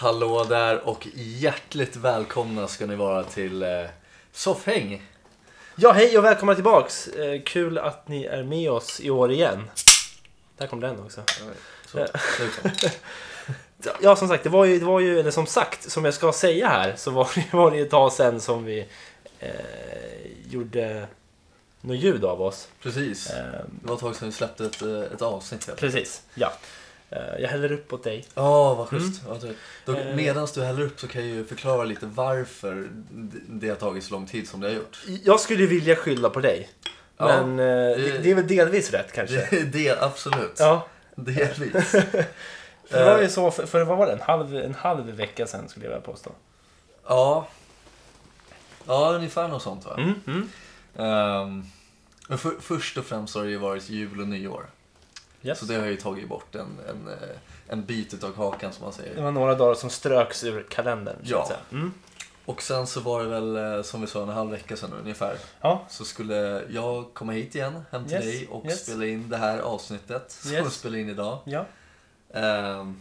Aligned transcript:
Hallå 0.00 0.44
där 0.44 0.88
och 0.88 1.08
hjärtligt 1.14 1.96
välkomna 1.96 2.68
ska 2.68 2.86
ni 2.86 2.96
vara 2.96 3.24
till 3.24 3.62
eh, 3.62 3.68
Soffhäng. 4.32 5.02
Ja, 5.76 5.92
hej 5.92 6.18
och 6.18 6.24
välkomna 6.24 6.54
tillbaks. 6.54 7.08
Eh, 7.08 7.42
kul 7.42 7.78
att 7.78 8.08
ni 8.08 8.24
är 8.24 8.42
med 8.42 8.70
oss 8.70 9.00
i 9.00 9.10
år 9.10 9.32
igen. 9.32 9.70
Där 10.56 10.66
kom 10.66 10.80
den 10.80 11.00
också. 11.00 11.22
Så. 11.86 12.06
Ja, 14.00 14.16
som 14.16 14.28
sagt, 14.28 14.44
det 14.44 14.50
var 14.50 14.64
ju, 14.64 14.78
det 14.78 14.84
var 14.84 15.00
ju 15.00 15.20
eller 15.20 15.30
som 15.30 15.46
sagt, 15.46 15.90
som 15.90 16.04
jag 16.04 16.14
ska 16.14 16.32
säga 16.32 16.68
här, 16.68 16.96
så 16.96 17.10
var 17.10 17.30
det, 17.34 17.46
var 17.56 17.70
det 17.70 17.78
ett 17.80 17.90
tag 17.90 18.12
sedan 18.12 18.40
som 18.40 18.64
vi 18.64 18.86
eh, 19.38 19.50
gjorde 20.50 21.06
något 21.80 21.96
ljud 21.96 22.24
av 22.24 22.42
oss. 22.42 22.68
Precis. 22.82 23.30
Eh, 23.30 23.36
Det 23.82 23.88
var 23.88 23.94
ett 23.94 24.00
tag 24.00 24.16
sedan 24.16 24.28
vi 24.28 24.34
släppte 24.34 24.64
ett, 24.64 24.82
eh, 24.82 25.00
ett 25.00 25.22
avsnitt. 25.22 25.76
precis, 25.76 26.22
ja. 26.34 26.52
Eh, 27.10 27.40
jag 27.40 27.48
häller 27.48 27.72
upp 27.72 27.92
åt 27.92 28.04
dig. 28.04 28.24
Ja, 28.34 28.74
vad 28.74 28.88
schysst. 28.88 29.22
Ja, 29.28 29.38
trevligt. 29.38 29.58
Då, 29.84 29.96
Eh. 29.96 30.16
Medan 30.16 30.48
du 30.54 30.62
häller 30.62 30.82
upp 30.82 31.00
så 31.00 31.08
kan 31.08 31.20
jag 31.20 31.30
ju 31.36 31.44
förklara 31.44 31.84
lite 31.84 32.06
varför 32.06 32.88
det 33.48 33.68
har 33.68 33.76
tagit 33.76 34.04
så 34.04 34.14
lång 34.14 34.26
tid 34.26 34.48
som 34.48 34.60
det 34.60 34.68
har 34.68 34.74
gjort. 34.74 34.98
Jag 35.24 35.40
skulle 35.40 35.66
vilja 35.66 35.96
skylla 35.96 36.30
på 36.30 36.40
dig. 36.40 36.68
Ja, 37.16 37.26
men 37.26 37.50
eh, 37.58 37.96
det, 37.96 38.18
det 38.18 38.30
är 38.30 38.34
väl 38.34 38.46
delvis 38.46 38.90
rätt 38.90 39.12
kanske. 39.12 39.36
Det 39.50 39.62
det, 39.64 40.02
absolut. 40.02 40.56
Ja, 40.58 40.86
Delvis. 41.14 41.92
det 42.90 43.04
var 43.04 43.22
ju 43.22 43.28
så, 43.28 43.50
för, 43.50 43.66
för 43.66 43.84
vad 43.84 43.98
var 43.98 44.06
det, 44.06 44.12
en 44.12 44.20
halv, 44.20 44.56
en 44.56 44.74
halv 44.74 45.06
vecka 45.06 45.46
sedan 45.46 45.68
skulle 45.68 45.86
jag 45.86 45.90
vilja 45.90 46.06
påstå. 46.06 46.30
Ja. 47.06 47.48
Ja, 48.86 49.12
ungefär 49.14 49.48
något 49.48 49.62
sånt 49.62 49.84
va? 49.84 49.94
Mm, 49.98 50.14
mm. 50.26 51.64
Men 52.28 52.38
för, 52.38 52.52
först 52.60 52.96
och 52.96 53.04
främst 53.04 53.34
har 53.34 53.44
det 53.44 53.50
ju 53.50 53.56
varit 53.56 53.88
jul 53.88 54.20
och 54.20 54.28
nyår. 54.28 54.66
Yes. 55.42 55.58
Så 55.58 55.64
det 55.64 55.74
har 55.74 55.86
ju 55.86 55.96
tagit 55.96 56.28
bort 56.28 56.54
en, 56.54 56.78
en, 56.88 57.08
eh, 57.08 57.36
en 57.68 57.84
bit 57.84 58.24
av 58.24 58.32
kakan 58.32 58.72
som 58.72 58.82
man 58.84 58.90
Det 58.90 58.96
säger. 58.96 59.22
var 59.22 59.30
några 59.30 59.54
dagar 59.54 59.74
som 59.74 59.90
ströks 59.90 60.44
ur 60.44 60.62
kalendern. 60.70 61.16
så 61.24 61.30
Ja. 61.30 61.50
Mm. 61.72 61.92
Och 62.44 62.62
sen 62.62 62.86
så 62.86 63.00
var 63.00 63.22
det 63.22 63.28
väl 63.28 63.56
eh, 63.76 63.82
som 63.82 64.00
vi 64.00 64.06
sa 64.06 64.22
en 64.22 64.28
halv 64.28 64.50
vecka 64.50 64.76
sedan 64.76 64.92
ungefär. 64.92 65.36
Ja, 65.60 65.86
Så 65.90 66.04
skulle 66.04 66.64
jag 66.70 67.14
komma 67.14 67.32
hit 67.32 67.54
igen, 67.54 67.82
hem 67.90 68.04
till 68.04 68.12
Yes, 68.16 68.24
dig 68.24 68.48
och 68.48 68.64
yes. 68.64 68.82
spela 68.82 69.06
in 69.06 69.28
det 69.28 69.36
här 69.36 69.58
avsnittet 69.58 70.30
som 70.30 70.52
Yes. 70.52 70.66
vi 70.66 70.70
spelar 70.70 70.98
in 70.98 71.08
idag. 71.08 71.38
ja. 71.44 71.66
Ehm, 72.34 72.96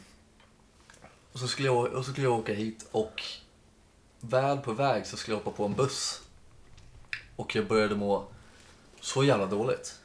och, 1.33 1.39
så 1.39 1.47
skulle 1.47 1.67
jag, 1.67 1.85
och 1.93 2.05
så 2.05 2.11
skulle 2.11 2.27
jag 2.27 2.39
åka 2.39 2.53
hit 2.53 2.87
och 2.91 3.23
väl 4.19 4.57
på 4.57 4.71
väg 4.73 5.05
så 5.07 5.17
skulle 5.17 5.37
jag 5.37 5.43
hoppa 5.43 5.57
på 5.57 5.65
en 5.65 5.73
buss. 5.73 6.21
Och 7.35 7.55
jag 7.55 7.67
började 7.67 7.95
må 7.95 8.23
så 9.01 9.23
jävla 9.23 9.45
dåligt. 9.45 9.98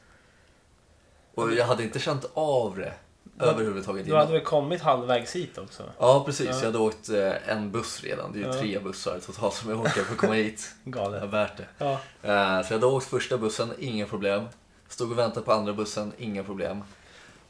Och 1.35 1.53
jag 1.53 1.65
hade 1.65 1.83
inte 1.83 1.99
känt 1.99 2.25
av 2.33 2.75
det 2.77 2.93
överhuvudtaget 3.39 4.05
Du 4.05 4.15
hade 4.15 4.31
väl 4.31 4.41
kommit 4.41 4.81
halvvägs 4.81 5.35
hit 5.35 5.57
också? 5.57 5.83
Ja 5.99 6.23
precis, 6.25 6.47
Ja. 6.49 6.55
jag 6.57 6.65
hade 6.65 6.77
åkt 6.77 7.09
eh, 7.09 7.49
en 7.49 7.71
buss 7.71 8.03
redan. 8.03 8.31
Det 8.31 8.39
är 8.39 8.41
ju 8.41 8.47
Ja. 8.47 8.61
tre 8.61 8.79
bussar 8.79 9.19
totalt 9.19 9.53
som 9.53 9.69
jag 9.69 9.79
åker 9.79 9.89
för 10.03 10.11
att 10.13 10.17
komma 10.17 10.33
hit. 10.33 10.71
Det 10.83 10.89
Galet. 10.91 11.21
var 11.21 11.27
värt 11.27 11.57
det. 11.57 11.65
Ja. 11.77 11.91
Eh, 12.23 12.67
Så 12.67 12.73
jag 12.73 12.79
hade 12.79 12.85
åkt 12.85 13.05
första 13.05 13.37
bussen, 13.37 13.73
inga 13.79 14.05
problem. 14.05 14.45
Stod 14.87 15.11
och 15.11 15.19
väntade 15.19 15.45
på 15.45 15.53
andra 15.53 15.73
bussen, 15.73 16.13
inga 16.17 16.43
problem. 16.43 16.83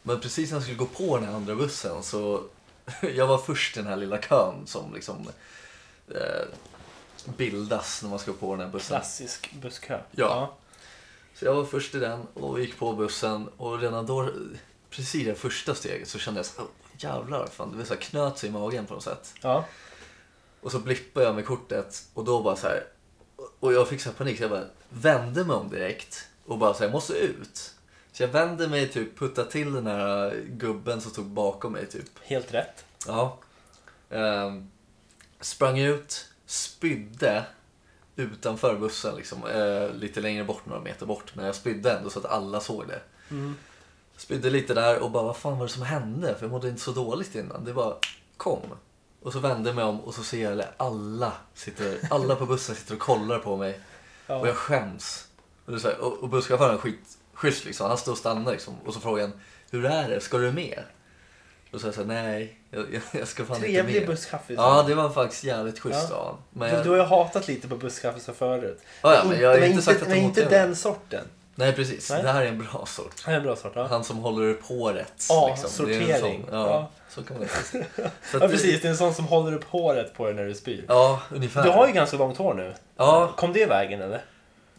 Men 0.04 0.20
precis 0.20 0.50
när 0.50 0.56
jag 0.56 0.64
skulle 0.64 0.78
gå 0.78 0.86
på 0.86 1.18
den 1.18 1.28
här 1.28 1.36
andra 1.36 1.56
bussen 1.56 2.04
så 2.04 2.44
jag 3.16 3.28
var 3.28 3.38
först 3.38 3.78
i 3.78 3.80
den 3.80 3.90
här 3.90 3.96
lilla 3.98 4.18
kön 4.18 4.54
som 4.66 4.94
liksom 4.94 5.30
eh, 6.08 6.46
bildas 7.38 8.04
när 8.04 8.10
man 8.10 8.20
ska 8.20 8.34
på 8.34 8.52
den 8.56 8.66
här 8.66 8.72
bussen. 8.72 8.98
Klassisk 8.98 9.54
busskö. 9.62 10.00
Ja. 10.12 10.54
Så 11.36 11.46
jag 11.46 11.54
var 11.54 11.66
först 11.66 11.96
i 11.96 12.00
den 12.00 12.28
och 12.34 12.60
gick 12.60 12.78
på 12.78 12.94
bussen 12.94 13.50
och 13.58 13.80
redan 13.80 14.06
då, 14.06 14.30
precis 14.90 15.16
i 15.16 15.24
det 15.24 15.36
första 15.36 15.76
steget 15.76 16.08
så 16.08 16.20
kände 16.20 16.40
jag 16.40 16.46
så 16.46 16.62
här, 16.62 16.68
"Åh, 16.68 16.86
jävlar, 16.98 17.48
fan, 17.48 17.78
det 17.78 17.86
så 17.86 17.94
här 17.94 18.02
knöt 18.02 18.38
sig 18.38 18.50
i 18.50 18.52
magen 18.52 18.86
på 18.86 18.94
något 18.94 19.04
sätt. 19.04 19.34
Ja. 19.42 19.66
Och 20.62 20.72
så 20.72 20.80
blippade 20.80 21.26
jag 21.26 21.36
med 21.36 21.46
kortet 21.46 22.04
och 22.14 22.26
då 22.26 22.42
bara 22.44 22.56
så 22.56 22.68
här. 22.68 22.84
Och 23.60 23.74
jag 23.74 23.88
fick 23.88 24.02
så 24.02 24.10
här 24.10 24.16
panik 24.16 24.38
så 24.38 24.44
jag 24.44 24.52
bara 24.52 24.66
vände 24.90 25.46
mig 25.46 25.56
om 25.56 25.70
direkt 25.70 26.28
och 26.46 26.58
bara 26.58 26.74
så 26.74 26.80
här, 26.80 26.86
jag 26.86 26.92
måste 26.94 27.14
ut. 27.14 27.74
Så 28.12 28.24
jag 28.24 28.28
vände 28.28 28.68
mig 28.68 28.88
typ, 28.90 29.20
puttade 29.20 29.52
till 29.52 29.74
den 29.74 29.88
här 29.88 30.44
gubben 30.48 31.02
som 31.02 31.12
stod 31.12 31.26
bakom 31.26 31.74
mig 31.74 31.86
typ. 31.86 32.10
Helt 32.24 32.54
rätt. 32.54 32.86
Ja. 33.08 33.38
Ehm, 34.10 34.72
sprang 35.40 35.80
ut, 35.80 36.26
spydde 36.46 37.46
utanför 38.16 38.78
bussen 38.78 39.16
liksom. 39.16 39.48
Eh, 39.48 39.94
lite 39.94 40.22
längre 40.22 40.44
bort, 40.44 40.66
några 40.66 40.82
meter 40.82 41.06
bort. 41.06 41.36
Men 41.36 41.46
jag 41.46 41.56
spydde 41.56 41.92
ändå 41.92 42.10
så 42.10 42.20
att 42.20 42.26
alla 42.26 42.60
såg 42.60 42.88
det. 42.88 43.02
Mm. 43.32 43.56
Spydde 44.18 44.50
lite 44.50 44.74
där 44.74 45.00
och 45.00 45.12
bara, 45.12 45.24
vad 45.24 45.38
fan 45.38 45.58
var 45.58 45.66
det 45.66 45.72
som 45.72 45.84
hände? 45.84 46.36
För 46.36 46.46
jag 46.46 46.52
mådde 46.52 46.70
inte 46.70 46.82
så 46.82 46.92
dåligt 46.92 47.36
innan. 47.36 47.66
Det 47.66 47.74
bara 47.74 47.96
kom. 48.38 48.62
Och 49.22 49.34
så 49.34 49.40
vände 49.40 49.70
jag 49.70 49.76
mig 49.76 49.86
om 49.86 50.02
och 50.02 50.14
så 50.14 50.24
ser 50.24 50.44
jag 50.44 50.60
att 50.60 50.74
alla, 50.78 51.32
sitter, 51.54 52.00
alla 52.10 52.36
på 52.36 52.46
bussen 52.46 52.76
sitter 52.76 52.94
och 52.94 53.00
kollar 53.00 53.40
på 53.40 53.58
mig. 53.58 53.80
Ja. 54.28 54.36
Och 54.36 54.48
jag 54.48 54.56
skäms. 54.56 55.28
Och, 55.66 55.72
det 55.72 55.78
är 55.78 55.80
så 55.80 55.88
här, 55.88 56.00
och, 56.00 56.14
och 56.14 56.30
busschauffören 56.30 56.74
är 56.74 56.78
skitschysst 56.78 57.66
liksom. 57.66 57.88
Han 57.88 57.98
står 57.98 58.12
och 58.12 58.18
stannar 58.18 58.52
liksom. 58.52 58.74
Och 58.86 58.94
så 58.94 59.00
frågar 59.00 59.28
han, 59.28 59.40
hur 59.72 59.86
är 59.86 60.10
det? 60.10 60.22
Ska 60.22 60.38
du 60.38 60.52
med? 60.52 60.84
Och 61.76 61.82
så 61.82 61.92
säger 61.92 62.08
jag 62.14 62.24
nej, 62.24 62.58
jag, 62.72 62.86
jag, 62.94 63.02
jag 63.20 63.28
ska 63.28 63.46
fan 63.46 63.56
inte 63.56 63.68
Trevlig 63.68 63.96
med. 64.00 64.08
busskaffe. 64.08 64.54
Ja, 64.54 64.84
det 64.88 64.96
var 64.96 65.10
faktiskt 65.10 65.44
jävligt 65.44 65.80
schysst 65.80 66.08
Ja. 66.10 66.16
av 66.16 66.24
honom. 66.26 66.38
Men 66.54 66.70
du, 66.70 66.76
jag, 66.76 66.84
du 66.86 66.90
har 66.90 66.98
ju 66.98 67.04
hatat 67.04 67.48
lite 67.48 67.68
på 67.68 67.76
busskaffe 67.76 68.34
förut. 68.34 68.80
ja, 69.02 69.14
ja, 69.16 69.24
men 69.30 69.40
jag 69.40 69.50
har 69.50 69.60
men 69.60 69.70
inte 69.70 69.82
sagt 69.84 70.02
att 70.02 70.08
men 70.08 70.18
inte 70.18 70.46
den 70.50 70.76
sorten. 70.76 71.26
Nej, 71.58 71.74
precis. 71.74 72.10
Nej. 72.10 72.24
Det 72.24 72.30
här 72.32 72.42
är 72.42 72.46
en 72.48 72.58
bra 72.72 72.86
sort. 72.86 73.26
Det 73.26 73.32
är 73.32 73.36
en 73.36 73.44
bra 73.44 73.56
sort. 73.56 73.72
Ja, 73.76 73.88
Han 73.88 74.04
som 74.04 74.18
håller 74.18 74.54
på 74.54 74.90
rätt. 74.92 75.26
Ja, 75.30 75.48
liksom. 75.50 75.70
Sortering. 75.70 76.20
Sån, 76.20 76.60
ja, 76.60 76.68
Ja. 76.68 76.90
så 77.10 77.24
kan 77.24 77.38
man 77.40 77.48
säga. 77.48 77.86
Ja 78.34 78.40
precis. 78.40 78.82
Det 78.82 78.88
är 78.88 78.90
en 78.92 78.98
sån 78.98 79.14
som 79.14 79.26
håller 79.26 79.54
upp 79.54 79.64
håret 79.64 80.14
på 80.14 80.26
dig 80.26 80.34
när 80.34 80.46
du 80.46 80.54
spyr. 80.54 80.86
Ja, 80.88 81.22
ungefär. 81.36 81.64
Du 81.64 81.70
har 81.70 81.88
ju 81.88 81.94
ganska 81.94 82.18
långt 82.18 82.38
hår 82.38 82.54
nu. 82.54 82.74
Ja, 82.98 83.34
Kom 83.38 83.54
det 83.54 83.60
i 83.60 83.66
vägen 83.66 84.02
eller? 84.02 84.22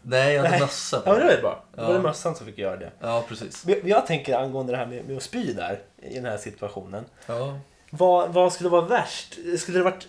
Nej 0.07 0.35
jag 0.35 0.45
hade 0.45 0.59
mössa 0.59 1.01
på. 1.01 1.11
Ja, 1.11 1.15
men 1.19 1.27
det 1.27 1.35
var 1.35 1.43
bra. 1.43 1.65
Det 1.75 1.81
var 1.81 1.89
Ja. 1.89 1.95
det 1.97 2.03
mössan 2.03 2.35
som 2.37 2.47
fick 2.47 2.59
göra 2.59 2.77
det. 2.77 2.91
Ja, 3.01 3.25
precis. 3.29 3.65
Men 3.67 3.81
Jag 3.85 4.07
tänker 4.07 4.37
angående 4.39 4.73
det 4.73 4.77
här 4.79 4.87
med, 4.87 5.05
med 5.05 5.17
att 5.17 5.23
spy 5.23 5.53
där, 5.53 5.79
i 6.03 6.15
den 6.15 6.25
här 6.25 6.37
situationen. 6.39 7.05
Ja. 7.27 7.59
Vad, 7.91 8.33
vad 8.33 8.53
skulle 8.53 8.71
vara 8.71 8.83
värst? 8.83 9.39
Skulle 9.59 9.79
det 9.79 9.85
varit... 9.85 10.07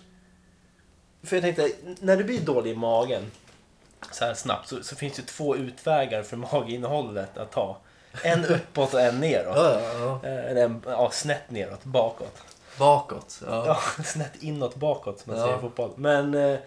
För 1.22 1.36
jag 1.36 1.42
tänkte, 1.42 1.70
när 2.00 2.16
du 2.16 2.24
blir 2.24 2.40
dålig 2.40 2.70
i 2.70 2.74
magen 2.76 3.30
så 4.12 4.24
här 4.24 4.34
snabbt 4.34 4.68
så, 4.68 4.82
så 4.82 4.96
finns 4.96 5.16
det 5.16 5.22
två 5.22 5.56
utvägar 5.56 6.22
för 6.22 6.36
maginnehållet 6.52 7.38
att 7.38 7.50
ta. 7.52 7.76
En 8.22 8.44
uppåt 8.44 8.94
och 8.94 9.00
en 9.00 9.20
neråt. 9.20 9.56
Ja, 9.56 9.80
ja, 9.80 9.98
ja. 10.22 10.28
Eh, 10.28 10.50
Eller 10.50 10.64
en, 10.64 10.82
ja, 10.86 11.10
snett 11.10 11.50
neråt, 11.50 11.84
bakåt. 11.84 12.42
Bakåt. 12.78 13.40
Ja. 13.46 13.66
Ja, 13.96 14.02
snett 14.04 14.42
inåt, 14.42 14.74
bakåt 14.74 15.20
som 15.20 15.32
man 15.32 15.40
Ja. 15.40 15.46
säger 15.46 15.58
i 15.58 15.60
fotboll. 15.60 15.90
Men... 15.96 16.32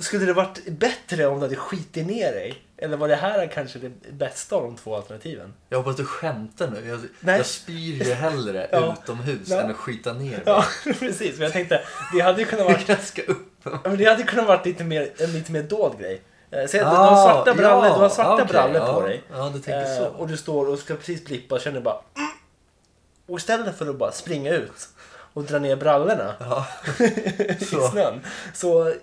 Skulle 0.00 0.26
det 0.26 0.32
varit 0.32 0.66
bättre 0.68 1.26
om 1.26 1.36
du 1.40 1.42
hade 1.44 1.56
skitit 1.56 2.06
ner 2.06 2.32
dig? 2.32 2.62
Eller 2.76 2.96
var 2.96 3.08
det 3.08 3.16
här 3.16 3.46
kanske 3.46 3.78
det 3.78 4.12
bästa 4.12 4.56
av 4.56 4.62
de 4.62 4.76
två 4.76 4.96
alternativen? 4.96 5.54
Jag 5.68 5.78
hoppas 5.78 5.96
du 5.96 6.04
skämtar 6.04 6.68
nu. 6.70 6.88
Jag, 6.88 7.00
Nej. 7.20 7.36
jag 7.36 7.46
spyr 7.46 8.04
ju 8.04 8.12
hellre 8.14 8.68
Ja. 8.72 8.96
utomhus 9.02 9.48
Ja. 9.48 9.60
än 9.60 9.70
att 9.70 9.76
skita 9.76 10.12
ner 10.12 10.30
mig. 10.30 10.42
Ja, 10.46 10.64
precis. 10.98 11.32
Men 11.34 11.42
jag 11.44 11.52
tänkte, 11.52 11.82
det 12.14 12.20
hade 12.20 12.40
ju 12.40 12.46
kunnat 12.46 12.66
varit, 12.88 13.18
upp. 13.28 13.38
ja, 13.64 13.80
men 13.84 13.96
det 13.96 14.04
hade 14.04 14.22
kunnat 14.22 14.46
varit 14.46 14.66
lite 14.66 14.84
mer, 14.84 15.12
en 15.18 15.32
lite 15.32 15.52
mer 15.52 15.62
dold 15.62 15.98
grej. 15.98 16.22
Eh, 16.50 16.66
Säg 16.68 16.80
att 16.80 16.90
du 16.92 16.96
Ah, 16.96 17.10
har 17.10 17.32
svarta 17.32 17.54
brallor, 17.54 17.84
du 17.84 17.88
har 17.90 18.08
svarta 18.08 18.32
okej, 18.34 18.46
brallor 18.46 18.76
ja. 18.76 18.94
på 18.94 19.00
dig. 19.06 19.22
Ja, 19.32 19.50
du 19.54 19.60
tänker 19.60 19.90
Eh, 19.90 19.96
så. 19.98 20.04
och 20.06 20.28
du 20.28 20.36
står 20.36 20.68
och 20.68 20.78
ska 20.78 20.94
precis 20.96 21.24
blippa 21.24 21.54
och 21.54 21.60
känner 21.60 21.80
bara... 21.80 21.94
"Mm." 22.16 22.28
Och 23.26 23.38
istället 23.38 23.78
för 23.78 23.86
att 23.90 23.96
bara 23.96 24.12
springa 24.12 24.50
ut 24.50 24.88
och 25.32 25.42
dra 25.44 25.58
ner 25.58 25.76
brallorna 25.76 26.34
Ja. 26.40 26.66
i 27.60 27.64
snön. 27.90 28.20
Så 28.54 28.94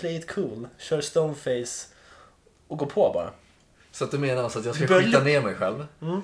play 0.00 0.16
it 0.16 0.30
cool, 0.34 0.68
kör 0.78 1.00
stoneface 1.00 1.86
och 2.68 2.78
gå 2.78 2.86
på 2.86 3.10
bara. 3.14 3.30
så 3.92 4.04
att 4.04 4.10
du 4.10 4.18
menar 4.18 4.42
alltså 4.44 4.58
att 4.58 4.64
jag 4.64 4.74
ska 4.74 4.84
Du 4.84 4.88
börjar 4.88 5.02
skita 5.06 5.20
ner 5.22 5.40
mig 5.40 5.54
själv? 5.54 5.86
Mm. 6.02 6.22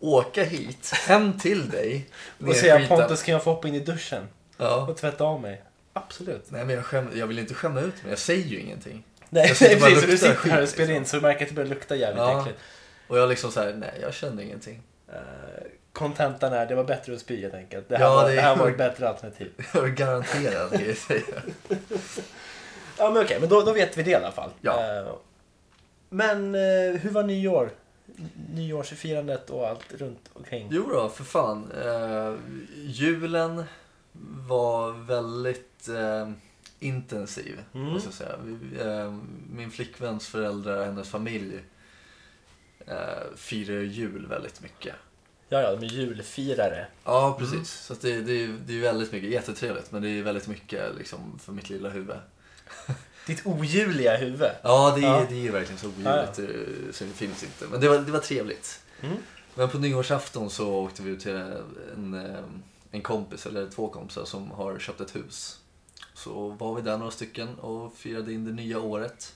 Åka 0.00 0.44
hit, 0.44 0.90
hem 0.94 1.38
till 1.38 1.70
dig. 1.70 2.08
Och 2.46 2.56
säga. 2.56 2.88
Pontus 2.88 3.22
kan 3.22 3.32
jag 3.32 3.44
få 3.44 3.50
hoppa 3.52 3.68
in 3.68 3.74
i 3.74 3.80
duschen 3.80 4.28
Ja. 4.56 4.86
och 4.90 4.96
tvätta 4.96 5.24
av 5.24 5.40
mig. 5.40 5.62
Absolut. 5.92 6.50
Nej 6.50 6.64
men 6.64 6.74
jag, 6.76 6.84
skäm, 6.84 7.08
jag 7.14 7.26
vill 7.26 7.38
inte 7.38 7.54
skämma 7.54 7.80
ut 7.80 8.02
mig, 8.02 8.10
jag 8.12 8.18
säger 8.18 8.44
ju 8.44 8.60
ingenting. 8.60 9.04
Nej, 9.28 9.48
precis. 9.58 10.00
Så 10.00 10.06
du 10.06 10.18
sitter 10.18 10.50
här 10.50 10.62
och 10.62 10.68
spelar 10.68 10.90
in 10.90 10.98
liksom. 10.98 11.10
så 11.10 11.16
du 11.16 11.22
märker 11.22 11.42
att 11.44 11.48
det 11.48 11.54
börjar 11.54 11.68
lukta 11.68 11.96
jävligt 11.96 12.18
Ja. 12.22 12.40
äckligt. 12.40 12.58
Och 13.08 13.18
jag 13.18 13.28
liksom 13.28 13.50
så 13.52 13.60
här, 13.60 13.72
nej 13.72 13.98
jag 14.02 14.14
känner 14.14 14.42
ingenting. 14.42 14.82
Eh, 15.12 15.18
Kontentan 15.92 16.52
är 16.52 16.66
det 16.66 16.74
var 16.74 16.84
bättre 16.84 17.14
att 17.14 17.20
spy 17.20 17.40
helt 17.42 17.54
enkelt. 17.54 17.88
Det 17.88 17.96
här, 17.96 18.04
Ja, 18.04 18.14
var, 18.14 18.24
det 18.28 18.34
det 18.34 18.38
är 18.40 18.42
här 18.42 18.56
var 18.56 18.70
ett 18.70 18.78
bättre 18.78 19.08
alternativ. 19.08 19.52
Jag 19.74 19.84
är 19.84 19.88
garanterad 19.88 20.70
det. 20.70 21.22
Ja 22.98 23.10
men 23.10 23.22
okej, 23.22 23.40
men 23.40 23.48
då, 23.48 23.62
då 23.62 23.72
vet 23.72 23.98
vi 23.98 24.02
det 24.02 24.10
i 24.10 24.14
alla 24.14 24.32
fall. 24.32 24.50
Ja. 24.60 24.96
Eh, 25.00 25.14
Men 26.08 26.54
eh, 26.54 27.00
hur 27.00 27.10
var 27.10 27.22
nyår? 27.22 27.70
Nyårsfirandet 28.54 29.50
och 29.50 29.68
allt 29.68 29.92
runt 29.94 30.30
omkring? 30.32 30.68
Jo 30.70 30.88
då, 30.92 31.08
för 31.08 31.24
fan. 31.24 31.72
Eh, 31.84 32.34
julen 32.76 33.64
var 34.48 34.92
väldigt 34.92 35.88
eh, 35.88 36.30
intensiv, 36.78 37.60
Mm. 37.74 37.86
måste 37.92 38.06
jag 38.08 38.14
säga. 38.14 38.36
Vi, 38.42 38.80
eh, 38.80 39.14
min 39.52 39.70
flickväns 39.70 40.28
föräldrar 40.28 40.78
och 40.78 40.84
hennes 40.84 41.08
familj 41.08 41.60
eh, 42.86 42.94
firar 43.36 43.80
jul 43.80 44.26
väldigt 44.26 44.62
mycket. 44.62 44.94
Ja, 45.48 45.60
ja, 45.60 45.76
de 45.76 45.86
är 45.86 45.90
julfirare. 45.90 46.86
Ja, 47.04 47.36
precis. 47.38 47.70
Så 47.72 47.92
att 47.92 48.00
det, 48.00 48.20
det, 48.20 48.44
är- 48.44 48.58
det 48.66 48.74
är 48.76 48.80
väldigt 48.80 49.12
mycket, 49.12 49.30
jättetrevligt, 49.30 49.92
men 49.92 50.02
det 50.02 50.08
är 50.08 50.22
väldigt 50.22 50.48
mycket 50.48 50.96
liksom, 50.98 51.38
för 51.42 51.52
mitt 51.52 51.70
lilla 51.70 51.88
huvud. 51.88 52.16
Ditt 53.26 53.46
ojuliga 53.46 54.16
huvud. 54.16 54.50
Ja, 54.62 54.92
det 54.96 55.06
är, 55.06 55.10
Ja. 55.20 55.26
det 55.28 55.46
är 55.48 55.52
verkligen 55.52 55.78
så 55.78 55.86
Ja, 56.04 56.12
oljuvligt 56.12 56.38
eh, 56.38 56.92
så 56.92 57.04
det 57.04 57.10
finns 57.10 57.42
inte. 57.42 57.66
Men 57.70 57.80
det 57.80 57.88
var, 57.88 57.98
det 57.98 58.12
var 58.12 58.20
trevligt. 58.20 58.80
Mm. 59.00 59.16
Men 59.54 59.68
på 59.68 59.78
nyårsafton 59.78 60.50
så 60.50 60.74
åkte 60.74 61.02
vi 61.02 61.10
ut 61.10 61.20
till 61.20 61.34
en, 61.94 62.14
eh, 62.14 62.40
en 62.90 63.02
kompis, 63.02 63.46
eller 63.46 63.70
två 63.70 63.88
kompisar, 63.88 64.24
som 64.24 64.50
har 64.50 64.78
köpt 64.78 65.00
ett 65.00 65.16
hus. 65.16 65.58
Så 66.14 66.48
var 66.48 66.74
vi 66.74 66.82
där 66.82 66.98
några 66.98 67.10
stycken 67.10 67.58
och 67.58 67.92
firade 67.96 68.32
in 68.32 68.44
det 68.44 68.52
nya 68.52 68.80
året. 68.80 69.32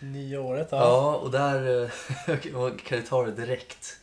Nya 0.00 0.40
året, 0.40 0.68
ja. 0.70 0.78
Ja, 0.78 1.14
och 1.16 1.30
där 1.30 1.82
eh, 2.28 2.38
kan 2.84 2.98
jag 2.98 3.06
ta 3.06 3.22
det 3.26 3.32
direkt. 3.32 3.96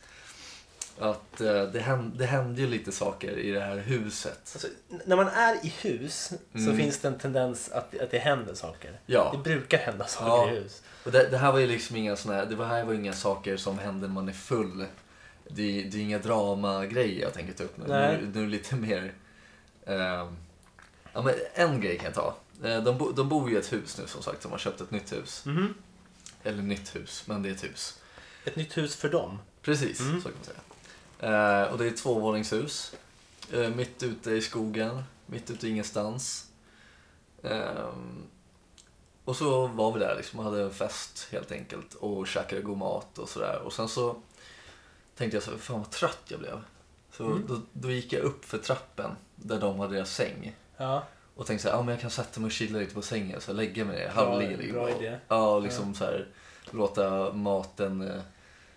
Att 0.98 1.40
eh, 1.40 1.62
det, 1.62 1.80
hände, 1.80 2.18
det 2.18 2.26
hände 2.26 2.60
ju 2.60 2.66
lite 2.66 2.92
saker 2.92 3.38
i 3.38 3.50
det 3.50 3.60
här 3.60 3.76
huset. 3.76 4.50
Alltså, 4.52 4.68
när 5.06 5.16
man 5.16 5.28
är 5.28 5.66
i 5.66 5.68
hus 5.68 6.32
så 6.52 6.58
Mm. 6.58 6.76
finns 6.76 6.98
det 6.98 7.08
en 7.08 7.18
tendens 7.18 7.68
att, 7.70 7.98
att 8.00 8.10
det 8.10 8.18
händer 8.18 8.54
saker. 8.54 8.90
Det 9.06 9.12
Ja, 9.12 9.40
brukar 9.44 9.78
hända 9.78 10.06
saker 10.06 10.26
Ja. 10.52 10.56
i 10.56 10.60
hus. 10.62 10.82
och 11.04 11.12
det, 11.12 11.28
det 11.30 11.38
här 11.38 11.52
var 11.52 11.58
ju 11.58 11.66
liksom 11.66 11.96
inga 11.96 12.16
såna 12.16 12.34
här, 12.34 12.46
det 12.46 12.56
var 12.56 12.66
här 12.66 12.84
var 12.84 12.94
inga 12.94 13.12
saker 13.12 13.56
som 13.56 13.78
händer 13.78 14.08
när 14.08 14.14
man 14.14 14.28
är 14.28 14.32
full. 14.32 14.86
Det, 15.48 15.82
det 15.82 15.96
är 15.96 16.02
inga 16.02 16.18
dramagrejer 16.18 17.22
jag 17.22 17.32
tänker 17.34 17.52
ta 17.52 17.64
upp 17.64 17.76
nu. 17.78 17.84
Nej. 17.88 18.18
Nu, 18.20 18.30
nu 18.34 18.40
är 18.40 18.44
det 18.44 18.50
lite 18.50 18.74
mer... 18.74 19.12
ehm, 19.86 20.36
ja, 21.12 21.22
men 21.22 21.34
en 21.54 21.80
grej 21.80 21.96
kan 21.96 22.04
jag 22.04 22.14
ta. 22.14 22.34
Eh, 22.64 22.82
De, 22.82 22.98
bo, 22.98 23.12
de 23.12 23.28
bor 23.28 23.50
ju 23.50 23.56
i 23.56 23.58
ett 23.58 23.72
hus 23.72 23.98
nu 23.98 24.06
som 24.06 24.22
sagt, 24.22 24.42
de 24.42 24.52
har 24.52 24.58
köpt 24.58 24.80
ett 24.80 24.90
nytt 24.90 25.12
hus. 25.12 25.42
Mhm. 25.46 25.74
Eller 26.42 26.62
nytt 26.62 26.96
hus, 26.96 27.22
men 27.26 27.42
det 27.42 27.48
är 27.48 27.52
ett 27.52 27.64
hus. 27.64 27.98
Ett 28.44 28.56
nytt 28.56 28.76
hus 28.78 28.96
för 28.96 29.08
dem. 29.08 29.38
Precis, 29.62 30.00
Mm. 30.00 30.20
så 30.20 30.28
kan 30.28 30.36
man 30.36 30.44
säga. 30.44 30.58
Eh, 31.20 31.62
och 31.62 31.78
det 31.78 31.84
är 31.84 31.88
ett 31.88 31.96
tvåvåningshus. 31.96 32.94
Eh, 33.52 33.68
mitt 33.70 34.02
ute 34.02 34.30
i 34.30 34.40
skogen, 34.40 35.02
mitt 35.26 35.50
ute 35.50 35.66
i 35.66 35.70
ingenstans. 35.70 36.46
Ehm, 37.42 38.22
och 39.24 39.36
så 39.36 39.66
var 39.66 39.92
vi 39.92 40.00
där 40.00 40.16
liksom 40.16 40.38
och 40.38 40.44
hade 40.44 40.62
en 40.62 40.74
fest 40.74 41.28
helt 41.32 41.52
enkelt 41.52 41.94
och 41.94 42.26
käkade 42.26 42.62
god 42.62 42.78
mat 42.78 43.18
och 43.18 43.28
sådär. 43.28 43.60
Och 43.64 43.72
sen 43.72 43.88
så 43.88 44.16
tänkte 45.16 45.36
jag 45.36 45.44
så 45.44 45.58
fan 45.58 45.78
vad 45.78 45.90
trött 45.90 46.22
jag 46.28 46.40
blev. 46.40 46.62
Så 47.12 47.24
Mm. 47.26 47.44
då, 47.48 47.60
då 47.72 47.90
gick 47.90 48.12
jag 48.12 48.22
upp 48.22 48.44
för 48.44 48.58
trappen 48.58 49.10
där 49.36 49.60
de 49.60 49.78
hade 49.80 49.94
deras 49.94 50.14
säng. 50.14 50.56
Ja. 50.76 51.02
Och 51.34 51.46
tänkte 51.46 51.62
så 51.62 51.68
här, 51.70 51.76
ja 51.76 51.82
men 51.82 51.92
jag 51.92 52.00
kan 52.00 52.10
sätta 52.10 52.40
mig 52.40 52.46
och 52.46 52.52
chilla 52.52 52.78
lite 52.78 52.94
på 52.94 53.02
sängen 53.02 53.40
så 53.40 53.52
lägger 53.52 53.84
mig 53.84 53.96
ner 53.98 54.08
halvledig. 54.08 54.72
bra 54.72 54.90
idé. 54.90 55.18
Ja, 55.28 55.50
och 55.54 55.62
liksom 55.62 55.94
så 55.94 56.04
här 56.04 56.28
låta 56.70 57.32
maten 57.32 58.00
eh, 58.10 58.20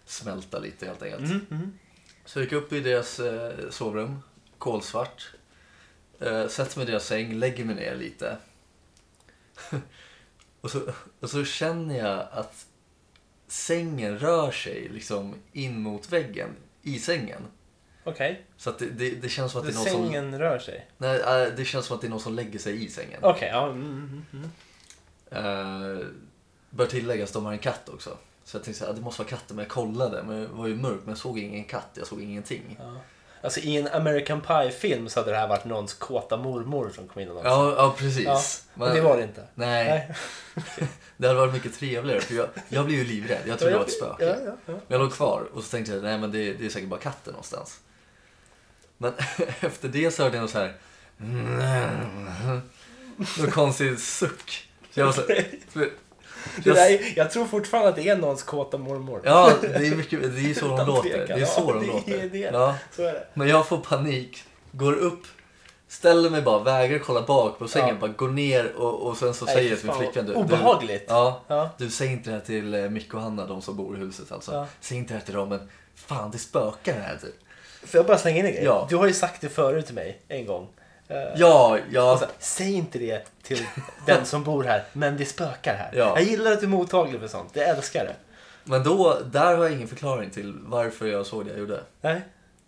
smälta 0.05 0.59
lite 0.59 0.85
helt 0.85 1.01
enkelt. 1.03 1.21
Mhm, 1.21 1.45
mhm. 1.49 1.79
Så 2.29 2.39
jag 2.39 2.43
gick 2.43 2.53
upp 2.53 2.73
i 2.73 2.79
deras 2.79 3.19
eh, 3.19 3.69
sovrum, 3.69 4.21
kolsvart. 4.57 5.29
Eh, 6.19 6.47
sätter 6.47 6.77
mig 6.77 6.87
i 6.87 6.91
deras 6.91 7.05
säng, 7.05 7.33
lägger 7.33 7.65
mig 7.65 7.75
ner 7.75 7.95
lite. 7.95 8.37
och, 10.61 10.71
så, 10.71 10.81
och 11.19 11.29
så 11.29 11.45
känner 11.45 11.97
jag 11.97 12.27
att 12.31 12.65
sängen 13.47 14.19
rör 14.19 14.51
sig 14.51 14.89
liksom 14.89 15.35
in 15.51 15.81
mot 15.81 16.09
väggen 16.09 16.49
i 16.81 16.99
sängen. 16.99 17.41
Okej. 18.03 18.45
Så 18.57 18.69
att 18.69 18.79
det, 18.79 18.85
det, 18.85 19.09
det 19.09 19.29
känns 19.29 19.51
som 19.51 19.61
att 19.61 19.67
det 19.67 19.73
är 19.73 19.75
någon 19.75 19.85
Sängen 19.85 20.31
som... 20.31 20.39
rör 20.39 20.59
sig. 20.59 20.87
Nej, 20.97 21.19
eh, 21.19 21.53
det 21.57 21.65
känns 21.65 21.85
som 21.85 21.95
att 21.95 22.01
det 22.01 22.07
är 22.07 22.11
någon 22.11 22.19
som 22.19 22.35
lägger 22.35 22.59
sig 22.59 22.85
i 22.85 22.89
sängen. 22.89 23.19
Okej, 23.23 23.49
ja. 23.51 23.69
Mm, 23.69 24.23
mm, 24.31 24.51
mm. 25.31 25.99
Eh, 25.99 26.05
bör 26.69 26.85
tilläggas, 26.85 27.31
de 27.31 27.45
har 27.45 27.51
en 27.51 27.59
katt 27.59 27.89
också. 27.89 28.17
Så 28.49 28.57
jag 28.57 28.63
tänkte 28.63 28.89
att 28.89 28.95
det 28.95 29.01
måste 29.01 29.21
vara 29.21 29.29
katten, 29.29 29.55
men 29.55 29.63
jag 29.63 29.71
kollade. 29.71 30.23
Men 30.23 30.41
det 30.41 30.47
var 30.47 30.67
ju 30.67 30.75
mörkt, 30.75 30.99
men 31.05 31.09
jag 31.09 31.17
såg 31.17 31.39
ingen 31.39 31.63
katt, 31.63 31.89
jag 31.93 32.07
såg 32.07 32.21
ingenting. 32.21 32.77
Ja. 32.79 32.95
Alltså 33.41 33.59
i 33.59 33.77
en 33.77 33.87
American 33.87 34.41
Pie-film 34.41 35.09
så 35.09 35.19
hade 35.19 35.31
det 35.31 35.37
här 35.37 35.47
varit 35.47 35.65
någons 35.65 35.93
kåta 35.93 36.37
mormor 36.37 36.91
som 36.95 37.07
kom 37.07 37.21
in 37.21 37.29
och. 37.29 37.45
Ja, 37.45 37.75
ja 37.77 37.95
precis. 37.97 38.25
Ja, 38.25 38.41
Men 38.73 38.95
det 38.95 39.01
var 39.01 39.17
det 39.17 39.23
inte. 39.23 39.43
Nej, 39.55 39.85
Nej. 40.55 40.87
det 41.17 41.27
hade 41.27 41.39
varit 41.39 41.53
mycket 41.53 41.79
trevligare. 41.79 42.21
För 42.21 42.35
jag, 42.35 42.47
jag 42.69 42.85
blev 42.85 42.97
ju 42.99 43.05
livrädd, 43.05 43.41
jag 43.45 43.59
trodde 43.59 43.73
det 43.73 43.77
var 43.77 43.85
ett 43.85 43.91
spöke. 43.91 44.25
Ja, 44.25 44.35
ja. 44.45 44.51
Men 44.65 44.81
jag 44.87 45.01
låg 45.01 45.13
kvar 45.13 45.47
och 45.53 45.63
så 45.63 45.69
tänkte 45.69 45.93
jag, 45.93 46.03
nej 46.03 46.17
men 46.17 46.31
det, 46.31 46.53
det 46.53 46.65
är 46.65 46.69
säkert 46.69 46.89
bara 46.89 46.99
katten 46.99 47.33
någonstans. 47.33 47.79
Men 48.97 49.13
efter 49.59 49.89
det 49.89 50.11
så 50.11 50.23
hörde 50.23 50.35
jag 50.35 50.41
något 50.41 50.51
så 50.51 50.59
här... 50.59 50.73
Någon 53.37 53.51
konstig 53.51 53.99
suck. 53.99 54.69
Så 54.91 54.99
jag 54.99 55.05
var 55.05 55.13
så, 55.13 55.21
för, 55.69 55.89
Det 56.63 56.73
där, 56.73 56.89
är- 56.91 57.13
jag 57.17 57.31
tror 57.31 57.45
fortfarande 57.45 57.89
att 57.89 57.95
det 57.95 58.09
är 58.09 58.15
någons 58.17 58.43
kåta 58.43 58.77
mormor. 58.77 59.21
Ja, 59.23 59.51
det 59.61 59.67
är, 59.67 59.95
mycket, 59.95 60.21
det 60.35 60.49
är 60.49 60.53
så 60.53 60.67
de 60.77 60.87
låter. 60.87 61.27
Det 61.27 61.33
är 61.33 61.45
så 61.45 61.73
de 61.73 61.87
låter. 61.87 62.51
Ja. 62.53 62.75
Men 63.33 63.47
jag 63.47 63.67
får 63.67 63.77
panik, 63.77 64.43
går 64.71 64.93
upp, 64.93 65.23
ställer 65.87 66.29
mig 66.29 66.41
bara, 66.41 66.59
vägrar 66.63 66.99
kolla 66.99 67.21
bak 67.21 67.59
på 67.59 67.67
sängen, 67.67 67.89
Ja. 67.89 67.95
bara 68.01 68.11
går 68.11 68.29
ner 68.29 68.71
och, 68.75 69.07
och 69.07 69.17
sen 69.17 69.33
så 69.33 69.45
Nej, 69.45 69.55
säger 69.55 69.69
jag 69.69 69.79
till 69.79 69.87
min 69.89 69.97
flickvän. 69.97 70.25
Du, 70.25 70.33
Obehagligt. 70.33 71.07
Du, 71.07 71.13
ja, 71.13 71.41
Ja. 71.47 71.69
du 71.77 71.89
säg 71.89 72.07
inte 72.11 72.29
det 72.29 72.33
här 72.35 72.43
till 72.43 72.73
eh, 72.73 72.89
Micke 72.89 73.13
och 73.13 73.21
Hanna, 73.21 73.45
de 73.45 73.61
som 73.61 73.75
bor 73.77 73.95
i 73.97 73.99
huset 73.99 74.31
alltså. 74.31 74.53
Ja. 74.53 74.67
Säg 74.81 74.97
inte 74.97 75.13
det 75.13 75.17
här 75.19 75.25
till 75.25 75.33
dem, 75.35 75.49
men 75.49 75.69
fan 75.95 76.31
det 76.31 76.37
spökar 76.37 76.93
här 76.93 77.17
typ. 77.21 77.35
Får 77.89 77.97
jag 77.97 78.05
bara 78.05 78.17
slänga 78.17 78.37
in 78.39 78.45
en 78.45 78.51
grej? 78.51 78.63
Ja. 78.63 78.87
Du 78.89 78.95
har 78.95 79.07
ju 79.07 79.13
sagt 79.13 79.41
det 79.41 79.49
förut 79.49 79.85
till 79.85 79.95
mig 79.95 80.21
en 80.27 80.45
gång. 80.45 80.67
Eh, 81.09 81.17
Ja, 81.35 81.77
ja. 81.91 82.17
så, 82.17 82.25
säg 82.39 82.73
inte 82.73 82.99
det 82.99 83.25
till 83.43 83.65
den 84.05 84.25
som 84.25 84.43
bor 84.43 84.63
här, 84.63 84.83
men 84.93 85.17
det 85.17 85.25
spökar 85.25 85.75
här. 85.75 85.91
Ja. 85.93 86.13
Jag 86.15 86.23
gillar 86.23 86.51
att 86.51 86.59
du 86.59 86.65
är 86.65 86.69
mottaglig 86.69 87.19
för 87.19 87.27
sånt. 87.27 87.49
Jag 87.53 87.69
älskar 87.69 88.05
det. 88.05 88.15
Men 88.63 88.83
då, 88.83 89.17
där 89.31 89.57
har 89.57 89.63
jag 89.63 89.71
ingen 89.73 89.87
förklaring 89.87 90.29
till 90.29 90.53
varför 90.65 91.07
jag 91.07 91.25
såg 91.25 91.45
det 91.45 91.51
jag 91.51 91.59
gjorde. 91.59 91.83
Nej. 92.01 92.21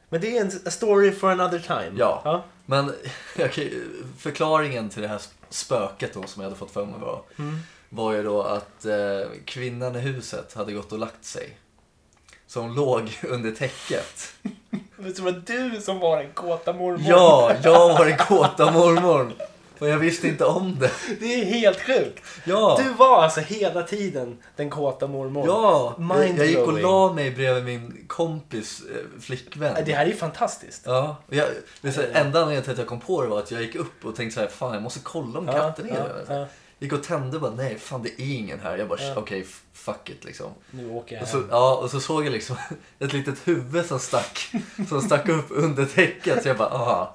Men 0.09 0.21
det 0.21 0.37
är 0.37 0.41
en 0.41 0.51
story 0.71 1.11
for 1.11 1.31
another 1.31 1.59
time. 1.59 1.91
Ja. 1.97 2.21
ja. 2.25 2.43
Men 2.65 2.93
okej, 3.39 3.83
förklaringen 4.19 4.89
till 4.89 5.01
det 5.01 5.07
här 5.07 5.21
spöket 5.49 6.13
då 6.13 6.23
som 6.23 6.41
jag 6.41 6.49
hade 6.49 6.59
fått 6.59 6.71
för 6.71 6.85
mig 6.85 6.99
var, 6.99 7.21
Mm. 7.39 7.59
var 7.89 8.13
ju 8.13 8.23
då 8.23 8.41
att 8.43 8.85
eh, 8.85 8.95
kvinnan 9.45 9.95
i 9.95 9.99
huset 9.99 10.53
hade 10.53 10.71
gått 10.73 10.91
och 10.91 10.99
lagt 10.99 11.25
sig. 11.25 11.57
Hon 12.55 12.75
låg 12.75 13.19
under 13.23 13.51
täcket. 13.51 14.33
Men 14.95 15.13
det 15.13 15.19
var 15.21 15.31
du 15.45 15.81
som 15.81 15.99
var 15.99 16.17
den 16.17 16.31
kåta 16.33 16.73
mormor. 16.73 17.01
Ja, 17.07 17.51
jag 17.63 17.89
var 17.97 18.05
den 18.05 18.17
kåta 18.17 18.71
mormorn. 18.71 19.33
Och 19.79 19.87
jag 19.87 19.97
visste 19.97 20.27
inte 20.27 20.45
om 20.45 20.77
det. 20.79 20.91
Det 21.19 21.41
är 21.41 21.45
helt 21.45 21.79
sjukt. 21.81 22.23
Ja, 22.43 22.79
Du 22.83 22.93
var 22.93 23.23
alltså 23.23 23.39
hela 23.39 23.83
tiden 23.83 24.37
den 24.55 24.69
kåta 24.69 25.07
mormor. 25.07 25.47
ja. 25.47 25.95
Jag, 25.99 26.37
jag 26.37 26.45
gick 26.47 26.57
och 26.57 26.81
la 26.81 27.13
mig 27.13 27.31
bredvid 27.31 27.63
min 27.63 28.05
kompis 28.07 28.81
eh, 28.91 29.21
flickvän. 29.21 29.75
Det 29.85 29.93
här 29.93 30.03
är 30.05 30.09
ju 30.09 30.15
fantastiskt. 30.15 30.81
Ja, 30.85 31.15
och 31.27 31.35
jag, 31.35 31.47
det 31.81 31.91
så 31.91 32.01
här, 32.01 32.07
enda 32.07 32.39
anledningen 32.39 32.63
till 32.63 32.71
att 32.71 32.77
jag 32.77 32.87
kom 32.87 32.99
på 32.99 33.21
det 33.21 33.27
var 33.27 33.39
att 33.39 33.51
jag 33.51 33.61
gick 33.61 33.75
upp 33.75 34.05
och 34.05 34.15
tänkte 34.15 34.33
så 34.35 34.39
här, 34.41 34.47
fan 34.47 34.73
jag 34.73 34.83
måste 34.83 34.99
kolla 35.03 35.39
om 35.39 35.47
katten 35.47 35.89
är 35.89 36.23
ja, 36.27 36.35
ja. 36.35 36.47
Gick 36.81 36.93
och 36.93 37.03
tände 37.03 37.35
och 37.37 37.41
bara, 37.41 37.51
nej 37.51 37.77
fan 37.79 38.03
det 38.03 38.09
är 38.21 38.35
ingen 38.37 38.59
här. 38.59 38.77
Jag 38.77 38.87
bara, 38.87 39.01
Ja. 39.01 39.13
okej 39.17 39.41
f- 39.41 39.61
fuck 39.73 40.09
it 40.09 40.23
liksom. 40.23 40.51
Nu 40.71 40.89
åker 40.89 41.15
jag 41.15 41.21
Och 41.23 41.27
så, 41.29 41.37
hem. 41.37 41.47
ja, 41.51 41.75
och 41.75 41.91
så 41.91 41.99
såg 41.99 42.25
jag 42.25 42.31
liksom 42.31 42.55
ett 42.99 43.13
litet 43.13 43.47
huvud 43.47 43.85
som 43.85 43.99
stack, 43.99 44.51
som 44.89 45.01
stack 45.01 45.29
upp 45.29 45.45
under 45.49 45.85
täcket. 45.85 46.43
Så 46.43 46.49
jag 46.49 46.57
bara, 46.57 46.69
aha. 46.69 47.13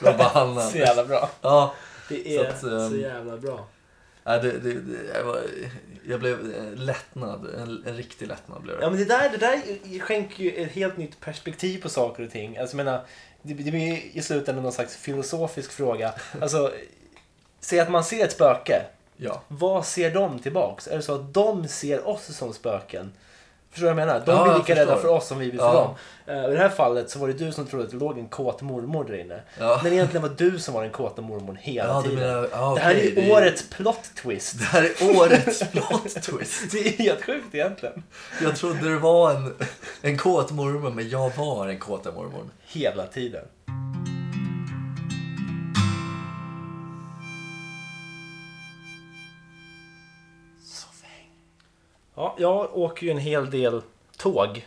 Det 0.00 0.06
var 0.06 0.18
bara 0.18 0.28
Hanna. 0.28 0.60
Så 0.70 0.78
jävla 0.78 1.04
bra. 1.04 1.30
Ja, 1.40 1.74
Det 2.08 2.36
är 2.36 2.38
Så 2.44 2.50
att, 2.66 2.72
ehm, 2.72 2.90
så 2.90 2.96
jävla 2.96 3.36
bra. 3.36 3.66
ja, 4.24 4.38
det, 4.38 4.50
det, 4.58 4.72
det, 4.74 4.98
jag, 5.14 5.24
var, 5.24 5.40
jag 6.08 6.20
blev 6.20 6.54
eh, 6.54 6.72
lättnad. 6.80 7.46
En, 7.54 7.84
en 7.86 7.96
riktig 7.96 8.28
lättnad 8.28 8.62
blev 8.62 8.76
det. 8.76 8.82
Ja 8.82 8.90
men 8.90 8.98
det 8.98 9.04
där, 9.04 9.30
det 9.30 9.36
där 9.36 9.62
skänker 10.00 10.44
ju 10.44 10.50
ett 10.50 10.72
helt 10.72 10.96
nytt 10.96 11.20
perspektiv 11.20 11.82
på 11.82 11.88
saker 11.88 12.22
och 12.24 12.30
ting. 12.30 12.58
Alltså 12.58 12.76
jag 12.76 12.84
menar, 12.84 13.04
det, 13.42 13.54
det 13.54 13.70
blir 13.70 14.00
i 14.16 14.22
slutändan 14.22 14.62
någon 14.62 14.72
slags 14.72 14.96
filosofisk 14.96 15.72
fråga. 15.72 16.14
Alltså, 16.40 16.72
säg 17.60 17.80
att 17.80 17.90
man 17.90 18.04
ser 18.04 18.24
ett 18.24 18.32
spöke. 18.32 18.82
Ja. 19.16 19.42
Vad 19.48 19.86
ser 19.86 20.10
de 20.14 20.38
tillbaks? 20.38 20.88
Är 20.88 20.96
det 20.96 21.02
så 21.02 21.14
att 21.14 21.34
de 21.34 21.68
ser 21.68 22.08
oss 22.08 22.36
som 22.36 22.52
spöken? 22.52 23.12
Förstår 23.70 23.86
du 23.88 23.94
vad 23.94 24.00
jag 24.02 24.06
menar? 24.06 24.22
De 24.26 24.32
Ja, 24.32 24.44
blir 24.44 24.54
lika 24.58 24.74
rädda 24.74 24.96
för 24.96 25.08
oss 25.08 25.26
som 25.26 25.38
vi 25.38 25.50
blir 25.50 25.58
för 25.60 25.66
Ja. 25.66 25.94
dem. 26.26 26.36
Eh, 26.36 26.50
I 26.50 26.52
det 26.52 26.58
här 26.58 26.68
fallet 26.68 27.10
så 27.10 27.18
var 27.18 27.28
det 27.28 27.32
du 27.34 27.52
som 27.52 27.66
trodde 27.66 27.84
att 27.84 27.90
det 27.90 27.96
låg 27.96 28.18
en 28.18 28.28
kåt 28.28 28.62
mormor 28.62 29.04
där 29.04 29.14
inne. 29.20 29.40
Ja. 29.58 29.80
Men 29.82 29.92
egentligen 29.92 30.22
var 30.22 30.34
du 30.36 30.58
som 30.58 30.74
var 30.74 30.82
den 30.82 30.90
kåta 30.90 31.22
mormorn 31.22 31.56
hela 31.60 32.02
tiden. 32.02 32.18
menar, 32.18 32.48
ja, 32.52 32.74
det 32.74 32.80
här 32.80 32.94
är 32.94 33.10
det 33.14 33.32
årets 33.32 33.70
plot 33.70 34.10
twist. 34.22 34.58
Det 34.58 34.64
här 34.64 34.82
är 34.82 35.16
årets 35.20 35.70
plot 35.72 36.22
twist. 36.22 36.72
Det 36.72 36.78
är 36.86 36.90
helt 36.98 37.22
sjukt 37.24 37.54
egentligen. 37.54 38.02
Jag 38.42 38.56
trodde 38.56 38.90
det 38.90 38.98
var 38.98 39.30
en, 39.34 39.54
en 40.02 40.18
kåt 40.18 40.50
mormor, 40.50 40.90
men 40.90 41.08
jag 41.08 41.32
var 41.36 41.66
den 41.66 41.78
kåta 41.78 42.12
mormorn. 42.12 42.50
Hela 42.66 43.06
tiden. 43.06 43.44
Ja, 52.14 52.34
jag 52.38 52.76
åker 52.78 53.06
ju 53.06 53.10
en 53.12 53.18
hel 53.18 53.50
del 53.50 53.82
tåg 54.16 54.66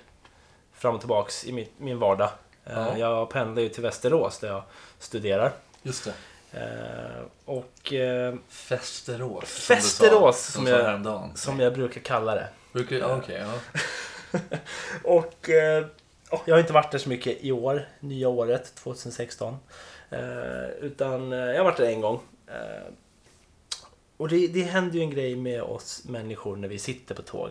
fram 0.73 0.93
och 0.95 1.01
tillbaks 1.01 1.45
i 1.45 1.51
mitt, 1.51 1.71
min 1.77 1.99
vardag. 1.99 2.29
Eh, 2.65 2.73
Ja. 2.75 2.97
Jag 2.97 3.29
pendlar 3.29 3.61
ju 3.63 3.69
till 3.69 3.83
Västerås 3.83 4.39
där 4.39 4.47
jag 4.47 4.63
studerar. 4.99 5.51
Just 5.83 6.05
det. 6.05 6.13
Eh, 6.59 7.21
Och 7.45 7.93
eh, 7.93 8.35
Festerås. 8.49 9.43
Festerås, 9.49 10.45
som, 10.45 10.63
som 10.65 10.67
jag- 10.73 10.83
som 11.35 11.59
jag 11.59 11.73
brukar 11.73 12.01
kalla 12.01 12.35
det. 12.35 12.47
Brukar, 12.73 12.95
ja, 12.95 13.15
okej, 13.17 13.45
ja. 13.47 14.39
Och 15.03 15.49
eh, 15.49 15.85
oh, 16.31 16.39
jag 16.45 16.55
har 16.55 16.59
inte 16.59 16.73
varit 16.73 16.91
där 16.91 16.99
så 16.99 17.09
mycket 17.09 17.37
i 17.41 17.51
år, 17.51 17.87
nya 17.99 18.29
året 18.29 18.75
2016. 18.75 19.57
Eh, 20.09 20.19
utan 20.81 21.33
eh, 21.33 21.39
jag 21.39 21.57
har 21.57 21.63
varit 21.63 21.77
där 21.77 21.85
en 21.89 22.01
gång. 22.01 22.19
Och 24.17 24.29
det, 24.29 24.47
det 24.47 24.63
händer 24.63 24.95
ju 24.95 25.01
en 25.01 25.09
grej 25.09 25.35
med 25.35 25.61
oss 25.61 26.03
människor 26.05 26.55
när 26.55 26.67
vi 26.67 26.79
sitter 26.79 27.15
på 27.15 27.21
tåg. 27.21 27.49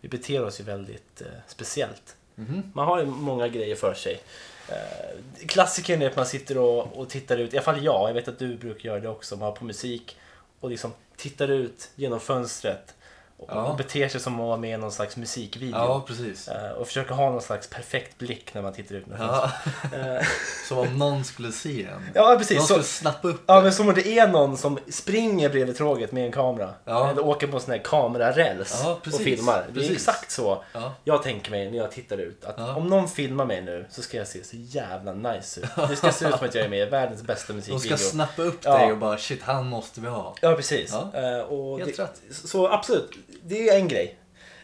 Vi 0.00 0.08
beter 0.08 0.44
oss 0.44 0.60
ju 0.60 0.64
väldigt 0.64 1.20
eh, 1.20 1.26
speciellt. 1.46 2.16
Mhm. 2.34 2.62
Man 2.74 2.86
har 2.86 3.00
ju 3.00 3.06
många 3.06 3.48
grejer 3.48 3.76
för 3.76 3.94
sig. 3.94 4.20
Eh, 4.68 5.46
klassikern 5.46 6.02
är 6.02 6.06
att 6.06 6.16
man 6.16 6.26
sitter 6.26 6.58
och, 6.58 6.96
och 6.96 7.08
tittar 7.08 7.38
ut, 7.38 7.54
i 7.54 7.56
alla 7.56 7.64
fall 7.64 7.84
jag, 7.84 8.08
jag 8.08 8.14
vet 8.14 8.28
att 8.28 8.38
du 8.38 8.56
brukar 8.56 8.88
göra 8.88 9.00
det 9.00 9.08
också, 9.08 9.36
man 9.36 9.44
har 9.44 9.52
på 9.52 9.64
musik 9.64 10.16
och 10.60 10.70
liksom 10.70 10.92
tittar 11.16 11.48
ut 11.48 11.90
genom 11.94 12.20
fönstret 12.20 12.94
och, 13.40 13.48
Ja. 13.56 13.74
beter 13.78 14.08
sig 14.08 14.20
som 14.20 14.32
om 14.32 14.38
man 14.38 14.48
var 14.48 14.56
med 14.56 14.74
i 14.74 14.76
någon 14.76 14.92
slags 14.92 15.16
musikvideo. 15.16 15.76
Ja, 15.78 16.04
precis. 16.06 16.48
Eh, 16.48 16.70
och 16.70 16.86
försöker 16.86 17.14
ha 17.14 17.30
någon 17.30 17.40
slags 17.42 17.66
perfekt 17.70 18.18
blick 18.18 18.54
när 18.54 18.62
man 18.62 18.72
tittar 18.72 18.94
ut. 18.94 19.04
Ja, 19.18 19.50
Eh, 19.94 20.26
som 20.68 20.78
om 20.78 20.98
någon 20.98 21.24
skulle 21.24 21.52
se 21.52 21.84
en. 21.84 22.10
ja, 22.14 22.34
precis. 22.38 22.56
Någon 22.58 22.66
Så, 22.66 22.72
skulle 22.74 22.84
snappa 22.84 23.28
upp 23.28 23.40
ja, 23.46 23.54
det. 23.56 23.62
men 23.62 23.72
som 23.72 23.88
om 23.88 23.94
det 23.94 24.06
är 24.18 24.28
någon 24.28 24.56
som 24.56 24.78
springer 24.88 25.48
bredvid 25.48 25.76
tråget 25.76 26.12
med 26.12 26.24
en 26.26 26.32
kamera. 26.32 26.74
Ja. 26.84 27.10
Eller 27.10 27.24
åker 27.26 27.46
på 27.46 27.56
en 27.56 27.62
sån 27.62 27.70
här 27.70 27.80
kameraräls 27.84 28.80
Ja, 28.84 29.00
och 29.06 29.20
filmar. 29.20 29.64
Det 29.64 29.70
är 29.70 29.74
Precis. 29.74 29.90
exakt 29.90 30.30
så 30.30 30.64
Ja. 30.72 30.92
jag 31.04 31.22
tänker 31.22 31.50
mig 31.50 31.70
när 31.70 31.78
jag 31.78 31.90
tittar 31.90 32.18
ut. 32.18 32.44
Att 32.44 32.76
om 32.76 32.86
någon 32.86 33.08
filmar 33.08 33.44
mig 33.44 33.62
nu 33.62 33.86
så 33.90 34.02
ska 34.02 34.16
jag 34.16 34.26
se 34.26 34.44
så 34.44 34.56
jävla 34.56 35.12
nice 35.12 35.60
ut. 35.60 35.66
Det 35.88 35.96
ska 35.96 36.12
se 36.12 36.24
ut 36.28 36.34
som 36.36 36.46
att 36.48 36.54
jag 36.54 36.64
är 36.64 36.68
med 36.68 36.86
i 36.86 36.90
världens 36.90 37.22
bästa 37.22 37.52
De 37.52 37.56
musikvideo. 37.56 37.96
ska 37.96 38.10
snappa 38.10 38.42
upp 38.42 38.62
dig 38.62 38.92
och 38.92 38.98
bara 38.98 39.18
shit, 39.18 39.42
han 39.42 39.66
måste 39.66 40.00
vi 40.00 40.08
ha. 40.08 40.34
Ja, 40.40 40.54
precis. 40.54 40.92
Eh, 40.94 41.40
och 41.40 41.78
Helt 41.78 41.96
det, 41.96 42.02
rätt. 42.02 42.20
Så 42.30 42.68
absolut, 42.68 43.10
det 43.42 43.68
är 43.68 43.76
en 43.76 43.88
grej. 43.88 44.18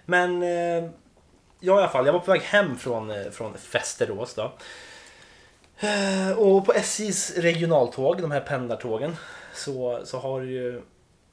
Men 0.05 0.43
eh, 0.43 0.91
jag 1.61 1.77
i 1.77 1.81
alla 1.83 1.89
fall, 1.89 2.07
jag 2.07 2.13
var 2.13 2.21
på 2.21 2.31
väg 2.31 2.41
hem 2.43 2.79
från, 2.79 3.11
eh, 3.11 3.31
från 3.31 3.55
Västerås 3.73 4.35
då. 4.35 4.53
Eh, 5.79 6.39
och 6.39 6.67
på 6.67 6.73
SJs 6.73 7.35
regionaltåg, 7.37 8.21
de 8.23 8.31
här 8.31 8.41
pendlartågen, 8.41 9.17
så, 9.55 10.01
så 10.05 10.19
har 10.19 10.41
du 10.41 10.51
ju 10.51 10.83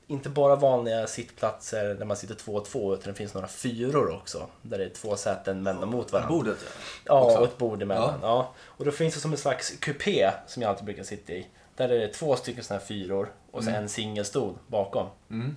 inte 0.08 0.30
bara 0.30 0.56
vanliga 0.56 1.08
sittplatser 1.08 1.84
där 1.96 2.06
man 2.06 2.18
sitter 2.18 2.36
två 2.36 2.54
och 2.56 2.66
två 2.66 2.94
utan 2.94 3.14
det 3.14 3.18
finns 3.18 3.34
några 3.34 3.48
fyror 3.48 4.16
också. 4.16 4.48
Där 4.62 4.78
det 4.78 4.86
är 4.86 4.90
två 4.90 5.16
säten 5.16 5.64
vända 5.64 5.86
mot 5.86 6.12
varandra. 6.12 6.30
Bordet 6.36 6.58
Ja, 7.06 7.22
också. 7.24 7.38
och 7.38 7.44
ett 7.46 7.58
bord 7.58 7.82
emellan. 7.82 8.20
Ja. 8.22 8.54
Och 8.62 8.86
då 8.86 8.92
finns 8.92 9.14
det 9.14 9.20
som 9.20 9.32
en 9.32 9.38
slags 9.38 9.74
kupé 9.80 10.32
som 10.48 10.62
jag 10.62 10.70
alltid 10.70 10.86
brukar 10.86 11.04
sitta 11.04 11.34
i. 11.34 11.48
Där 11.76 11.90
är 11.90 12.00
det 12.00 12.08
två 12.08 12.36
stycken 12.36 12.64
sådana 12.64 12.80
här 12.80 12.88
fyror 12.88 13.32
och 13.52 13.64
så 13.64 13.70
Mm. 13.70 13.84
en 13.84 13.90
singelstol 13.90 14.54
bakom. 14.68 15.08
Mm. 15.30 15.56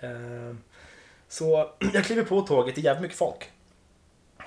Eh, 0.00 0.56
Så 1.28 1.70
jag 1.94 2.04
kliver 2.04 2.24
på 2.24 2.40
tåget, 2.40 2.74
det 2.74 2.80
är 2.80 2.82
jävligt 2.82 3.02
mycket 3.02 3.18
folk. 3.18 3.50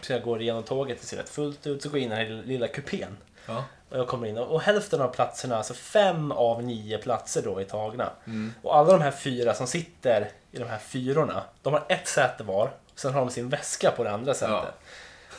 Så 0.01 0.13
jag 0.13 0.23
går 0.23 0.41
igenom 0.41 0.63
tåget, 0.63 1.01
det 1.01 1.07
ser 1.07 1.17
rätt 1.17 1.29
fullt 1.29 1.67
ut, 1.67 1.81
så 1.81 1.89
går 1.89 1.99
jag 1.99 2.05
in 2.05 2.11
i 2.11 2.15
den 2.15 2.37
här 2.37 2.43
lilla 2.45 2.67
kupén. 2.67 3.17
Ja. 3.45 3.63
Och 3.89 3.97
jag 3.97 4.07
kommer 4.07 4.27
in 4.27 4.37
och 4.37 4.61
hälften 4.61 5.01
av 5.01 5.07
platserna, 5.07 5.57
alltså 5.57 5.73
fem 5.73 6.31
av 6.31 6.63
nio 6.63 6.97
platser 6.97 7.41
då 7.41 7.59
är 7.59 7.63
tagna. 7.63 8.09
Mm. 8.25 8.53
Och 8.61 8.77
alla 8.77 8.91
de 8.91 9.01
här 9.01 9.11
fyra 9.11 9.53
som 9.53 9.67
sitter 9.67 10.31
i 10.51 10.57
de 10.57 10.65
här 10.65 10.77
fyrorna, 10.77 11.43
de 11.61 11.73
har 11.73 11.85
ett 11.87 12.07
säte 12.07 12.43
var. 12.43 12.71
Sen 12.95 13.13
har 13.13 13.19
de 13.19 13.29
sin 13.29 13.49
väska 13.49 13.91
på 13.91 14.03
det 14.03 14.11
andra 14.11 14.33
sätet. 14.33 14.73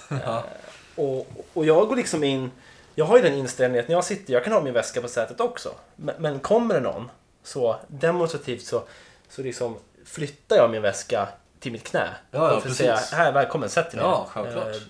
Ja. 0.09 0.45
Och, 0.95 1.27
och 1.53 1.67
jag 1.67 1.89
går 1.89 1.97
liksom 1.97 2.25
in, 2.25 2.51
jag 2.95 3.05
har 3.05 3.17
ju 3.17 3.23
den 3.23 3.35
inställningen 3.35 3.85
att 3.85 3.89
när 3.89 3.95
jag 3.95 4.05
sitter, 4.05 4.33
jag 4.33 4.45
kan 4.45 4.53
ha 4.53 4.61
min 4.61 4.73
väska 4.73 5.01
på 5.01 5.09
sätet 5.09 5.41
också. 5.41 5.75
Men, 5.97 6.15
men 6.19 6.41
kommer 6.41 6.75
det 6.75 6.81
någon, 6.81 7.11
så 7.43 7.77
demonstrativt 7.89 8.63
så, 8.67 8.83
så 9.29 9.43
liksom 9.43 9.77
flyttar 10.05 10.57
jag 10.57 10.71
min 10.71 10.83
väska 10.83 11.29
till 11.61 11.73
mitt 11.73 11.85
knä. 11.85 12.09
Ja, 12.31 12.53
ja, 12.55 12.61
för 12.61 12.69
att 12.71 12.77
säga, 12.77 12.97
här, 13.13 13.33
välkommen, 13.33 13.69
sätt 13.69 13.91
dig. 13.91 14.01
Ja, 14.01 14.27
självklart. 14.31 14.67
Eh, 14.75 14.81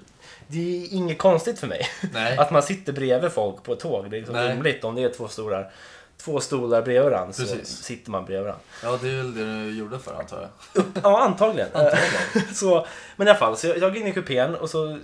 Det 0.47 0.59
är 0.85 0.95
inget 0.95 1.19
konstigt 1.19 1.59
för 1.59 1.67
mig. 1.67 1.87
Nej. 2.13 2.39
Att 2.39 2.51
man 2.51 2.63
sitter 2.63 2.93
bredvid 2.93 3.33
folk 3.33 3.63
på 3.63 3.73
ett 3.73 3.81
tåg. 3.81 4.11
Det 4.11 4.17
är 4.17 4.19
liksom 4.21 4.37
rimligt 4.37 4.85
om 4.85 4.95
det 4.95 5.03
är 5.03 5.09
två 5.13 5.29
stolar, 5.29 5.73
två 6.17 6.41
stolar 6.41 6.83
bredvid 6.83 7.11
varandra 7.13 7.33
så 7.33 7.47
sitter 7.65 8.11
man 8.11 8.25
bredvid 8.25 8.45
varandra. 8.47 8.63
ja, 8.83 8.99
det 9.03 9.09
är 9.11 9.17
väl 9.17 9.35
det 9.35 9.45
du 9.65 9.79
gjorde 9.79 9.99
för 9.99 10.15
antar 10.15 10.49
jag. 10.75 10.85
Ja, 11.03 11.21
antagligen. 11.21 11.69
Antagligen. 11.75 12.55
så, 12.55 12.87
men 13.17 13.27
i 13.27 13.31
alla 13.31 13.39
fall, 13.39 13.57
så 13.57 13.67
jag, 13.67 13.77
jag 13.79 13.93
går 13.93 13.97
in 14.03 14.07
i 14.07 14.13
kupén 14.13 14.55
och 14.55 14.71
så 14.71 14.99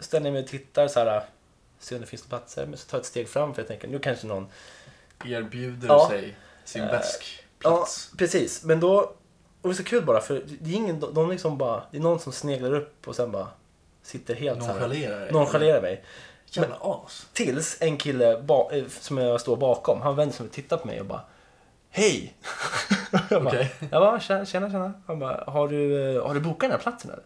ställer 0.00 0.26
jag 0.26 0.32
mig 0.32 0.42
och 0.42 0.48
tittar 0.48 0.88
så 0.88 1.00
här. 1.00 1.22
Ser 1.80 1.96
om 1.96 2.00
det 2.00 2.06
finns 2.06 2.26
platser. 2.26 2.66
Men 2.66 2.78
så 2.78 2.88
tar 2.88 2.98
jag 2.98 3.00
ett 3.02 3.06
steg 3.06 3.28
fram 3.28 3.54
för 3.54 3.62
jag 3.62 3.68
tänker 3.68 3.88
nu 3.88 3.98
kanske 3.98 4.26
någon... 4.26 4.46
Erbjuder 5.24 5.88
Ja. 5.88 6.08
sig 6.10 6.36
sin 6.64 6.82
Eh, 6.82 6.90
väskplats. 7.58 8.08
Ja, 8.12 8.16
precis. 8.18 8.64
Men 8.64 8.80
då... 8.80 9.12
Och 9.62 9.68
det 9.68 9.72
är 9.72 9.74
så 9.76 9.84
kul 9.84 10.04
bara 10.04 10.20
för 10.20 10.42
det 10.60 10.70
är 10.70 10.74
ingen, 10.74 11.00
de 11.00 11.30
liksom 11.30 11.58
bara... 11.58 11.82
Det 11.90 11.96
är 11.98 12.02
någon 12.02 12.18
som 12.20 12.32
sneglar 12.32 12.74
upp 12.74 13.08
och 13.08 13.16
sen 13.16 13.30
bara 13.32 13.48
sitter 14.02 14.34
helt 14.34 14.60
så 14.60 14.66
här. 14.66 14.72
Nonchalerar 14.74 15.20
dig. 15.20 15.32
Nonchalerar 15.32 15.82
mig. 15.82 16.04
Jävla 16.50 16.76
as. 16.80 17.26
Tills 17.32 17.76
en 17.80 17.96
kille 17.96 18.42
ba, 18.42 18.70
eh, 18.72 18.84
som 19.00 19.18
jag 19.18 19.40
står 19.40 19.56
bakom, 19.56 20.00
han 20.00 20.16
vänder 20.16 20.34
sig 20.36 20.46
och 20.46 20.52
tittar 20.52 20.76
på 20.76 20.86
mig 20.86 21.00
och 21.00 21.06
bara 21.06 21.20
Hej! 21.90 22.34
jag 23.30 23.42
bara, 23.44 23.48
Okej. 23.54 23.74
jag 23.80 24.02
bara 24.02 24.20
tjena, 24.20 24.46
tjena. 24.46 24.92
Han 25.06 25.18
bara, 25.18 25.44
har 25.46 25.68
du, 25.68 26.14
eh, 26.16 26.26
har 26.26 26.34
du 26.34 26.40
bokat 26.40 26.60
den 26.60 26.70
här 26.70 26.78
platsen 26.78 27.10
eller? 27.10 27.22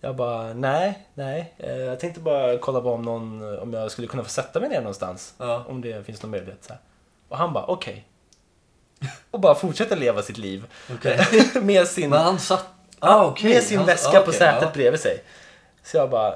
Jag 0.00 0.16
bara, 0.16 0.54
nej, 0.54 1.08
nej. 1.14 1.54
Eh, 1.58 1.76
Jag 1.76 2.00
tänkte 2.00 2.20
bara 2.20 2.58
kolla 2.58 2.80
på 2.80 2.92
om, 2.92 3.02
någon, 3.02 3.58
om 3.58 3.72
jag 3.72 3.90
skulle 3.90 4.06
kunna 4.08 4.24
få 4.24 4.30
sätta 4.30 4.60
mig 4.60 4.68
ner 4.68 4.78
någonstans. 4.80 5.34
Ja. 5.38 5.64
Om 5.68 5.80
det 5.80 6.06
finns 6.06 6.22
någon 6.22 6.30
möjlighet. 6.30 6.64
Så 6.64 6.72
här. 6.72 6.80
Och 7.28 7.38
han 7.38 7.52
bara, 7.52 7.64
okej. 7.64 8.07
Och 9.30 9.40
bara 9.40 9.54
fortsätter 9.54 9.96
leva 9.96 10.22
sitt 10.22 10.38
liv. 10.38 10.64
Okej. 10.94 11.20
med 11.62 11.88
sin, 11.88 12.10
Men 12.10 12.20
han 12.20 12.38
satt... 12.38 12.66
Ah, 12.98 13.24
okej. 13.24 13.54
med 13.54 13.62
sin 13.62 13.78
Han- 13.78 13.86
väska 13.86 14.20
ah, 14.20 14.22
på 14.22 14.32
sätet 14.32 14.62
ja. 14.62 14.70
bredvid 14.74 15.00
sig. 15.00 15.24
Så 15.84 15.96
jag 15.96 16.10
bara, 16.10 16.34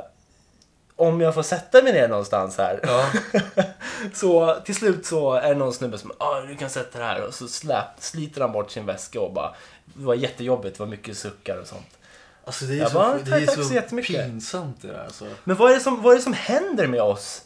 om 0.96 1.20
jag 1.20 1.34
får 1.34 1.42
sätta 1.42 1.82
mig 1.82 1.92
ner 1.92 2.08
någonstans 2.08 2.58
här. 2.58 2.80
Ja. 2.82 3.06
Så 4.14 4.56
till 4.64 4.74
slut 4.74 5.06
så 5.06 5.32
är 5.34 5.48
det 5.48 5.54
någon 5.54 5.72
snubbe 5.72 5.98
som 5.98 6.12
ah, 6.18 6.40
du 6.40 6.56
kan 6.56 6.70
sätta 6.70 6.98
det 6.98 7.04
här 7.04 7.22
och 7.26 7.34
så 7.34 7.48
släp, 7.48 7.84
sliter 7.98 8.40
han 8.40 8.52
bort 8.52 8.70
sin 8.70 8.86
väska 8.86 9.20
och 9.20 9.32
bara 9.32 9.54
det 9.84 10.04
var 10.04 10.14
jättejobbigt, 10.14 10.76
det 10.76 10.82
var 10.82 10.90
mycket 10.90 11.18
suckar 11.18 11.56
och 11.56 11.66
sånt. 11.66 11.98
Alltså 12.44 12.64
det 12.64 12.74
är 12.74 12.78
Jag 12.78 12.90
så, 12.90 12.94
bara, 12.94 13.18
det 13.18 13.36
är 13.36 13.46
så, 13.46 13.64
så 13.64 13.96
pinsamt 13.96 14.82
det 14.82 14.88
där 14.88 15.04
alltså. 15.04 15.24
Men 15.44 15.56
vad 15.56 15.70
är 15.70 15.74
det 15.74 15.80
som, 15.80 16.02
vad 16.02 16.12
är 16.12 16.16
det 16.16 16.22
som 16.22 16.32
händer 16.32 16.86
med 16.86 17.02
oss 17.02 17.42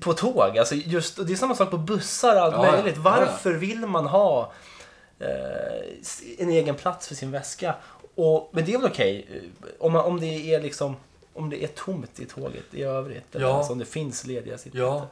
på 0.00 0.12
tåg? 0.12 0.58
Alltså 0.58 0.74
just, 0.74 1.26
det 1.26 1.32
är 1.32 1.36
samma 1.36 1.54
sak 1.54 1.70
på 1.70 1.78
bussar 1.78 2.36
och 2.36 2.42
allt 2.42 2.54
Ja, 2.54 2.66
ja. 2.66 2.72
möjligt. 2.72 2.94
Ja, 2.96 3.02
Varför 3.02 3.52
vill 3.52 3.80
man 3.86 4.06
ha 4.06 4.52
eh, 5.18 5.28
en 6.38 6.50
egen 6.50 6.74
plats 6.74 7.08
för 7.08 7.14
sin 7.14 7.30
väska? 7.30 7.74
Och, 8.14 8.50
men 8.52 8.64
det 8.64 8.74
är 8.74 8.78
väl 8.78 8.90
okej 8.90 9.26
eh, 9.34 9.68
om, 9.78 9.92
man- 9.92 10.04
om 10.04 10.20
det 10.20 10.54
är 10.54 10.60
liksom 10.62 10.96
om 11.32 11.50
det 11.50 11.64
är 11.64 11.68
tomt 11.68 12.20
i 12.20 12.24
tåget 12.26 12.64
i 12.74 12.82
övrigt. 12.82 13.34
Eller 13.34 13.46
Ja. 13.46 13.56
alltså 13.56 13.72
om 13.72 13.78
det 13.78 13.84
finns 13.84 14.26
lediga 14.26 14.58
sittplatser. 14.58 14.86
Ja. 14.88 15.08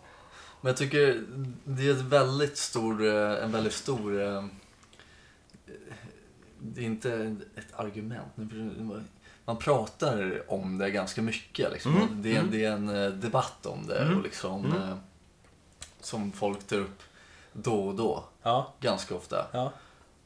Men 0.61 0.71
jag 0.71 0.77
tycker 0.77 1.23
det 1.65 1.87
är 1.87 1.91
ett 1.91 2.01
väldigt 2.01 2.57
stor, 2.59 3.07
eh, 3.07 3.45
en 3.45 3.53
väldigt 3.53 3.73
stor... 3.73 4.23
eh, 4.23 4.45
Det 6.59 6.81
är 6.81 6.85
inte 6.85 7.37
ett 7.57 7.67
argument. 7.77 8.33
Man 9.45 9.57
pratar 9.57 10.43
om 10.53 10.79
det 10.79 10.91
ganska 10.91 11.23
mycket. 11.23 11.73
Liksom. 11.73 11.97
Mm, 11.97 12.23
Det, 12.23 12.37
är, 12.37 12.39
mm. 12.41 12.51
det 12.51 12.65
är 12.65 12.73
en 12.73 12.89
eh, 13.05 13.11
debatt 13.11 13.67
om 13.67 13.87
det 13.87 13.99
Mm, 13.99 14.17
och 14.17 14.23
liksom, 14.23 14.65
mm. 14.65 14.83
eh, 14.83 14.97
som 16.01 16.33
folk 16.33 16.67
tar 16.67 16.77
upp 16.77 17.03
då 17.53 17.85
och 17.89 17.95
då. 17.95 18.25
Ja, 18.43 18.73
Ganska 18.81 19.15
ofta. 19.15 19.47
ja. 19.53 19.73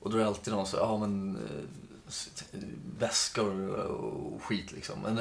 Och 0.01 0.11
då 0.11 0.17
är 0.17 0.21
det 0.23 0.29
alltid 0.29 0.55
någon 0.55 0.67
som 0.67 0.79
ja 0.81 0.97
men 0.99 1.37
eh, 1.37 2.59
väskor 2.99 3.69
och 3.77 4.43
skit 4.43 4.73
liksom. 4.73 4.99
Men 5.03 5.21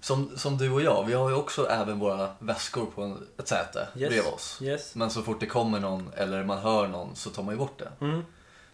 som, 0.00 0.30
som 0.38 0.56
du 0.58 0.70
och 0.70 0.82
jag, 0.82 1.04
vi 1.04 1.12
har 1.12 1.28
ju 1.30 1.34
också 1.36 1.66
även 1.68 1.98
våra 1.98 2.30
väskor 2.38 2.86
på 2.86 3.02
en, 3.02 3.26
ett 3.38 3.48
säte 3.48 3.78
Yes. 3.96 4.08
bredvid 4.10 4.32
oss. 4.32 4.58
Yes. 4.62 4.94
Men 4.94 5.10
så 5.10 5.22
fort 5.22 5.40
det 5.40 5.46
kommer 5.46 5.80
någon 5.80 6.10
eller 6.16 6.44
man 6.44 6.58
hör 6.58 6.88
någon 6.88 7.16
så 7.16 7.30
tar 7.30 7.42
man 7.42 7.54
ju 7.54 7.58
bort 7.58 7.78
det. 7.78 7.92
Mm. 8.00 8.22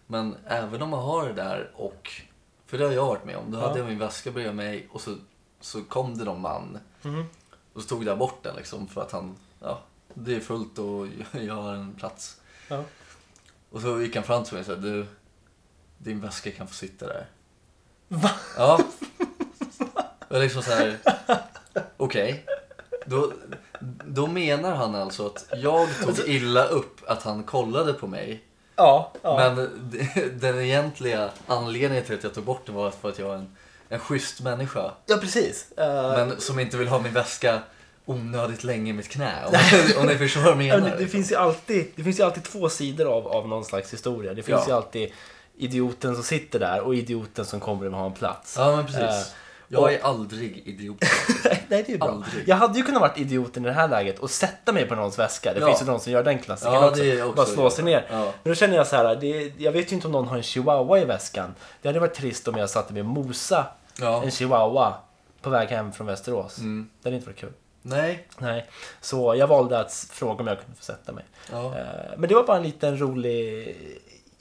Men 0.07 0.35
även 0.47 0.81
om 0.81 0.89
man 0.89 0.99
har 1.03 1.27
det 1.27 1.33
där 1.33 1.71
och, 1.75 2.11
för 2.71 2.77
det 2.77 2.85
har 2.85 2.91
jag 2.91 3.05
varit 3.05 3.25
med 3.25 3.37
om, 3.37 3.51
då 3.51 3.59
hade 3.59 3.79
jag 3.79 3.87
min 3.87 3.99
väska 3.99 4.31
bredvid 4.31 4.55
mig 4.55 4.87
och 4.91 5.01
så, 5.01 5.15
så 5.61 5.83
kom 5.83 6.17
det 6.17 6.23
någon 6.23 6.41
man 6.41 6.79
Mm. 7.03 7.25
och 7.73 7.81
så 7.81 7.87
tog 7.87 8.03
jag 8.03 8.17
bort 8.17 8.43
den 8.43 8.55
liksom 8.55 8.87
för 8.87 9.01
att 9.01 9.11
han, 9.11 9.35
ja, 9.59 9.81
det 10.13 10.35
är 10.35 10.39
fullt 10.39 10.79
och 10.79 11.07
jag 11.41 11.53
har 11.53 11.73
en 11.73 11.93
plats. 11.93 12.41
Ja. 12.67 12.83
Och 13.69 13.81
så 13.81 14.01
gick 14.01 14.15
han 14.15 14.23
fram 14.23 14.43
till 14.43 14.53
mig 14.53 14.59
och 14.59 14.65
sa, 14.65 14.75
du, 14.75 15.05
din 15.97 16.21
väska 16.21 16.51
kan 16.51 16.67
få 16.67 16.73
sitta 16.73 17.07
där. 17.07 17.25
Va? 18.07 18.31
Ja. 18.57 18.79
Och 20.27 20.35
jag 20.35 20.41
liksom 20.41 20.61
så 20.63 20.71
här, 20.71 20.97
okej. 21.97 22.45
Då, 23.05 23.33
då 24.05 24.27
menar 24.27 24.75
han 24.75 24.95
alltså 24.95 25.25
att 25.25 25.45
jag 25.57 25.89
tog 26.03 26.19
illa 26.19 26.65
upp 26.65 27.01
att 27.07 27.23
han 27.23 27.43
kollade 27.43 27.93
på 27.93 28.07
mig. 28.07 28.43
Ja, 28.75 29.11
ja. 29.21 29.37
Men 29.55 29.69
den 30.39 30.59
egentliga 30.59 31.29
anledningen 31.47 32.03
till 32.05 32.15
att 32.15 32.23
jag 32.23 32.33
tog 32.33 32.43
bort 32.43 32.65
den 32.65 32.75
var 32.75 32.91
för 32.91 33.09
att 33.09 33.19
jag 33.19 33.29
är 33.29 33.35
en, 33.35 33.55
en 33.89 33.99
schysst 33.99 34.41
människa. 34.41 34.91
ja 35.05 35.17
precis. 35.17 35.71
Eh, 35.77 36.11
Men 36.11 36.41
som 36.41 36.59
inte 36.59 36.77
vill 36.77 36.87
ha 36.87 36.99
min 37.01 37.13
väska 37.13 37.59
onödigt 38.05 38.63
länge 38.63 38.89
i 38.89 38.93
mitt 38.93 39.09
knä. 39.09 39.33
Om, 39.45 39.53
om 40.01 40.05
ni 40.07 40.17
förstår 40.17 40.41
vad 40.41 40.49
jag 40.49 40.53
Ja, 40.53 40.57
menar. 40.75 40.79
men 40.89 40.91
det, 40.91 41.03
det, 41.03 41.07
finns 41.07 41.31
ju 41.31 41.35
alltid, 41.35 41.91
det 41.95 42.03
finns 42.03 42.19
ju 42.19 42.23
alltid 42.23 42.43
två 42.43 42.69
sidor 42.69 43.05
av, 43.17 43.27
av 43.27 43.47
någon 43.47 43.65
slags 43.65 43.93
historia. 43.93 44.33
Det 44.33 44.43
finns 44.43 44.59
Ja. 44.61 44.67
ju 44.67 44.73
alltid 44.73 45.11
idioten 45.57 46.15
som 46.15 46.23
sitter 46.23 46.59
där 46.59 46.81
och 46.81 46.95
idioten 46.95 47.45
som 47.45 47.59
kommer 47.59 47.79
och 47.79 47.85
vill 47.85 47.93
ha 47.93 48.05
en 48.05 48.13
plats. 48.13 48.55
Ja 48.57 48.75
men 48.75 48.85
precis. 48.85 49.01
Eh, 49.01 49.23
Jag 49.71 49.93
är 49.93 50.03
aldrig 50.03 50.61
idiot. 50.67 50.97
Nej, 51.67 51.83
det 51.87 51.93
är 51.93 51.97
bra. 51.97 52.07
Aldrig. 52.09 52.47
Jag 52.49 52.55
hade 52.55 52.77
ju 52.79 52.83
kunnat 52.85 53.01
varit 53.01 53.17
idioten 53.17 53.65
i 53.65 53.67
det 53.67 53.73
här 53.73 53.87
läget 53.87 54.19
och 54.19 54.29
sätta 54.31 54.71
mig 54.73 54.85
på 54.87 54.95
någons 54.95 55.19
väska. 55.19 55.53
Det 55.53 55.59
Ja. 55.59 55.67
finns 55.67 55.81
ju 55.81 55.85
någon 55.85 55.99
som 55.99 56.11
gör 56.11 56.23
den 56.23 56.39
klassiken 56.39 56.73
Ja, 56.73 56.89
också. 56.89 57.01
också 57.03 57.33
Bara 57.35 57.45
slå 57.45 57.69
sig 57.69 57.83
ner. 57.85 58.05
Ja. 58.11 58.23
Men 58.43 58.51
då 58.51 58.55
känner 58.55 58.75
jag 58.75 58.87
så 58.87 58.95
här, 58.95 59.15
det, 59.15 59.53
jag 59.57 59.71
vet 59.71 59.91
ju 59.91 59.95
inte 59.95 60.07
om 60.07 60.11
någon 60.13 60.27
har 60.27 60.37
en 60.37 60.43
chihuahua 60.43 60.99
i 60.99 61.05
väskan. 61.05 61.55
Det 61.81 61.89
hade 61.89 61.99
varit 61.99 62.13
trist 62.13 62.47
om 62.47 62.57
jag 62.57 62.69
satte 62.69 62.93
mig 62.93 63.01
och 63.01 63.05
mosa 63.07 63.65
en 64.23 64.31
chihuahua 64.31 64.93
på 65.41 65.49
väg 65.49 65.69
hem 65.69 65.91
från 65.91 66.07
Västerås. 66.07 66.57
Mm. 66.59 66.89
Det 67.01 67.09
hade 67.09 67.15
inte 67.15 67.27
varit 67.27 67.39
kul. 67.39 67.53
Nej. 67.81 68.27
Nej, 68.37 68.69
så 69.01 69.35
jag 69.35 69.47
valde 69.47 69.79
att 69.79 70.07
fråga 70.11 70.41
om 70.41 70.47
jag 70.47 70.59
kunde 70.61 70.75
få 70.77 70.83
sätta 70.83 71.11
mig. 71.11 71.23
Ja. 71.51 71.65
Eh, 71.77 71.83
Men 72.17 72.29
det 72.29 72.35
var 72.35 72.43
bara 72.43 72.57
en 72.57 72.63
liten 72.63 72.97
rolig 72.99 73.75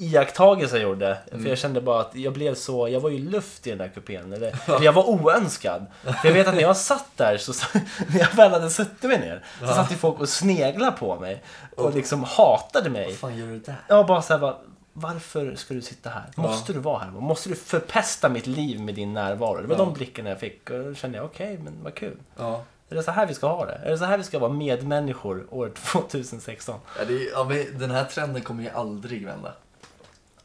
iakttagelse 0.00 0.76
jag 0.76 0.82
gjorde. 0.82 1.18
Mm. 1.30 1.42
För 1.42 1.48
jag 1.48 1.58
kände 1.58 1.80
bara 1.80 2.00
att 2.00 2.14
jag 2.14 2.32
blev 2.32 2.54
så, 2.54 2.88
jag 2.88 3.00
var 3.00 3.10
ju 3.10 3.18
luft 3.30 3.66
i 3.66 3.70
den 3.70 3.78
där 3.78 3.88
kupén. 3.88 4.32
Eller, 4.32 4.54
eller 4.66 4.82
jag 4.82 4.92
var 4.92 5.08
oönskad. 5.08 5.86
För 6.02 6.28
jag 6.28 6.32
vet 6.34 6.46
att 6.48 6.54
när 6.54 6.62
jag 6.62 6.76
satt 6.76 7.06
där, 7.16 7.36
så, 7.36 7.52
när 8.08 8.18
jag 8.20 8.34
väl 8.36 8.50
hade 8.52 8.70
suttit 8.70 9.02
mig 9.02 9.18
ner, 9.20 9.44
så 9.58 9.64
Ja. 9.64 9.74
satt 9.74 9.92
ju 9.92 9.96
folk 9.96 10.20
och 10.20 10.28
sneglade 10.28 10.92
på 10.92 11.20
mig. 11.20 11.42
Och 11.76 11.94
liksom 11.94 12.24
hatade 12.24 12.90
mig. 12.90 13.06
Vad 13.06 13.14
fan 13.16 13.36
gör 13.38 13.46
du 13.46 13.58
där? 13.58 13.76
Jag 13.88 14.06
bara 14.06 14.22
såhär, 14.22 14.40
bara, 14.40 14.56
varför 14.92 15.54
ska 15.54 15.74
du 15.74 15.82
sitta 15.82 16.10
här? 16.10 16.24
Ja. 16.36 16.42
Måste 16.42 16.72
du 16.72 16.78
vara 16.78 16.98
här? 16.98 17.10
Måste 17.10 17.48
du 17.48 17.54
förpesta 17.54 18.28
mitt 18.28 18.46
liv 18.46 18.80
med 18.80 18.94
din 18.94 19.12
närvaro? 19.14 19.60
Det 19.60 19.66
var 19.66 19.76
Ja. 19.76 19.84
de 19.84 19.92
blickarna 19.94 20.28
jag 20.28 20.40
fick. 20.40 20.70
Och 20.70 20.84
då 20.84 20.94
kände 20.94 21.18
jag, 21.18 21.24
okej, 21.24 21.58
men 21.64 21.72
vad 21.82 21.94
kul. 21.94 22.16
Ja. 22.36 22.62
Är 22.90 22.94
det 22.94 23.02
så 23.02 23.10
här 23.10 23.26
vi 23.26 23.34
ska 23.34 23.48
ha 23.48 23.66
det? 23.66 23.80
Är 23.84 23.90
det 23.90 23.98
så 23.98 24.04
här 24.04 24.18
vi 24.18 24.24
ska 24.24 24.38
vara 24.38 24.52
medmänniskor 24.52 25.46
år 25.50 25.72
2016? 25.74 26.80
Ja, 26.98 27.04
det 27.04 27.14
är, 27.14 27.30
ja, 27.32 27.44
den 27.78 27.90
här 27.90 28.04
trenden 28.04 28.42
kommer 28.42 28.62
ju 28.62 28.70
aldrig 28.70 29.26
vända. 29.26 29.52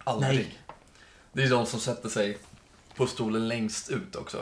Aldrig. 0.05 0.37
Nej. 0.37 0.57
Det 1.33 1.43
är 1.43 1.49
de 1.49 1.65
som 1.65 1.79
sätter 1.79 2.09
sig 2.09 2.37
på 2.95 3.07
stolen 3.07 3.47
längst 3.47 3.89
ut 3.89 4.15
också. 4.15 4.37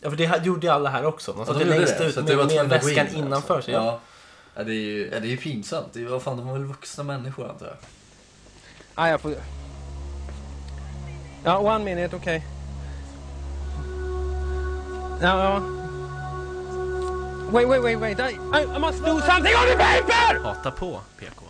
Ja, 0.00 0.10
för 0.10 0.16
det 0.16 0.44
gjorde 0.44 0.72
alla 0.72 0.90
här 0.90 1.04
också. 1.04 1.32
De 1.32 1.38
Ja, 1.38 1.46
satt 1.46 1.54
gjorde 1.60 1.78
längst 1.78 1.98
det, 1.98 2.04
ut 2.04 2.16
med, 2.16 2.24
det 2.24 2.36
var 2.36 2.44
med 2.44 2.68
väskan 2.68 3.08
in, 3.08 3.14
innanför 3.14 3.60
sig. 3.60 3.74
Ja. 3.74 3.84
Ja. 3.84 4.00
Ja, 4.54 4.64
det 4.64 4.72
är 4.72 4.74
ju 4.74 5.10
ja, 5.12 5.20
det 5.20 5.26
är 5.26 5.30
ju 5.30 5.36
pinsamt. 5.36 5.86
Det 5.92 6.00
är, 6.00 6.04
vad 6.06 6.22
fan, 6.22 6.36
de 6.36 6.48
är 6.48 6.52
väl 6.52 6.64
vuxna 6.64 7.04
människor 7.04 7.50
antar 7.50 7.66
jag. 7.66 7.76
Ah, 8.94 9.08
jag 9.08 9.20
får... 9.20 9.34
Ja, 11.44 11.58
one 11.58 11.84
minute, 11.84 12.16
okej. 12.16 12.46
Ja, 15.20 15.44
ja. 15.44 15.60
Wait, 17.50 17.68
wait, 17.68 17.82
wait, 17.82 17.98
wait. 17.98 18.18
I, 18.20 18.32
I 18.76 18.78
must 18.78 19.04
do 19.04 19.20
something 19.20 19.54
on 19.54 19.66
the 19.70 19.76
paper! 19.76 20.40
Hata 20.44 20.70
på 20.70 21.00
PK. 21.18 21.45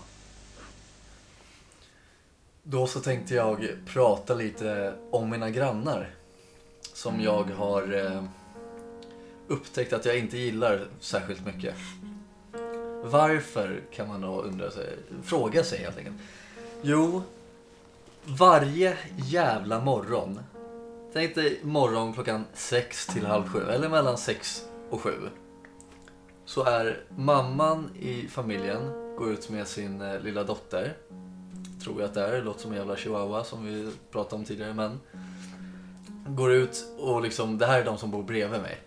Då 2.69 2.87
så 2.87 3.01
tänkte 3.01 3.35
jag 3.35 3.69
prata 3.87 4.35
lite 4.35 4.95
om 5.11 5.31
mina 5.31 5.51
grannar. 5.51 6.11
Som 6.93 7.21
jag 7.21 7.45
har 7.45 7.95
eh, 7.95 8.25
upptäckt 9.49 9.93
att 9.93 10.05
jag 10.05 10.19
inte 10.19 10.39
gillar 10.39 10.87
särskilt 11.01 11.47
mycket. 11.47 11.75
Varför 13.03 13.81
kan 13.93 14.09
man 14.09 14.21
då 14.21 14.43
undra 14.43 14.71
sig, 14.71 14.97
fråga 15.23 15.65
sig 15.65 15.79
helt 15.79 15.99
enkelt. 15.99 16.17
Jo, 16.83 17.23
varje 18.25 18.97
jävla 19.17 19.81
morgon. 19.81 20.41
Tänk 21.13 21.35
dig 21.35 21.61
morgon 21.63 22.13
klockan 22.13 22.45
sex 22.55 23.07
till 23.07 23.27
halv 23.27 23.49
sju, 23.49 23.63
eller 23.71 23.89
mellan 23.89 24.19
sex 24.19 24.65
och 24.91 25.01
sju. 25.01 25.15
Så 26.45 26.65
är 26.65 27.01
mamman 27.17 27.91
i 27.99 28.29
familjen, 28.29 29.15
går 29.19 29.31
ut 29.31 29.51
med 29.51 29.67
sin 29.67 30.01
eh, 30.01 30.21
lilla 30.21 30.45
dotter 30.45 30.97
tror 31.87 32.01
jag 32.01 32.09
att 32.09 32.15
det 32.15 32.23
är. 32.23 32.33
Det 32.33 32.41
låter 32.41 32.61
som 32.61 32.71
en 32.71 32.79
jävla 32.79 32.97
chihuahua 32.97 33.45
som 33.45 33.67
vi 33.67 33.91
pratade 34.11 34.37
om 34.37 34.45
tidigare. 34.45 34.75
Men 34.75 35.01
går 36.29 36.53
ut 36.53 36.85
och 36.99 37.23
liksom, 37.23 37.59
det 37.59 37.67
här 37.67 37.81
är 37.81 37.85
de 37.85 37.99
som 37.99 38.11
bor 38.11 38.23
bredvid 38.23 38.61
mig. 38.61 38.79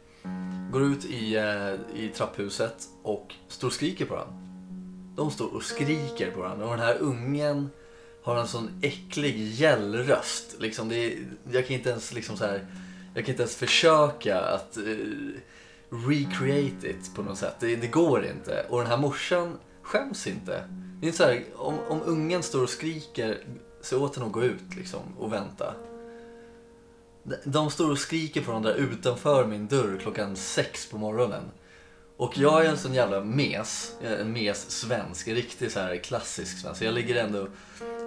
Går 0.71 0.83
ut 0.83 1.05
i, 1.05 1.35
eh, 1.35 2.01
i 2.03 2.09
trapphuset 2.09 2.87
och 3.03 3.35
står 3.47 3.67
och 3.67 3.73
skriker 3.73 4.05
på 4.05 4.15
den. 4.15 4.27
De 5.15 5.31
står 5.31 5.55
och 5.55 5.63
skriker 5.63 6.31
på 6.31 6.43
den. 6.43 6.61
Och 6.61 6.69
den 6.69 6.79
här 6.79 6.97
ungen 6.97 7.69
har 8.23 8.35
en 8.35 8.47
sån 8.47 8.69
äcklig 8.81 9.37
gällröst. 9.37 10.55
Liksom 10.59 10.89
det 10.89 10.95
är, 10.95 11.17
jag 11.51 11.67
kan 11.67 11.75
inte 11.75 11.89
ens 11.89 12.13
liksom 12.13 12.37
så 12.37 12.45
här, 12.45 12.65
jag 13.13 13.25
kan 13.25 13.33
inte 13.33 13.43
ens 13.43 13.55
försöka 13.55 14.39
att 14.39 14.77
eh, 14.77 14.83
recreate 15.89 16.89
it 16.89 17.15
på 17.15 17.21
något 17.21 17.37
sätt. 17.37 17.55
Det, 17.59 17.75
det 17.75 17.87
går 17.87 18.25
inte. 18.25 18.65
Och 18.69 18.79
den 18.79 18.87
här 18.87 18.97
morsan 18.97 19.57
skäms 19.81 20.27
inte. 20.27 20.63
Det 20.99 21.05
är 21.05 21.07
inte 21.07 21.17
så 21.17 21.23
här, 21.23 21.43
om, 21.55 21.75
om 21.89 22.01
ungen 22.05 22.43
står 22.43 22.63
och 22.63 22.69
skriker, 22.69 23.43
se 23.81 23.95
åt 23.95 24.13
den 24.13 24.23
att 24.23 24.31
gå 24.31 24.43
ut 24.43 24.75
liksom 24.77 25.01
och 25.19 25.33
vänta. 25.33 25.73
De- 27.43 27.71
står 27.71 27.91
och 27.91 27.99
skriker 27.99 28.41
på 28.41 28.47
varandra 28.47 28.73
där 28.73 28.77
utanför 28.77 29.45
min 29.45 29.67
dörr 29.67 29.99
klockan 30.01 30.35
sex 30.35 30.89
på 30.89 30.97
morgonen. 30.97 31.43
Och 32.17 32.37
jag 32.37 32.65
är 32.65 32.69
en 32.69 32.77
sån 32.77 32.93
jävla 32.93 33.23
mes, 33.23 33.95
eh, 34.01 34.21
en 34.21 34.33
mes-svensk, 34.33 35.27
en 35.27 35.35
riktig 35.35 35.71
så 35.71 35.79
här 35.79 35.95
klassisk 35.97 36.61
svensk. 36.61 36.81
Jag 36.81 36.93
ligger 36.93 37.15
ändå, 37.15 37.47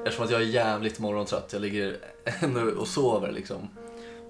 eftersom 0.05 0.25
att 0.25 0.31
jag 0.31 0.41
är 0.41 0.47
jävligt 0.47 0.99
morgontrött, 0.99 1.53
jag 1.53 1.63
ligger 1.63 1.99
ändå 2.25 2.61
och 2.61 2.89
sover 2.89 3.33
liksom. 3.33 3.69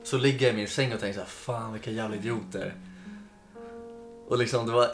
Så 0.05 0.17
ligger 0.17 0.47
jag 0.47 0.55
i 0.55 0.57
min 0.57 0.69
säng 0.69 0.93
och 0.93 1.01
tänker 1.01 1.15
så 1.15 1.21
här, 1.21 1.29
fan 1.29 1.73
vilka 1.73 1.91
jävla 1.91 2.17
idioter. 2.17 2.75
Och 4.29 4.39
liksom 4.39 4.67
det 4.67 4.73
var 4.73 4.89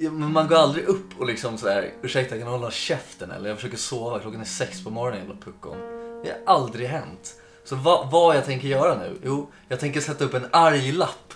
men 0.00 0.32
man 0.32 0.48
går 0.48 0.56
aldrig 0.56 0.84
upp 0.84 1.18
och 1.18 1.26
liksom 1.26 1.58
sådär, 1.58 1.92
ursäkta 2.02 2.38
kan 2.38 2.46
du 2.46 2.52
hålla 2.52 2.70
käften 2.70 3.30
eller 3.30 3.48
jag 3.48 3.58
försöker 3.58 3.76
sova, 3.76 4.18
klockan 4.18 4.40
är 4.40 4.44
sex 4.44 4.84
på 4.84 4.90
morgonen 4.90 5.20
jävla 5.20 5.44
puckon. 5.44 5.76
Det 6.24 6.30
har 6.30 6.54
aldrig 6.54 6.88
hänt. 6.88 7.34
Så 7.64 7.76
vad, 7.76 8.10
vad 8.10 8.36
jag 8.36 8.44
tänker 8.44 8.68
göra 8.68 8.98
nu? 8.98 9.18
Jo, 9.24 9.50
jag 9.68 9.80
tänker 9.80 10.00
sätta 10.00 10.24
upp 10.24 10.34
en 10.34 10.46
arg 10.50 10.92
lapp. 10.92 11.34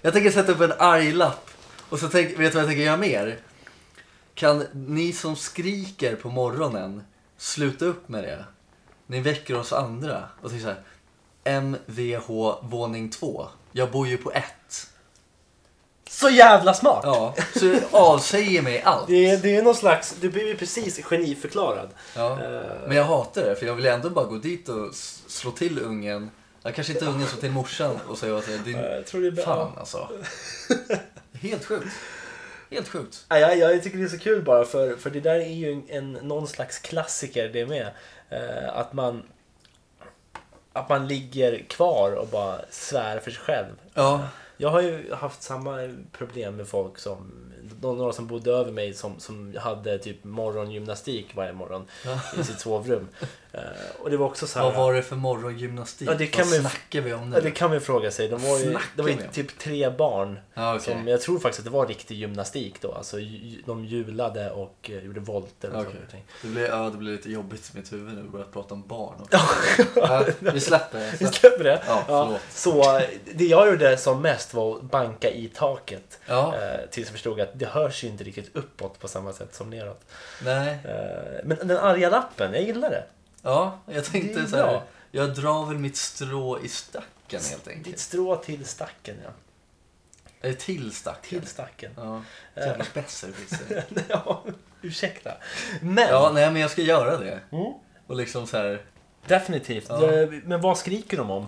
Jag 0.00 0.12
tänker 0.12 0.30
sätta 0.30 0.52
upp 0.52 0.60
en 0.60 0.72
arg 0.78 1.12
lapp. 1.12 1.50
Och 1.88 1.98
så 1.98 2.08
tänk, 2.08 2.30
vet 2.30 2.36
du 2.36 2.44
vad 2.44 2.54
jag 2.54 2.66
tänker 2.66 2.84
göra 2.84 2.96
mer? 2.96 3.38
Kan 4.34 4.64
ni 4.72 5.12
som 5.12 5.36
skriker 5.36 6.16
på 6.16 6.28
morgonen 6.28 7.02
sluta 7.36 7.84
upp 7.84 8.08
med 8.08 8.24
det? 8.24 8.44
Ni 9.06 9.20
väcker 9.20 9.58
oss 9.58 9.72
andra. 9.72 10.28
Och 10.42 10.50
tänker 10.50 10.64
så 10.64 10.74
här, 10.74 11.60
MVH 11.60 12.28
våning 12.62 13.10
2. 13.10 13.46
Jag 13.72 13.90
bor 13.90 14.08
ju 14.08 14.16
på 14.16 14.32
ett. 14.32 14.91
Så 16.12 16.28
jävla 16.28 16.74
smart! 16.74 17.00
Ja, 17.04 17.34
så 17.56 17.66
jag 17.66 17.82
avsäger 17.90 18.62
mig 18.62 18.82
allt. 18.82 19.08
Det, 19.08 19.30
är, 19.30 19.36
det 19.36 19.56
är 19.56 19.62
någon 19.62 19.74
slags, 19.74 20.14
du 20.20 20.30
blir 20.30 20.46
ju 20.46 20.56
precis 20.56 21.04
geniförklarad. 21.04 21.88
Ja. 22.16 22.30
Eh, 22.30 22.60
Men 22.86 22.96
jag 22.96 23.04
hatar 23.04 23.42
det, 23.42 23.56
för 23.56 23.66
jag 23.66 23.74
vill 23.74 23.86
ändå 23.86 24.10
bara 24.10 24.24
gå 24.24 24.36
dit 24.36 24.68
och 24.68 24.94
slå 25.26 25.50
till 25.50 25.78
ungen. 25.78 26.30
Ja, 26.62 26.72
kanske 26.72 26.92
inte 26.92 27.06
ungen, 27.06 27.26
slå 27.26 27.40
till 27.40 27.50
morsan 27.50 27.98
och 28.08 28.18
säga 28.18 28.36
att 28.36 28.64
din... 28.64 28.76
jag 28.78 29.06
tror 29.06 29.20
det 29.20 29.26
är 29.26 29.30
bra. 29.30 29.44
Fan 29.44 29.72
alltså. 29.78 30.08
Helt 31.32 31.64
sjukt. 31.64 31.86
Helt 32.70 32.88
sjukt. 32.88 33.24
Ja, 33.28 33.38
jag, 33.38 33.58
jag 33.58 33.82
tycker 33.82 33.98
det 33.98 34.04
är 34.04 34.08
så 34.08 34.18
kul 34.18 34.42
bara 34.42 34.64
för, 34.64 34.96
för 34.96 35.10
det 35.10 35.20
där 35.20 35.34
är 35.34 35.52
ju 35.54 35.72
en, 35.72 35.82
en, 35.88 36.12
någon 36.12 36.48
slags 36.48 36.78
klassiker 36.78 37.48
det 37.48 37.66
med. 37.66 37.86
Eh, 38.30 38.76
att 38.76 38.92
man 38.92 39.22
att 40.72 40.88
man 40.88 41.08
ligger 41.08 41.64
kvar 41.68 42.12
och 42.12 42.28
bara 42.28 42.60
svär 42.70 43.18
för 43.18 43.30
sig 43.30 43.40
själv. 43.40 43.74
Ja. 43.94 44.20
Jag 44.62 44.70
har 44.70 44.82
ju 44.82 45.12
haft 45.12 45.42
samma 45.42 45.88
problem 46.12 46.56
med 46.56 46.68
folk 46.68 46.98
som 46.98 47.51
några 47.82 48.12
som 48.12 48.26
bodde 48.26 48.50
över 48.50 48.72
mig 48.72 48.94
som, 48.94 49.20
som 49.20 49.54
hade 49.60 49.98
typ 49.98 50.24
morgongymnastik 50.24 51.34
varje 51.36 51.52
morgon 51.52 51.84
i 52.40 52.44
sitt 52.44 52.60
sovrum. 52.60 53.08
Eh, 53.54 53.60
och 54.02 54.10
det 54.10 54.16
var 54.16 54.26
också 54.26 54.46
så 54.46 54.58
här. 54.58 54.66
Vad 54.66 54.74
var 54.76 54.94
det 54.94 55.02
för 55.02 55.16
morgongymnastik? 55.16 56.08
Ja, 56.08 56.14
det 56.14 56.26
kan 56.26 56.50
Vad 56.50 56.62
man- 56.62 56.70
snackar 56.70 57.00
vi 57.00 57.12
om 57.12 57.32
Ja, 57.32 57.38
det 57.40 57.44
nu? 57.44 57.50
kan 57.50 57.70
man 57.70 57.80
fråga 57.80 58.10
sig. 58.10 58.28
De 58.28 58.42
var 58.42 58.58
ju, 58.58 58.76
det 58.96 59.02
var 59.02 59.08
ju 59.08 59.16
typ 59.32 59.58
tre 59.58 59.90
barn. 59.90 60.38
Ja, 60.54 60.74
okej. 60.76 60.94
Som, 60.94 61.08
jag 61.08 61.20
tror 61.20 61.38
faktiskt 61.38 61.58
att 61.60 61.64
det 61.64 61.70
var 61.78 61.86
riktig 61.86 62.16
gymnastik 62.16 62.74
då. 62.80 62.92
Alltså, 62.92 63.16
de 63.66 63.84
hjulade 63.84 64.50
och 64.50 64.90
eh, 64.92 65.04
gjorde 65.04 65.20
volter 65.20 65.70
och 65.70 65.80
Okej. 65.80 65.94
sånt. 66.10 66.22
Det 66.42 66.48
blev, 66.48 66.66
ja, 66.66 66.90
det 66.90 66.96
blev 66.98 67.12
lite 67.16 67.30
jobbigt 67.32 67.70
i 67.74 67.76
mitt 67.78 67.92
huvud 67.92 68.14
nu 68.14 68.20
att 68.20 68.32
börja 68.32 68.44
prata 68.44 68.74
om 68.74 68.86
barn. 68.86 69.26
Ja, 69.96 70.24
vi 70.38 70.60
släpper 70.60 70.98
det. 70.98 71.10
Vi 71.12 71.16
Släpp. 71.18 71.34
släpper 71.34 71.64
det. 71.64 71.82
Ja, 71.86 72.02
förlåt. 72.06 72.40
så 72.50 72.96
eh, 72.98 73.02
det 73.34 73.44
jag 73.44 73.68
gjorde 73.68 73.96
som 73.96 74.22
mest 74.22 74.54
var 74.54 74.76
att 74.76 74.82
banka 74.82 75.30
i 75.30 75.48
taket. 75.54 76.20
Ja, 76.26 76.54
tills 76.90 77.06
jag 77.06 77.12
förstod 77.12 77.40
att 77.40 77.58
det 77.58 77.66
hörs 77.72 78.04
ju 78.04 78.08
inte 78.08 78.24
riktigt 78.24 78.56
uppåt 78.56 78.98
på 78.98 79.08
samma 79.08 79.32
sätt 79.32 79.54
som 79.54 79.70
neråt. 79.70 80.04
nej. 80.44 80.78
Eh, 80.84 81.40
men 81.44 81.56
den 81.68 81.76
arga 81.78 82.10
lappen, 82.10 82.52
jag 82.54 82.62
gillar 82.62 82.90
det. 82.90 83.04
Ja, 83.42 83.78
jag 83.86 84.04
tänkte 84.04 84.46
så 84.46 84.56
här. 84.56 84.80
Jag 85.10 85.34
drar 85.34 85.66
väl 85.66 85.78
mitt 85.78 85.96
strå 85.96 86.60
i 86.60 86.68
stacken 86.68 87.40
helt 87.50 87.64
Ditt 87.64 87.74
enkelt. 87.76 87.98
strå 87.98 88.36
till 88.36 88.64
stacken, 88.66 89.16
ja. 89.24 89.30
Eller 90.40 90.54
till 90.54 90.92
stacken. 90.92 91.40
Till 91.40 91.48
stacken. 91.48 91.92
Ja, 91.96 92.22
jävla 92.56 92.84
besserwisser. 92.94 93.84
ja, 94.08 94.44
ursäkta. 94.82 95.32
Men, 95.80 96.08
Ja, 96.08 96.30
nej 96.34 96.50
men 96.50 96.62
jag 96.62 96.70
ska 96.70 96.82
göra 96.82 97.16
det. 97.16 97.40
Mm. 97.50 97.72
Och 98.06 98.16
liksom 98.16 98.46
så 98.46 98.56
här. 98.56 98.82
definitivt. 99.26 99.86
Ja. 99.88 100.12
Eh, 100.12 100.28
Men 100.44 100.60
vad 100.60 100.78
skriker 100.78 101.16
de 101.16 101.30
om? 101.30 101.46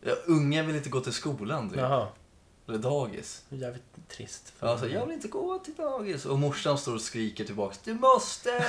Ja, 0.00 0.12
unga 0.26 0.62
vill 0.62 0.76
inte 0.76 0.88
gå 0.88 1.00
till 1.00 1.12
skolan 1.12 1.70
typ. 1.70 1.78
Eller 2.68 2.78
dagis. 2.78 3.42
jävligt 3.48 3.93
trist. 4.08 4.52
Ja, 4.60 4.78
så, 4.78 4.86
jag 4.88 5.06
vill 5.06 5.14
inte 5.14 5.28
gå 5.28 5.58
till 5.58 5.74
dagis. 5.74 6.26
Och 6.26 6.38
morsan 6.38 6.78
står 6.78 6.94
och 6.94 7.00
skriker 7.00 7.44
tillbaks. 7.44 7.78
Du 7.84 7.94
måste! 7.94 8.64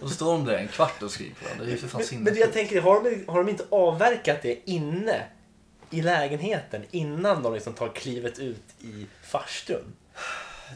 Och 0.00 0.08
så 0.08 0.14
står 0.14 0.32
de 0.32 0.44
där 0.44 0.54
en 0.58 0.68
kvart 0.68 1.02
och 1.02 1.10
skriker 1.10 1.34
på 1.34 1.44
varandra. 1.44 1.64
Det 1.64 1.70
är 1.70 1.72
ju 1.72 1.78
för 1.78 1.88
fan 1.88 2.02
Men, 2.10 2.22
men 2.22 2.24
jag 2.24 2.34
sinnessjukt. 2.34 2.54
tänker, 2.54 2.80
har 2.80 3.02
de, 3.04 3.24
har 3.32 3.38
de 3.38 3.48
inte 3.48 3.64
avverkat 3.70 4.42
det 4.42 4.70
inne 4.70 5.24
i 5.90 6.02
lägenheten 6.02 6.82
innan 6.90 7.42
de 7.42 7.54
liksom 7.54 7.72
tar 7.72 7.88
klivet 7.88 8.38
ut 8.38 8.64
i 8.80 9.06
farstun. 9.22 9.92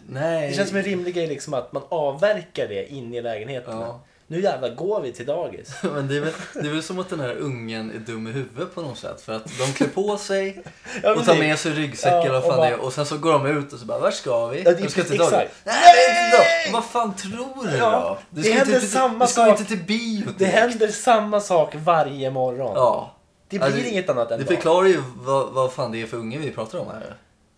Nej. 0.08 0.48
Det 0.48 0.54
känns 0.54 0.68
som 0.68 0.78
en 0.78 0.84
rimlig 0.84 1.14
grej 1.14 1.26
liksom 1.26 1.54
att 1.54 1.72
man 1.72 1.82
avverkar 1.88 2.68
det 2.68 2.92
inne 2.92 3.16
i 3.16 3.22
lägenheten. 3.22 3.80
Ja. 3.80 4.00
Nu 4.28 4.42
jävlar 4.42 4.74
går 4.74 5.00
vi 5.00 5.12
till 5.12 5.26
dagis. 5.26 5.70
Men 5.82 6.08
det 6.08 6.16
är, 6.16 6.20
väl, 6.20 6.32
det 6.54 6.60
är 6.60 6.72
väl 6.72 6.82
som 6.82 6.98
att 6.98 7.10
den 7.10 7.20
här 7.20 7.36
ungen 7.36 7.90
är 7.90 7.98
dum 7.98 8.26
i 8.26 8.30
huvudet 8.32 8.74
på 8.74 8.82
något 8.82 8.98
sätt. 8.98 9.20
För 9.20 9.32
att 9.32 9.44
de 9.58 9.72
klär 9.72 9.88
på 9.88 10.16
sig 10.18 10.62
Ja, 11.02 11.14
och 11.14 11.24
tar 11.24 11.34
med 11.38 11.58
sig 11.58 11.72
ryggsäcken 11.72 12.16
Ja, 12.18 12.26
och 12.26 12.32
vad 12.32 12.36
och 12.42 12.48
fan 12.48 12.56
bara- 12.56 12.66
det 12.68 12.74
är. 12.74 12.80
Och 12.80 12.92
sen 12.92 13.06
så 13.06 13.18
går 13.18 13.32
de 13.32 13.46
ut 13.46 13.72
och 13.72 13.78
så 13.78 13.86
bara, 13.86 13.98
var 13.98 14.10
ska 14.10 14.46
vi? 14.46 14.62
Ja, 14.62 14.70
det 14.70 14.82
Vi 14.82 14.88
ska 14.90 15.04
till 15.04 15.18
dagis. 15.18 15.50
Nej, 15.64 16.64
då. 16.66 16.72
Vad 16.72 16.84
fan 16.84 17.14
tror 17.16 17.64
du 17.70 17.76
Ja, 17.76 18.00
då? 18.00 18.18
Du 18.30 18.40
det 18.42 18.48
ska 18.48 18.58
händer 18.58 18.74
inte, 18.74 18.86
samma 18.86 19.24
Du 19.24 19.30
ska 19.32 19.44
sak. 19.44 19.60
inte 19.60 19.64
till 19.76 19.84
bio 19.84 20.24
Det 20.38 20.44
händer 20.44 20.88
samma 20.88 21.40
sak 21.40 21.74
varje 21.74 22.30
morgon. 22.30 22.72
Ja. 22.74 23.12
Det 23.48 23.58
blir 23.58 23.86
inget 23.86 24.10
annat 24.10 24.30
än 24.30 24.38
Det 24.38 24.44
förklarar 24.44 24.86
ju 24.86 25.02
vad, 25.16 25.52
vad 25.52 25.72
fan 25.72 25.92
det 25.92 26.02
är 26.02 26.06
för 26.06 26.16
unge 26.16 26.38
vi 26.38 26.50
pratar 26.50 26.78
om 26.78 26.86
här. 26.86 27.16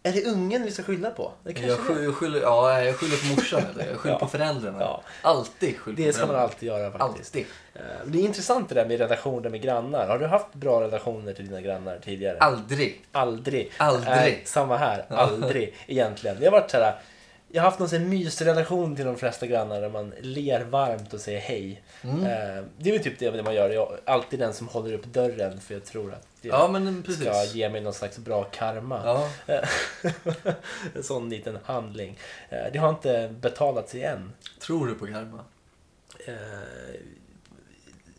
Är 0.09 0.13
det 0.13 0.25
ungen 0.25 0.63
vi 0.65 0.71
ska 0.71 0.83
skylla 0.83 1.11
på? 1.11 1.33
Det 1.45 1.53
kanske 1.53 1.71
Jag 1.71 1.79
skyller, 1.81 2.03
jag 2.03 2.15
skyller, 2.15 2.41
ja, 2.41 2.83
jag 2.83 2.97
skyller 2.97 3.17
på 3.17 3.35
morsan 3.41 3.63
eller 3.75 3.87
jag 3.91 3.99
skyller 3.99 4.15
Ja. 4.15 4.19
på 4.19 4.27
föräldrarna. 4.27 4.81
Ja. 4.81 5.03
Alltid 5.23 5.77
skyller 5.79 5.97
Det 6.07 6.13
ska 6.13 6.27
man 6.27 6.37
alltid 6.37 6.67
göra 6.69 6.91
faktiskt. 6.99 7.37
Alltid. 7.37 7.47
Eh, 7.75 7.81
Det 8.07 8.19
är 8.19 8.23
intressant 8.23 8.69
det 8.69 8.75
där 8.75 8.87
med 8.87 8.99
relationer 8.99 9.51
med 9.51 9.63
grannar. 9.63 10.07
Har 10.09 10.19
du 10.19 10.27
haft 10.27 10.55
bra 10.55 10.81
relationer 10.81 11.33
till 11.33 11.47
dina 11.49 11.61
grannar 11.61 11.99
tidigare? 12.05 12.39
Aldrig. 12.39 13.05
Aldrig. 13.13 13.73
Aldrig. 13.79 14.11
Nej, 14.11 14.43
samma 14.45 14.77
här. 14.77 15.05
Aldrig 15.09 15.75
egentligen. 15.87 16.37
Jag 16.41 16.51
har 16.51 16.61
varit 16.61 16.71
så 16.71 16.77
här. 16.77 16.95
Jag 17.51 17.63
har 17.63 17.69
haft 17.71 17.79
någon 17.79 17.89
sån 17.89 17.99
här 17.99 18.07
mysrelation 18.07 18.97
till 18.97 19.05
de 19.05 19.17
flesta 19.17 19.47
grannar 19.47 19.81
där 19.81 19.89
man 19.89 20.13
ler 20.21 20.65
varmt 20.65 21.15
och 21.15 21.21
säger 21.21 21.41
hej. 21.41 21.83
Mm. 22.03 22.17
Eh, 22.25 22.65
Det 22.79 22.89
är 22.91 22.93
väl 22.93 23.03
typ 23.03 23.19
det 23.19 23.43
man 23.43 23.55
gör. 23.55 23.71
Jag 23.71 23.93
är 23.93 23.99
alltid 24.13 24.39
den 24.39 24.55
som 24.55 24.69
håller 24.69 24.93
upp 24.95 25.05
dörren 25.07 25.61
för 25.61 25.75
jag 25.75 25.85
tror 25.85 26.13
att 26.13 26.27
det 26.43 26.49
Ja, 26.49 26.69
men 26.69 27.03
precis. 27.03 27.21
ska 27.23 27.45
ge 27.45 27.69
mig 27.69 27.81
någon 27.81 27.95
slags 27.95 28.19
bra 28.19 28.45
karma. 28.45 29.01
Ja. 29.05 29.29
en 30.95 31.03
sån 31.03 31.31
liten 31.31 31.59
handling. 31.65 32.19
Eh, 32.49 32.73
Det 32.73 32.79
har 32.79 32.89
inte 32.89 33.35
betalat 33.41 33.89
sig 33.89 34.03
än. 34.05 34.33
Tror 34.61 34.87
du 34.87 34.95
på 34.95 35.07
karma? 35.07 35.41
Eh, 36.27 36.35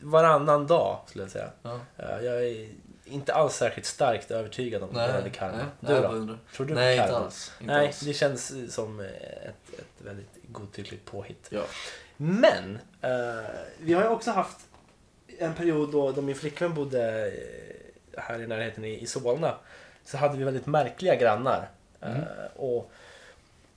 Varannan 0.02 0.68
dag 0.68 1.00
skulle 1.08 1.24
jag 1.24 1.32
säga. 1.32 1.50
Ja. 1.62 1.80
Eh, 1.98 2.26
Jag 2.26 2.46
är 2.48 2.68
inte 3.12 3.34
alls 3.34 3.56
särskilt 3.56 3.88
starkt 3.88 4.32
övertygad 4.32 4.84
om 4.84 4.89
Nej, 4.93 5.08
gällande 5.08 5.30
karma. 5.30 5.58
nej, 5.80 5.95
Du 5.95 6.02
då? 6.02 6.38
Tror 6.56 6.65
du 6.65 6.74
Nej, 6.74 6.98
på 6.98 7.02
inte 7.02 7.12
karma? 7.13 7.26
alls. 7.26 7.52
Inte 7.62 7.74
Nej, 7.74 7.88
alls. 7.88 8.00
det 8.00 8.13
känns 8.13 8.74
som 8.76 9.00
ett, 9.00 9.80
ett 9.80 10.06
väldigt 10.06 10.30
godtyckligt 10.48 11.06
påhitt. 11.06 11.48
Ja. 11.50 11.62
Men, 12.17 12.80
eh, 13.02 13.50
vi 13.80 13.93
har 13.93 14.02
ju 14.04 14.10
också 14.10 14.32
haft 14.32 14.58
en 15.38 15.54
period 15.54 15.91
då, 15.91 16.12
då 16.12 16.22
min 16.22 16.36
flickvän 16.36 16.74
bodde 16.74 17.28
eh, 17.28 18.22
här 18.22 18.41
i 18.41 18.48
närheten 18.48 18.86
i, 18.86 19.00
i 19.00 19.08
Solna. 19.08 19.56
Så 20.06 20.17
hade 20.17 20.38
vi 20.38 20.43
väldigt 20.43 20.65
märkliga 20.65 21.15
grannar. 21.15 21.69
Mm. 22.02 22.17
Eh, 22.17 22.26
och 22.56 22.91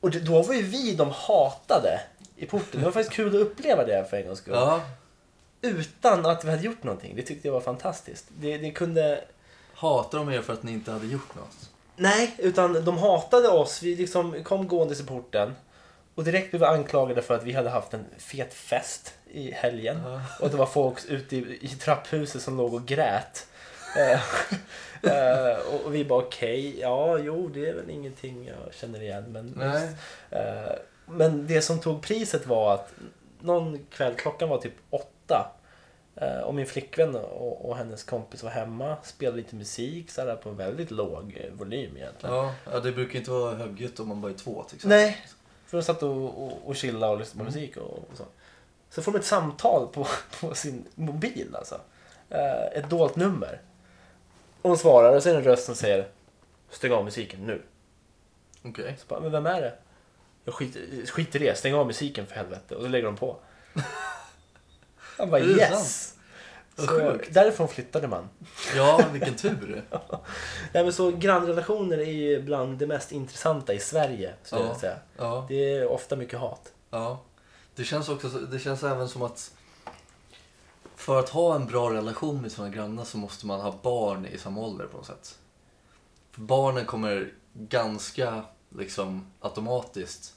och 0.01 0.11
det, 0.11 0.21
då 0.21 0.43
var 0.43 0.55
ju 0.55 0.63
vi 0.63 0.95
de 0.95 1.11
hatade 1.11 2.01
i 2.37 2.47
porten. 2.47 2.81
Det 2.81 2.85
var 2.85 2.93
faktiskt 2.93 3.13
kul 3.17 3.29
att 3.29 3.35
uppleva 3.43 3.85
det 3.85 4.05
för 4.11 4.17
en 4.17 4.27
gångs 4.27 4.39
skull. 4.39 4.55
ja. 4.55 4.81
Utan 5.63 6.27
att 6.27 6.45
vi 6.45 6.51
hade 6.51 6.63
gjort 6.63 6.83
någonting. 6.83 7.17
Det 7.17 7.23
tyckte 7.23 7.49
jag 7.49 7.53
var 7.53 7.61
fantastiskt. 7.61 8.27
Det, 8.29 8.59
det 8.59 8.71
kunde... 8.71 9.25
Hatar 9.75 10.19
de 10.19 10.31
er 10.31 10.43
för 10.43 10.53
att 10.53 10.63
ni 10.63 10.73
inte 10.73 10.93
hade 10.93 11.07
gjort 11.07 11.35
något? 11.35 11.71
Nej, 11.97 12.35
utan 12.39 12.85
de 12.85 12.99
hatade 12.99 13.49
oss. 13.49 13.83
Vi 13.83 13.97
liksom 13.97 14.45
kom 14.45 14.69
gåendes 14.69 15.01
i 15.01 15.05
porten. 15.05 15.55
Och 16.15 16.25
direkt 16.25 16.51
blev 16.51 16.61
vi 16.61 16.67
anklagade 16.67 17.23
för 17.23 17.35
att 17.35 17.45
vi 17.45 17.53
hade 17.53 17.71
haft 17.71 17.95
en 17.95 18.05
fet 18.19 18.55
fest 18.55 19.15
i 19.31 19.51
helgen. 19.51 20.01
Ja. 20.05 20.21
Och 20.41 20.51
det 20.51 20.57
var 20.57 20.67
folk 20.67 21.05
ute 21.09 21.37
i, 21.37 21.59
i 21.61 21.69
trapphuset 21.69 22.43
som 22.43 22.57
låg 22.57 22.75
och 22.75 22.87
grät. 22.87 23.47
Eh, 25.05 25.59
och, 25.85 25.95
vi 25.95 26.05
bara 26.05 26.19
okej, 26.19 26.81
ja 26.81 27.19
jo 27.19 27.49
det 27.49 27.69
är 27.69 27.75
väl 27.75 27.91
ingenting 27.91 28.47
jag 28.47 28.75
känner 28.75 29.03
igen. 29.03 29.25
Men, 29.29 29.63
eh, 30.31 30.73
men 31.07 31.47
det 31.47 31.63
som 31.63 31.81
tog 31.81 32.03
priset 32.03 32.47
var 32.47 32.75
att 32.75 32.93
någon 33.41 33.87
kväll, 33.91 34.15
klockan 34.15 34.49
var 34.49 34.59
typ 34.59 34.75
åtta. 34.91 35.12
Eh, 35.31 36.39
Och 36.39 36.55
min 36.55 36.67
flickvän 36.67 37.15
och, 37.15 37.69
och 37.69 37.77
hennes 37.77 38.05
kompis 38.05 38.43
var 38.43 38.51
hemma, 38.51 38.97
spelade 39.03 39.37
lite 39.37 39.57
musik 39.57 40.11
så 40.11 40.21
här, 40.21 40.37
på 40.37 40.49
en 40.49 40.57
väldigt 40.57 40.91
låg 40.91 41.37
eh, 41.41 41.53
volym 41.53 41.97
egentligen. 41.97 42.37
Ja, 42.37 42.55
ja, 42.73 42.81
det 42.81 42.93
brukar 42.93 43.19
inte 43.19 43.31
vara 43.31 43.55
högljutt 43.55 44.01
om 44.01 44.09
man 44.09 44.21
bara 44.21 44.33
är 44.33 44.37
två 44.37 44.63
till 44.63 44.77
exempel. 44.77 44.99
Nej, 44.99 45.19
för 45.67 45.77
de 45.77 45.83
satt 45.83 46.03
och, 46.03 46.45
och, 46.45 46.69
och 46.69 46.77
chillade 46.77 47.13
och 47.13 47.19
lyssnade 47.19 47.39
på 47.39 47.45
musik 47.45 47.77
och, 47.77 47.99
och 47.99 48.17
så. 48.17 48.25
Så 48.91 49.03
får 49.03 49.13
de 49.13 49.19
ett 49.19 49.25
samtal 49.25 49.89
på, 49.93 50.07
på 50.41 50.55
sin 50.55 50.85
mobil 50.95 51.57
alltså. 51.57 51.81
Eh, 52.31 52.79
ett 52.79 52.91
dolt 52.91 53.17
nummer. 53.17 53.61
Och 54.63 54.69
hon 54.71 54.79
svarar 54.79 55.17
och 55.17 55.23
så 55.23 55.29
är 55.29 55.33
det 55.33 55.39
en 55.39 55.45
röst 55.45 55.65
som 55.65 55.75
säger 55.75 56.09
Stäng 56.71 56.93
av 56.93 57.05
musiken 57.05 57.47
nu. 57.47 57.63
Okej. 58.63 58.97
Så 58.99 59.07
bara, 59.09 59.21
men 59.21 59.33
vem 59.33 59.47
är 59.47 59.61
det? 59.61 59.75
Jag 60.45 60.55
skiter, 60.55 61.07
skiter 61.07 61.43
i 61.43 61.47
det, 61.47 61.59
stäng 61.59 61.75
av 61.75 61.87
musiken 61.87 62.27
för 62.27 62.35
helvete. 62.35 62.75
Och 62.77 62.83
så 62.83 62.89
lägger 62.89 63.05
de 63.07 63.17
på. 63.17 63.37
Han 65.23 65.31
bara 65.31 65.41
Är 65.41 65.45
det 65.47 65.53
yes! 65.53 66.15
Så 66.77 66.87
sjukt. 66.87 67.35
därifrån 67.35 67.69
flyttade 67.69 68.09
man. 68.09 68.29
Ja, 68.77 69.05
vilken 69.13 69.35
tur. 69.37 69.85
Nej, 70.73 70.83
men 70.85 70.93
så 70.93 71.11
grannrelationer 71.11 71.99
är 71.99 72.13
ju 72.13 72.43
bland 72.43 72.79
det 72.79 72.87
mest 72.87 73.13
intressanta 73.13 73.73
i 73.75 73.79
Sverige. 73.79 74.35
Skulle 74.43 74.63
Ja. 74.63 74.67
jag 74.69 74.77
säga. 74.77 74.97
Ja, 75.17 75.47
Det 75.49 75.75
är 75.75 75.87
ofta 75.87 76.17
mycket 76.17 76.39
hat. 76.39 76.73
ja. 76.91 77.21
Det 77.75 77.85
känns 77.85 78.09
också, 78.09 78.29
det 78.29 78.59
känns 78.59 78.83
även 78.83 79.09
som 79.09 79.23
att 79.23 79.53
för 80.97 81.19
att 81.19 81.29
ha 81.29 81.55
en 81.55 81.67
bra 81.67 81.93
relation 81.93 82.43
med 82.43 82.53
sina 82.53 82.69
grannar 82.69 83.05
så 83.05 83.19
måste 83.19 83.47
man 83.47 83.61
ha 83.61 83.75
barn 83.83 84.27
i 84.27 84.39
samma 84.39 84.61
ålder 84.61 84.87
på 84.87 84.97
något 84.97 85.07
sätt. 85.07 85.39
För 86.33 86.41
barnen 86.41 86.87
kommer 86.87 87.33
ganska 87.55 88.43
liksom 88.77 89.27
automatiskt 89.41 90.35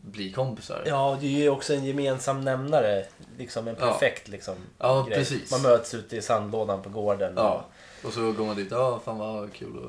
bli 0.00 0.32
kompisar. 0.32 0.82
Ja, 0.86 1.18
det 1.20 1.26
är 1.26 1.30
ju 1.30 1.48
också 1.48 1.74
en 1.74 1.84
gemensam 1.84 2.40
nämnare. 2.40 3.04
Liksom 3.38 3.68
en 3.68 3.76
Ja. 3.80 3.86
perfekt 3.86 4.28
liksom, 4.28 4.54
Ja, 4.78 5.02
grej. 5.02 5.18
precis. 5.18 5.50
Man 5.50 5.62
möts 5.62 5.94
ute 5.94 6.16
i 6.16 6.22
sandlådan 6.22 6.82
på 6.82 6.88
gården. 6.88 7.32
Ja. 7.36 7.64
Och 8.04 8.12
så 8.12 8.32
går 8.32 8.46
man 8.46 8.56
dit, 8.56 8.68
ja 8.70 9.00
fan 9.04 9.18
vad 9.18 9.52
kul 9.52 9.76
och... 9.76 9.84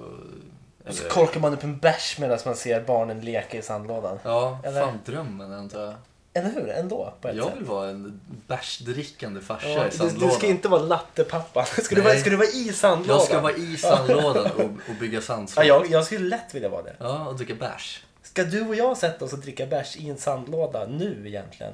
Och 0.87 0.93
så 0.95 1.01
eller- 1.03 1.09
korkar 1.13 1.39
man 1.39 1.53
upp 1.53 1.63
en 1.63 1.77
bärs 1.77 2.17
medan 2.19 2.37
man 2.45 2.55
ser 2.55 2.81
barnen 2.81 3.21
leka 3.21 3.57
i 3.57 3.61
sandlådan. 3.61 4.19
Ja, 4.23 4.59
Eller- 4.63 4.81
fan 4.81 4.99
drömmen 5.05 5.53
antar 5.53 5.81
jag. 5.85 5.93
Eller 6.33 6.49
hur? 6.51 6.69
Ändå 6.69 7.13
på 7.21 7.27
ett 7.27 7.35
Jag 7.35 7.45
sätt. 7.45 7.55
vill 7.57 7.65
vara 7.65 7.89
en 7.89 8.21
bärsdrickande 8.47 9.41
farsa 9.41 9.67
Ja, 9.69 9.85
i 9.85 9.89
du, 9.89 9.97
sandlådan. 9.97 10.29
du 10.29 10.35
ska 10.35 10.47
inte 10.47 10.67
vara 10.67 10.81
lattepappa. 10.81 11.65
Ska 11.81 11.95
du, 11.95 12.01
vara, 12.01 12.13
ska 12.15 12.29
du 12.29 12.35
vara 12.35 12.47
i 12.47 12.73
sandlådan? 12.73 13.17
Jag 13.17 13.27
ska 13.27 13.41
vara 13.41 13.53
i 13.53 13.77
sandlådan 13.77 14.45
och, 14.55 14.61
och 14.63 14.95
bygga 14.99 15.15
Ja, 15.17 15.21
sandslott. 15.21 15.65
jag, 15.65 15.87
jag 15.91 16.05
skulle 16.05 16.29
lätt 16.29 16.55
vilja 16.55 16.69
vara 16.69 16.81
det. 16.81 16.95
Ja, 16.99 17.25
och 17.27 17.35
dricka 17.35 17.53
bärs. 17.55 18.03
Ska 18.31 18.43
du 18.43 18.61
och 18.67 18.75
jag 18.75 18.97
sätta 18.97 19.25
oss 19.25 19.33
och 19.33 19.39
dricka 19.39 19.65
bärs 19.65 19.97
i 19.97 20.09
en 20.09 20.17
sandlåda 20.17 20.87
nu 20.87 21.23
egentligen? 21.27 21.73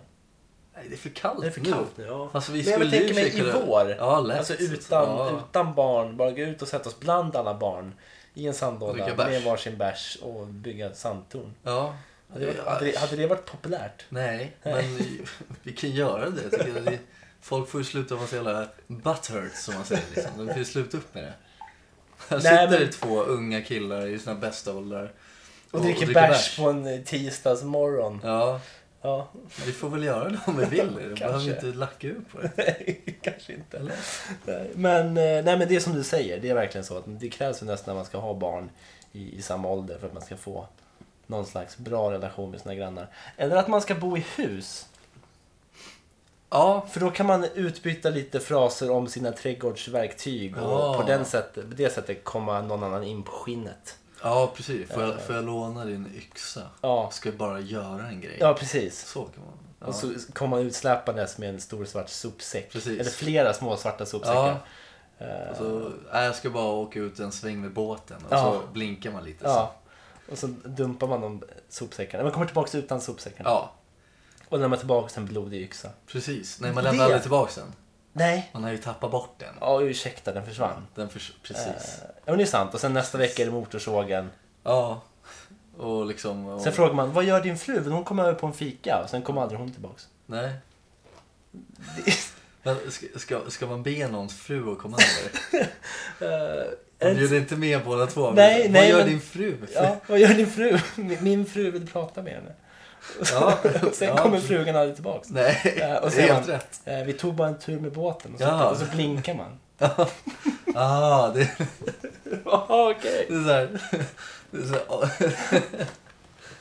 Nej, 0.76 0.86
det 0.90 0.96
är 0.96 0.98
för 0.98 1.10
kallt 1.10 1.42
Det 1.42 1.48
är 1.48 1.52
för 1.52 1.62
kallt 1.66 1.98
nu. 1.98 2.06
Ja. 2.06 2.30
Alltså, 2.34 2.52
vi 2.52 2.64
Men 2.64 2.72
jag 2.72 2.80
skulle 2.80 2.92
tänker 2.92 3.08
ju 3.08 3.14
mig 3.14 3.38
i 3.38 3.66
vår. 3.66 3.96
Ja, 4.00 4.20
lätt. 4.20 4.38
Alltså 4.38 4.54
utan, 4.54 5.04
Ja. 5.18 5.42
utan 5.50 5.76
barn, 5.76 6.18
bara 6.18 6.32
gå 6.32 6.42
ut 6.42 6.62
och 6.62 6.68
sätta 6.68 6.90
oss 6.90 7.00
bland 7.00 7.36
alla 7.36 7.54
barn 7.54 7.94
i 8.34 8.48
en 8.48 8.54
sandlåda 8.54 8.94
Dricka 8.94 9.16
bärs. 9.16 9.28
med 9.30 9.44
varsin 9.44 9.78
bärs 9.78 10.18
och 10.22 10.48
bygga 10.48 10.94
sandtorn. 10.94 11.54
Ja. 11.64 11.96
Hade 12.34 12.46
det, 12.46 12.52
varit, 12.52 12.66
hade, 12.68 12.86
det, 12.92 12.98
hade 12.98 13.16
det 13.16 13.28
varit 13.28 13.46
populärt? 13.46 14.06
Nej, 14.10 14.58
men 14.64 14.98
vi, 15.64 15.72
kan 15.72 15.90
göra 15.92 16.30
det. 16.30 16.42
Jag 16.44 16.52
tycker 16.52 16.80
att 16.80 16.86
det. 16.86 17.00
Folk 17.42 17.70
får 17.70 17.82
ju 17.82 17.86
sluta 17.86 18.16
vara 18.16 18.28
så 18.28 18.36
jävla 18.36 18.68
butthurt 18.88 19.56
som 19.56 19.74
man 19.74 19.86
säger. 19.86 20.04
Liksom. 20.16 20.32
De 20.38 20.48
får 20.48 20.58
ju 20.58 20.66
sluta 20.66 20.98
upp 20.98 21.14
med 21.16 21.24
det. 21.24 21.34
Här 22.30 22.40
Nej, 22.44 22.68
sitter 22.68 22.80
men- 22.80 22.92
två 22.92 23.22
unga 23.24 23.62
killar 23.62 24.08
i 24.08 24.20
sina 24.20 24.36
bästa 24.36 24.74
åldrar. 24.74 25.12
Och, 25.72 25.82
dricker 25.82 26.14
bärs, 26.14 26.58
på 26.58 26.70
en 26.70 26.88
eh, 26.88 27.02
tisdagsmorgon. 27.02 28.22
Ja, 28.24 28.60
Ja, 29.02 29.28
vi 29.66 29.72
får 29.72 29.90
väl 29.90 30.04
göra 30.04 30.30
det 30.30 30.40
om 30.48 30.58
vi 30.58 30.66
vill. 30.66 30.94
Det 30.96 31.16
behöver 31.20 31.50
inte 31.50 31.66
lacka 31.66 32.08
ut 32.08 32.32
på 32.32 32.42
det. 32.42 32.52
nej, 32.58 33.18
kanske 33.22 33.54
inte. 33.54 33.92
Nej, 34.46 34.72
Men, 34.76 35.08
eh, 35.08 35.24
nej, 35.24 35.44
men 35.58 35.68
det 35.68 35.76
är 35.76 35.80
som 35.80 35.94
du 35.94 36.04
säger, 36.04 36.40
det 36.40 36.50
är 36.50 36.54
verkligen 36.56 36.86
så 36.86 36.98
att 36.98 37.04
det 37.08 37.30
krävs 37.30 37.62
ju 37.62 37.66
nästan 37.66 37.94
när 37.94 37.96
man 38.00 38.06
ska 38.06 38.18
ha 38.18 38.34
barn 38.34 38.70
i, 39.12 39.38
i 39.38 39.42
samma 39.42 39.68
ålder 39.68 39.98
för 40.00 40.08
att 40.08 40.14
man 40.14 40.24
ska 40.24 40.38
få 40.38 40.68
någon 41.28 41.46
slags 41.46 41.78
bra 41.78 42.12
relation 42.12 42.52
med 42.52 42.62
sina 42.62 42.76
grannar. 42.76 43.08
Eller 43.38 43.56
att 43.56 43.68
man 43.68 43.82
ska 43.82 43.96
bo 43.96 44.18
i 44.18 44.26
hus. 44.36 44.88
Ja, 46.50 46.88
För 46.92 47.00
då 47.00 47.10
kan 47.12 47.26
man 47.26 47.44
utbyta 47.56 48.10
lite 48.10 48.40
fraser 48.40 48.92
om 48.92 49.08
sina 49.08 49.32
trädgårdsverktyg 49.32 50.58
och 50.58 50.64
Ja. 50.64 50.98
på, 51.02 51.08
den 51.08 51.26
sättet, 51.26 51.70
på 51.70 51.76
det 51.76 51.94
sättet 51.94 52.24
komma 52.24 52.62
någon 52.62 52.84
annan 52.84 53.04
in 53.04 53.24
på 53.24 53.32
skinnet. 53.32 53.98
Ja 54.24 54.52
precis. 54.56 54.90
Får 54.92 55.04
jag, 55.04 55.22
får 55.22 55.36
jag 55.36 55.46
låna 55.46 55.86
din 55.86 56.12
yxa? 56.16 56.62
Ja, 56.82 57.10
Ska 57.12 57.30
jag 57.30 57.38
bara 57.38 57.60
göra 57.60 58.08
en 58.08 58.22
grej? 58.22 58.38
ja 58.40 58.54
precis. 58.54 59.06
Så 59.08 59.24
kan 59.26 59.44
man. 59.44 59.54
Ja. 59.80 59.86
Och 59.88 59.96
så 59.96 60.14
kommer 60.34 60.58
man 60.58 60.66
utsläpandes 60.66 61.38
med 61.38 61.50
en 61.50 61.62
stor 61.62 61.86
svart 61.86 62.10
sopsäck. 62.10 62.72
Precis. 62.72 63.00
Eller 63.00 63.12
flera 63.12 63.54
små 63.54 63.78
svarta 63.78 64.06
sopsäckar. 64.06 64.60
Eh, 65.20 65.50
Och 65.52 65.58
så, 65.58 65.92
nej, 66.14 66.26
jag 66.26 66.36
ska 66.36 66.50
bara 66.50 66.64
åka 66.72 67.00
ut 67.00 67.20
en 67.20 67.32
sväng 67.32 67.62
med 67.62 67.74
båten 67.74 68.18
och 68.26 68.34
Ja. 68.34 68.44
så 68.62 68.74
blinkar 68.74 69.12
man 69.12 69.24
lite. 69.24 69.46
Ja. 69.46 69.76
Och 70.32 70.38
så 70.38 70.48
dumpar 70.64 71.08
man 71.08 71.22
de 71.22 71.44
sopsäckarna. 71.70 72.24
Man 72.24 72.32
kommer 72.32 72.46
tillbaka 72.46 72.78
utan 72.78 73.02
sopsäckarna. 73.02 73.50
Ja, 73.50 73.72
Och 74.50 74.60
lämnar 74.60 74.78
tillbaka 74.78 75.14
en 75.20 75.26
blodig 75.26 75.62
yxa. 75.62 75.90
precis. 76.08 76.60
Nej, 76.62 76.74
man 76.74 76.84
lämnar 76.84 77.04
aldrig 77.04 77.22
tillbaka 77.22 77.62
den. 77.62 77.74
Nej. 78.18 78.50
Man 78.54 78.64
har 78.64 78.72
ju 78.72 78.78
tappat 78.78 79.12
bort 79.12 79.36
den. 79.38 79.56
Ja, 79.62 79.82
ursäkta, 79.82 80.32
den 80.34 80.46
försvann. 80.46 80.88
Den 80.96 81.10
förs- 81.10 81.34
precis. 81.44 81.66
Eh, 81.68 82.10
ja, 82.26 82.32
men 82.32 82.38
det 82.38 82.44
är 82.44 82.46
sant. 82.46 82.74
Och 82.74 82.80
sen 82.80 82.94
nästa 82.94 83.18
vecka 83.18 83.42
är 83.42 83.46
det 83.46 83.52
motorsågen. 83.52 84.30
Ja. 84.64 85.02
Och 85.78 86.06
liksom... 86.06 86.46
Och, 86.46 86.62
Sen 86.62 86.74
frågar 86.74 86.94
man, 86.94 87.14
vad 87.14 87.24
gör 87.24 87.42
din 87.42 87.58
fru? 87.58 87.90
Hon 87.90 88.04
kommer 88.04 88.24
över 88.24 88.34
på 88.40 88.48
en 88.48 88.54
fika 88.54 89.02
och 89.04 89.10
sen 89.10 89.22
kommer 89.22 89.42
aldrig 89.42 89.60
hon 89.60 89.72
tillbaks. 89.72 90.08
Nej. 90.26 90.52
Det- 92.06 92.14
Men 92.64 92.92
ska, 92.92 93.08
ska, 93.16 93.40
ska 93.50 93.66
man 93.68 93.84
be 93.84 94.08
någons 94.08 94.34
fru 94.40 94.72
att 94.72 94.78
komma 94.78 94.98
över? 94.98 95.68
Eh, 96.22 96.68
Man 97.00 97.10
är 97.10 97.14
det- 97.14 97.20
bjuder 97.20 97.38
inte 97.38 97.56
med 97.56 97.84
båda 97.86 98.08
två. 98.08 98.32
Nej, 98.32 98.62
Vad 98.64 98.72
nej, 98.72 98.90
gör 98.90 98.98
men- 98.98 99.08
din 99.08 99.22
fru? 99.22 99.58
Ja, 99.76 99.96
vad 100.08 100.20
gör 100.20 100.28
din 100.34 100.48
fru? 100.52 100.80
Min 100.96 101.18
min 101.22 101.46
fru 101.46 101.72
vill 101.72 101.88
prata 101.88 102.22
med 102.22 102.34
henne. 102.34 102.52
Ja, 103.34 103.58
Sen 103.94 104.08
ja. 104.08 104.18
kommer 104.18 104.40
frugan 104.40 104.76
aldrig 104.76 104.96
tillbaks. 104.96 105.30
Nej, 105.30 105.76
Ja, 105.80 105.98
och 106.00 106.06
det 106.10 106.12
så 106.16 106.20
är 106.22 106.34
helt 106.34 106.50
rätt. 106.50 106.82
Eh, 106.86 106.98
Vi 107.04 107.14
tog 107.14 107.34
bara 107.34 107.48
en 107.48 107.60
tur 107.60 107.80
med 107.80 107.92
båten 107.92 108.34
och 108.34 108.40
så, 108.40 108.46
Ja. 108.46 108.70
och 108.70 108.78
så 108.78 108.86
blinkar 108.86 109.34
man. 109.34 109.60
Ah, 110.76 111.28
det, 111.30 111.50
Jaha, 112.46 112.92
okej. 112.92 113.26
det 113.30 113.36
är 113.36 113.44
så 113.44 113.50
här... 113.50 113.70
Det 114.52 114.58
är 114.58 114.64
så 114.66 114.74
här 114.74 115.34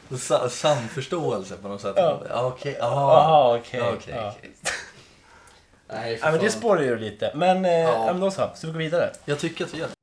det 0.09 0.15
är 0.15 0.19
sa- 0.19 0.49
samförståelse 0.49 1.55
på 1.63 1.69
något 1.69 1.81
sätt. 1.81 1.93
Ja. 1.97 2.23
Ja, 2.31 2.47
okej. 2.47 2.79
ah. 2.81 3.57
Okej. 3.57 3.81
Ja, 3.81 3.87
Ja. 3.87 4.33
okej. 4.37 4.51
Nej, 5.89 6.19
Ja, 6.23 6.31
men 6.31 6.41
det 6.41 6.51
spårar 6.51 6.83
ju 6.83 6.99
lite. 6.99 7.33
Men, 7.35 7.65
eh, 7.65 7.71
Ja. 7.73 7.93
ja. 8.07 8.13
men 8.13 8.21
då 8.21 8.31
så. 8.31 8.51
Så 8.55 8.67
vi 8.67 8.73
går 8.73 8.79
vidare. 8.79 9.11
Jag 9.25 9.39
tycker 9.39 9.65
att 9.65 9.75
vi 9.75 9.79
gör 9.79 9.87
det. 9.89 9.95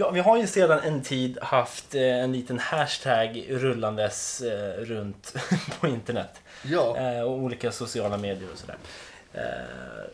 Ja, 0.00 0.10
vi 0.10 0.20
har 0.20 0.36
ju 0.36 0.46
sedan 0.46 0.80
en 0.80 1.02
tid 1.02 1.38
haft 1.42 1.94
eh, 1.94 2.02
en 2.02 2.32
liten 2.32 2.58
hashtag 2.58 3.46
rullandes 3.48 4.40
eh, 4.40 4.84
runt 4.84 5.34
på 5.80 5.86
internet. 5.86 6.40
Ja. 6.62 6.96
Eh, 6.96 7.20
och 7.20 7.32
olika 7.32 7.72
sociala 7.72 8.16
medier 8.16 8.48
och 8.52 8.58
sådär. 8.58 8.76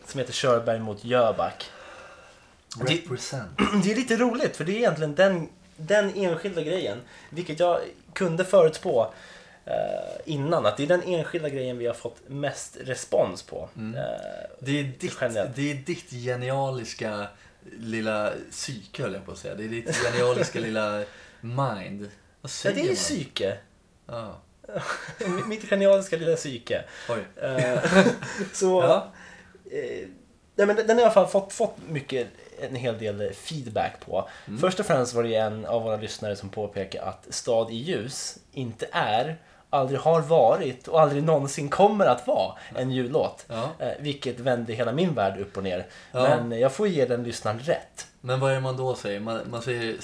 Som 0.05 0.19
heter 0.19 0.33
Körberg 0.33 0.79
mot 0.79 1.05
Jöback. 1.05 1.65
Represent. 2.79 3.49
Det 3.83 3.91
är 3.91 3.95
lite 3.95 4.15
roligt 4.17 4.57
för 4.57 4.63
det 4.65 4.71
är 4.71 4.75
egentligen 4.75 5.15
den, 5.15 5.49
den 5.77 6.11
enskilda 6.15 6.61
grejen. 6.61 6.97
Vilket 7.29 7.59
jag 7.59 7.79
kunde 8.13 8.45
förutspå 8.45 9.13
innan. 10.25 10.65
Att 10.65 10.77
det 10.77 10.83
är 10.83 10.87
den 10.87 11.03
enskilda 11.03 11.49
grejen 11.49 11.77
vi 11.77 11.87
har 11.87 11.93
fått 11.93 12.17
mest 12.27 12.77
respons 12.81 13.43
på. 13.43 13.69
Mm. 13.77 13.99
Det 14.59 14.79
är, 14.79 14.83
ditt, 14.83 15.17
Generellt. 15.21 15.55
det 15.55 15.71
är 15.71 15.75
ditt 15.75 16.11
genialiska 16.11 17.27
lilla 17.79 18.33
psyke 18.51 19.03
höll 19.03 19.13
jag 19.13 19.25
på 19.25 19.31
att 19.31 19.37
säga. 19.37 19.55
Det 19.55 19.63
är 19.63 19.69
ditt 19.69 19.95
genialiska 19.95 20.59
lilla 20.59 21.03
mind. 21.41 22.01
Vad 22.01 22.09
ja, 22.41 22.47
säger 22.47 22.75
det 22.75 22.81
är 22.81 22.89
ju 22.89 22.95
psyke. 22.95 23.57
Ja. 24.07 24.41
Mitt 25.47 25.69
genialiska 25.69 26.17
lilla 26.17 26.35
psyke. 26.35 26.83
Oj. 27.09 27.43
Eh, 27.43 27.79
så, 28.53 28.81
Ja. 28.81 29.11
eh, 29.71 30.07
nej, 30.55 30.67
men 30.67 30.75
den 30.75 30.89
har 30.89 30.99
i 30.99 31.03
alla 31.03 31.11
fall 31.13 31.27
fått, 31.27 31.53
fått 31.53 31.77
mycket, 31.89 32.27
en 32.59 32.75
hel 32.75 32.97
del 32.97 33.33
feedback 33.33 33.99
på. 34.05 34.29
Mm. 34.47 34.59
Först 34.59 34.79
och 34.79 34.85
främst 34.85 35.13
var 35.13 35.23
det 35.23 35.35
en 35.35 35.65
av 35.65 35.83
våra 35.83 35.97
lyssnare 35.97 36.35
som 36.35 36.49
påpekade 36.49 37.05
att 37.05 37.27
Stad 37.29 37.71
i 37.71 37.75
ljus 37.75 38.37
inte 38.51 38.87
är, 38.91 39.37
aldrig 39.69 39.99
har 39.99 40.21
varit 40.21 40.87
och 40.87 41.01
aldrig 41.01 41.23
någonsin 41.23 41.69
kommer 41.69 42.05
att 42.05 42.27
vara 42.27 42.55
en 42.75 42.91
jullåt. 42.91 43.45
Ja. 43.47 43.69
Eh, 43.79 43.91
vilket 43.99 44.39
vände 44.39 44.73
hela 44.73 44.91
min 44.91 45.13
värld 45.13 45.39
upp 45.39 45.57
och 45.57 45.63
ner. 45.63 45.87
Ja. 46.11 46.43
Men 46.43 46.59
jag 46.59 46.71
får 46.73 46.87
ge 46.87 47.05
den 47.05 47.23
lyssnaren 47.23 47.59
rätt. 47.59 48.07
Men 48.21 48.39
vad 48.39 48.51
är 48.51 48.55
det 48.55 48.61
man 48.61 48.77
då 48.77 48.95
säger? 48.95 49.19
Man, 49.19 49.39
man 49.49 49.61
säger 49.61 49.95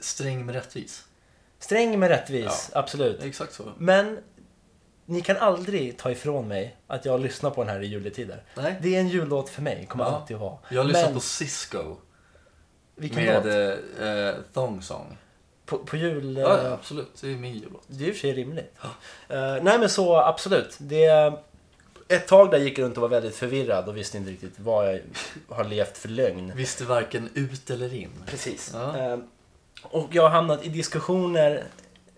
sträng 0.00 0.46
med 0.46 0.54
rättvis. 0.54 1.04
Sträng 1.58 1.98
med 1.98 2.08
rättvis, 2.08 2.70
absolut. 2.74 3.22
Exakt 3.24 3.52
så. 3.54 3.72
Men 3.78 4.18
ni 5.06 5.20
kan 5.20 5.36
aldrig 5.36 5.98
ta 5.98 6.10
ifrån 6.10 6.48
mig 6.48 6.76
att 6.86 7.04
jag 7.04 7.20
lyssnar 7.20 7.50
på 7.50 7.64
den 7.64 7.70
här 7.74 7.82
i 7.82 7.86
juletider. 7.86 8.42
Nej. 8.56 8.74
Det 8.82 8.96
är 8.96 9.00
en 9.00 9.08
jullåt 9.08 9.48
för 9.48 9.62
mig, 9.62 9.86
kommer 9.88 10.04
Ja. 10.04 10.10
alltid 10.10 10.34
att 10.36 10.40
vara. 10.42 10.58
Jag 10.68 10.80
har 10.80 10.84
lyssnat 10.84 11.04
Men 11.04 11.14
på 11.14 11.20
Cisco 11.20 11.96
vilken 12.96 13.24
med 13.24 13.44
låt? 13.44 14.00
eh, 14.00 14.08
eh, 14.08 14.34
Thong 14.52 14.82
Song. 14.82 15.16
På, 15.66 15.78
på 15.78 15.96
jul... 15.96 16.36
Ja, 16.36 16.58
eh, 16.58 16.64
ja, 16.64 16.72
absolut. 16.72 17.20
Det 17.20 17.32
är 17.32 17.36
min 17.36 17.54
jullåt. 17.54 17.82
Det 17.86 18.04
är 18.04 18.08
i 18.08 18.10
och 18.10 18.14
för 18.14 18.20
sig 18.20 18.32
rimligt. 18.32 18.74
Eh, 19.28 19.56
nej 19.62 19.78
men 19.78 19.88
så 19.88 20.16
absolut. 20.16 20.76
Det, 20.78 21.32
ett 22.08 22.28
tag 22.28 22.50
där 22.50 22.58
gick 22.58 22.78
jag 22.78 22.84
runt 22.84 22.96
och 22.96 23.02
var 23.02 23.08
väldigt 23.08 23.36
förvirrad 23.36 23.88
och 23.88 23.96
visste 23.96 24.18
inte 24.18 24.30
riktigt 24.30 24.58
vad 24.58 24.88
jag 24.88 25.00
har 25.48 25.64
levt 25.64 25.98
för 25.98 26.08
lögn. 26.08 26.52
Visste 26.54 26.84
varken 26.84 27.28
ut 27.34 27.70
eller 27.70 27.94
in. 27.94 28.10
Precis. 28.26 28.70
Ja. 28.74 28.98
Eh, 28.98 29.18
och 29.82 30.08
jag 30.10 30.22
har 30.22 30.30
hamnat 30.30 30.64
i 30.64 30.68
diskussioner 30.68 31.64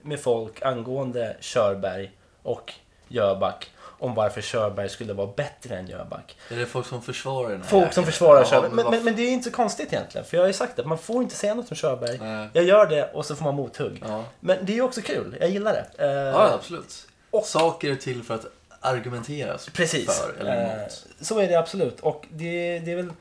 med 0.02 0.20
folk 0.20 0.62
angående 0.62 1.36
Körberg 1.40 2.12
och 2.42 2.72
Jöback. 3.08 3.70
Om 3.98 4.14
varför 4.14 4.40
Körberg 4.40 4.88
skulle 4.88 5.12
vara 5.12 5.26
bättre 5.36 5.76
än 5.76 5.86
Jöback. 5.86 6.36
Är 6.50 6.56
det 6.56 6.66
folk 6.66 6.86
som 6.86 7.02
försvarar 7.02 7.48
den 7.50 7.62
här 7.62 7.68
Folk 7.68 7.92
som 7.92 8.04
försvarar 8.04 8.38
Ja, 8.40 8.44
Körberg. 8.50 8.70
Men, 8.72 8.90
men, 8.90 9.04
men 9.04 9.16
det 9.16 9.22
är 9.22 9.30
inte 9.30 9.50
så 9.50 9.56
konstigt 9.56 9.92
egentligen. 9.92 10.24
För 10.26 10.36
jag 10.36 10.42
har 10.42 10.48
ju 10.48 10.52
sagt 10.52 10.76
det, 10.76 10.84
man 10.84 10.98
får 10.98 11.22
inte 11.22 11.34
säga 11.34 11.54
något 11.54 11.70
om 11.70 11.76
Körberg. 11.76 12.18
Nej. 12.18 12.48
Jag 12.52 12.64
gör 12.64 12.86
det 12.86 13.10
och 13.14 13.26
så 13.26 13.36
får 13.36 13.44
man 13.44 13.54
mothugg. 13.54 14.02
Ja. 14.08 14.24
Men 14.40 14.58
det 14.62 14.72
är 14.72 14.76
ju 14.76 14.82
också 14.82 15.00
kul, 15.00 15.36
jag 15.40 15.50
gillar 15.50 15.72
det. 15.72 16.04
Eh, 16.04 16.10
ja, 16.10 16.50
absolut. 16.54 17.08
och- 17.30 17.44
Saker 17.44 17.90
är 17.90 17.94
till 17.96 18.22
för 18.22 18.34
att 18.34 18.46
argumenteras 18.80 19.68
Precis. 19.72 20.18
för 20.20 20.40
eller 20.40 20.56
Eh, 20.66 20.74
emot. 20.78 21.06
så 21.20 21.38
är 21.38 21.48
det 21.48 21.54
absolut. 21.54 22.00
Och 22.00 22.26
det, 22.30 22.78
det 22.78 22.92
är 22.92 22.96
väl... 22.96 23.12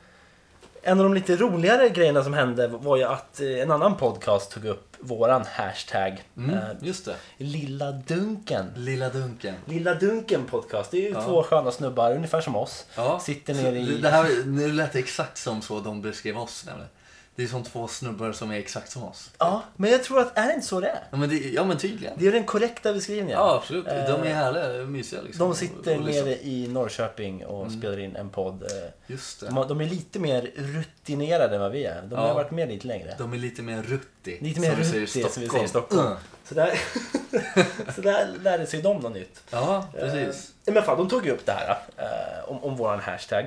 En 0.82 0.98
av 0.98 1.04
de 1.04 1.14
lite 1.14 1.36
roligare 1.36 1.88
grejerna 1.88 2.24
som 2.24 2.34
hände 2.34 2.66
var 2.68 2.96
ju 2.96 3.04
att 3.04 3.40
eh, 3.40 3.46
en 3.60 3.70
annan 3.70 3.96
podcast 3.96 4.50
tog 4.50 4.64
upp 4.64 4.85
våran 5.00 5.44
hashtag. 5.52 6.22
Mm, 6.36 6.54
eh, 6.54 6.60
just 6.80 7.04
det. 7.04 7.16
Lilla 7.36 7.92
Dunken. 7.92 8.66
Lilla 8.76 9.08
Dunken. 9.08 9.54
Lilla 9.64 9.94
Dunken 9.94 10.44
podcast. 10.46 10.90
Det 10.90 10.96
är 10.98 11.02
ju 11.08 11.14
Ja. 11.14 11.22
två 11.22 11.42
sköna 11.42 11.70
snubbar, 11.70 12.12
ungefär 12.14 12.40
som 12.40 12.56
oss. 12.56 12.86
Ja. 12.96 13.18
Sitter 13.20 13.54
nere 13.54 13.78
i... 13.78 13.98
Det 13.98 14.08
här, 14.10 14.44
nu 14.46 14.72
lät 14.72 14.92
det 14.92 14.98
exakt 14.98 15.38
som 15.38 15.62
så 15.62 15.80
de 15.80 16.02
beskrev 16.02 16.38
oss 16.38 16.64
nämligen. 16.66 16.90
Det 17.36 17.42
är 17.42 17.46
som 17.46 17.64
två 17.64 17.88
snubbar 17.88 18.32
som 18.32 18.50
är 18.50 18.58
exakt 18.58 18.90
som 18.90 19.04
oss. 19.04 19.30
Ja, 19.38 19.62
men 19.76 19.90
jag 19.90 20.04
tror 20.04 20.20
att... 20.20 20.38
Är 20.38 20.46
det 20.46 20.54
inte 20.54 20.66
så 20.66 20.80
det 20.80 20.88
är? 20.88 21.02
Ja 21.10 21.16
men, 21.16 21.28
det, 21.28 21.36
ja, 21.38 21.64
men 21.64 21.78
tydligen. 21.78 22.14
Det 22.18 22.26
är 22.28 22.32
den 22.32 22.44
korrekta 22.44 22.92
beskrivningen. 22.92 23.38
Ja, 23.38 23.54
absolut. 23.54 23.84
De 23.84 23.90
är 23.92 24.26
Eh, 24.26 24.34
härliga, 24.34 24.86
mysiga 24.86 25.22
liksom. 25.22 25.48
De 25.48 25.54
sitter 25.56 25.98
Och 25.98 26.04
nere 26.04 26.36
i 26.46 26.68
Norrköping 26.68 27.46
och 27.46 27.72
spelar 27.72 27.98
in 27.98 28.16
en 28.16 28.30
podd. 28.30 28.62
eh, 28.62 28.68
Just 29.06 29.40
det. 29.40 29.46
De, 29.46 29.56
har- 29.56 29.68
de 29.68 29.80
är 29.80 29.84
lite 29.86 30.18
mer 30.18 30.50
rutinerade 30.56 31.54
än 31.54 31.60
vad 31.60 31.72
vi 31.72 31.84
är. 31.84 32.02
De 32.02 32.14
har 32.16 32.28
Ja. 32.28 32.34
varit 32.34 32.50
med 32.50 32.68
lite 32.68 32.86
längre. 32.86 33.14
De 33.18 33.32
är 33.32 33.36
lite 33.38 33.62
mer 33.62 33.82
rutti. 33.82 34.38
Lite 34.40 34.60
mer 34.60 34.70
som 34.70 34.78
vi 34.78 34.84
säger 34.84 35.02
i 35.02 35.06
rutti, 35.06 35.22
som 35.32 35.42
vi 35.42 35.48
säger 35.48 35.64
i 35.64 35.68
Stockholm. 35.68 36.06
Mm. 36.06 36.18
Så 36.48 36.54
där, 36.54 36.78
så 37.94 38.00
där 38.00 38.28
lärde 38.42 38.66
sig 38.66 38.82
de 38.82 38.96
något 38.98 39.12
nytt. 39.14 39.42
Ja, 39.50 39.86
precis. 39.92 40.50
Eh, 40.66 40.74
men 40.74 40.82
fan, 40.82 40.98
de 40.98 41.08
tog 41.08 41.26
ju 41.26 41.32
upp 41.32 41.46
det 41.46 41.52
här 41.52 41.78
eh, 41.96 42.50
om, 42.50 42.64
om 42.64 42.76
våran 42.76 43.00
hashtag. 43.00 43.46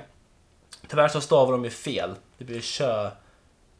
Tyvärr 0.87 1.07
så 1.07 1.21
stavar 1.21 1.51
de 1.51 1.63
ju 1.63 1.69
fel. 1.69 2.15
Det 2.37 2.45
blir 2.45 2.61
kö... 2.61 3.09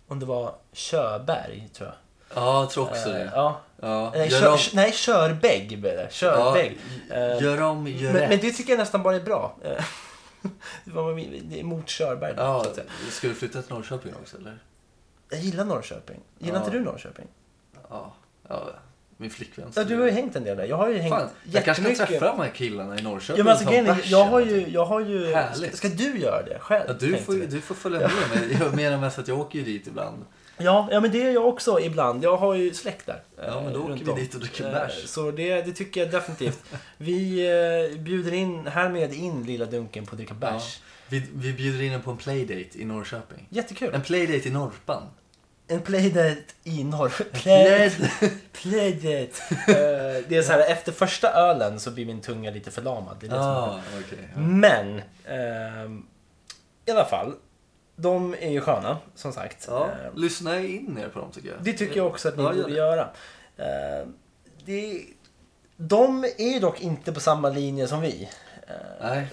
Om 0.09 0.19
det 0.19 0.25
var 0.25 0.55
Köberg, 0.73 1.69
tror 1.73 1.89
jag. 1.89 1.95
Ja, 2.43 2.59
jag 2.61 2.69
tror 2.69 2.83
också 2.89 3.09
Eh, 3.09 3.13
det. 3.15 3.31
ja. 3.35 3.59
Ja. 3.81 4.11
Nej, 4.15 4.29
Gör 4.31 4.39
kör, 4.39 4.51
om- 4.53 4.57
nej, 4.73 4.91
Körbägg 4.91 5.67
blev 5.81 5.97
det. 5.97 6.07
Körbägg. 6.13 6.77
Ja, 7.09 7.15
Eh, 7.15 7.43
gör 7.43 7.61
om, 7.61 7.87
gör 7.87 8.11
men, 8.13 8.21
rätt. 8.21 8.29
men 8.29 8.39
det 8.39 8.51
tycker 8.51 8.71
jag 8.73 8.77
nästan 8.79 9.03
bara 9.03 9.15
är 9.15 9.19
bra. 9.21 9.55
Eh, 9.63 9.83
det 10.85 10.91
var 10.91 11.63
mot 11.63 11.87
Körberg. 11.87 12.33
då, 12.35 12.41
Ja, 12.43 12.65
ska 13.11 13.27
du 13.27 13.33
flytta 13.33 13.61
till 13.61 13.73
Norrköping 13.73 14.13
också 14.21 14.37
eller? 14.37 14.59
Jag 15.29 15.39
gillar 15.39 15.65
Norrköping. 15.65 16.19
Gillar 16.39 16.55
Ja. 16.59 16.65
inte 16.65 16.77
du 16.77 16.83
Norrköping? 16.83 17.27
Ja, 17.89 18.13
ja 18.47 18.63
min 19.21 19.29
flickvän. 19.29 19.71
Ja, 19.75 19.83
du 19.83 19.97
har 19.97 20.05
ju 20.05 20.11
hängt 20.11 20.35
en 20.35 20.43
del 20.43 20.57
där. 20.57 20.65
Jag 20.65 20.77
har 20.77 20.89
ju 20.89 20.97
hängt 20.97 21.13
Fan, 21.15 21.29
jag 21.43 21.65
kanske 21.65 21.83
ska 21.83 21.89
jättemycket. 21.91 22.19
träffa 22.19 22.35
de 22.35 22.39
här 22.43 22.49
killarna 22.55 22.99
i 22.99 23.01
Norrköping 23.01 23.37
Ja, 23.37 23.43
men 23.43 23.51
alltså, 23.51 23.69
grejen 23.69 23.95
jag 24.05 24.25
har 24.25 24.39
ju... 24.39 24.67
Jag 24.69 24.85
har 24.85 24.99
ju 24.99 25.29
ska, 25.29 25.37
Härligt. 25.39 25.77
ska 25.77 25.87
du 25.89 26.17
göra 26.19 26.43
det 26.43 26.59
själv? 26.59 26.83
Ja, 26.87 26.93
du, 26.99 27.17
får, 27.17 27.33
du 27.33 27.61
får 27.61 27.75
följa 27.75 27.99
med 27.99 28.09
mig. 28.49 28.57
Jag 28.61 28.75
menar 28.75 28.97
mest 28.97 29.19
att 29.19 29.27
jag 29.27 29.39
åker 29.39 29.59
ju 29.59 29.65
dit 29.65 29.87
ibland. 29.87 30.25
Ja, 30.57 30.87
ja, 30.91 30.99
men 30.99 31.11
det 31.11 31.21
är 31.21 31.31
jag 31.31 31.47
också 31.47 31.79
ibland. 31.79 32.23
Jag 32.23 32.37
har 32.37 32.53
ju 32.53 32.73
släkt 32.73 33.05
där. 33.05 33.21
Ja, 33.45 33.61
men 33.63 33.73
då 33.73 33.79
eh, 33.79 33.85
åker 33.85 34.05
vi 34.05 34.11
om. 34.11 34.17
dit 34.19 34.33
och 34.33 34.39
dricker 34.39 34.65
Eh, 34.65 34.71
bärs. 34.71 35.03
Så 35.05 35.31
det, 35.31 35.61
det 35.61 35.71
tycker 35.71 36.01
jag 36.01 36.11
definitivt. 36.11 36.63
Vi 36.97 37.47
eh, 37.93 37.99
bjuder 37.99 38.33
in, 38.33 38.67
härmed 38.67 39.13
in 39.13 39.43
Lilla 39.43 39.65
Dunken 39.65 40.05
på 40.05 40.11
att 40.11 40.17
dricka 40.17 40.33
bärs. 40.33 40.79
Vi, 41.07 41.23
vi 41.33 41.53
bjuder 41.53 41.81
in 41.83 41.93
en 41.93 42.01
på 42.01 42.11
en 42.11 42.17
playdate 42.17 42.69
i 42.81 42.85
Norrköping. 42.85 43.47
Jättekul. 43.49 43.93
En 43.93 44.01
playdate 44.01 44.47
i 44.47 44.51
Norrpan. 44.51 45.03
En 45.71 45.81
playdate 45.81 46.41
i 46.63 46.83
norr. 46.83 47.09
Playd, 47.33 48.09
playdate. 48.51 49.31
Eh, 49.67 50.23
det 50.29 50.37
är 50.37 50.41
så 50.41 50.51
här, 50.51 50.71
efter 50.71 50.91
första 50.91 51.31
ölen 51.33 51.79
så 51.79 51.91
blir 51.91 52.05
min 52.05 52.21
tunga 52.21 52.51
lite 52.51 52.71
förlamad. 52.71 53.17
Det 53.19 53.25
är 53.25 53.29
det 53.29 53.35
som. 53.35 53.45
Ah, 53.45 53.79
okej. 54.05 54.29
ja. 54.33 54.39
Men, 54.39 55.01
ehm, 55.25 56.05
i 56.85 56.91
alla 56.91 57.05
fall. 57.05 57.33
De 57.95 58.33
är 58.39 58.49
ju 58.49 58.61
sköna, 58.61 58.97
som 59.15 59.33
sagt. 59.33 59.65
Ja, 59.69 59.85
Eh, 60.05 60.15
lyssna 60.19 60.59
in 60.59 60.97
er 60.97 61.07
på 61.09 61.19
dem 61.19 61.31
tycker 61.31 61.49
jag. 61.49 61.57
det 61.63 61.73
tycker 61.73 61.97
jag 61.97 62.07
också 62.07 62.27
att 62.27 62.37
ni 62.37 62.43
Ja, 62.43 62.53
borde 62.53 62.73
göra. 62.73 63.09
Eh, 63.57 64.07
det, 64.65 65.01
de 65.77 66.23
är 66.23 66.53
ju 66.53 66.59
dock 66.59 66.81
inte 66.81 67.11
på 67.13 67.19
samma 67.19 67.49
linje 67.49 67.87
som 67.87 68.01
vi. 68.01 68.29
Nej, 69.01 69.27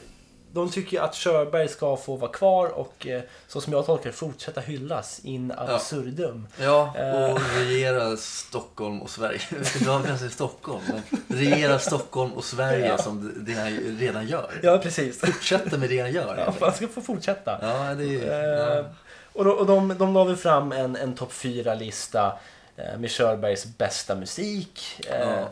de 0.57 0.71
tycker 0.71 1.01
att 1.01 1.15
Körberg 1.15 1.69
ska 1.69 1.97
få 1.97 2.17
vara 2.17 2.33
kvar 2.33 2.67
och 2.69 3.07
eh, 3.07 3.23
så 3.49 3.61
som 3.61 3.73
jag 3.73 3.87
tolkar 3.87 4.05
det, 4.11 4.13
fortsätta 4.17 4.61
hyllas 4.61 5.21
in 5.25 5.53
absurdum. 5.57 6.47
Ja, 6.61 6.95
Eh. 6.97 7.33
och 7.33 7.41
regera 7.57 8.17
Stockholm 8.17 9.03
och 9.03 9.11
Sverige. 9.11 9.41
Du 9.81 9.91
har 9.91 10.03
kanske 10.03 10.29
Stockholm, 10.29 10.83
men 10.89 11.03
regera 11.39 11.79
Stockholm 11.79 12.33
och 12.33 12.45
Sverige 12.45 12.87
Ja. 12.87 12.99
som 12.99 13.33
det 13.47 13.53
han 13.53 13.73
redan 13.99 14.27
gör. 14.27 14.61
Ja, 14.63 14.79
precis. 14.79 15.21
Fortsätter 15.21 15.79
med 15.79 15.89
det 15.91 16.01
han 16.01 16.13
gör. 16.13 16.37
Ja, 16.47 16.55
han 16.61 16.75
ska 16.75 16.89
få 16.89 17.01
fortsätta. 17.01 17.59
Ja, 17.63 17.95
det 17.95 18.25
är... 18.25 18.79
Eh, 18.79 18.85
och 19.33 19.45
de, 19.45 19.51
och 19.51 19.67
de, 19.67 19.99
de 19.99 20.15
la 20.15 20.25
väl 20.25 20.37
fram 20.37 20.73
en, 20.73 20.97
en 20.97 21.15
topp 21.15 21.33
4-lista 21.33 22.39
eh, 22.77 22.99
med 22.99 23.11
Körbergs 23.11 23.65
bästa 23.67 24.15
musik. 24.15 24.81
Eh, 25.11 25.21
Ja. 25.21 25.49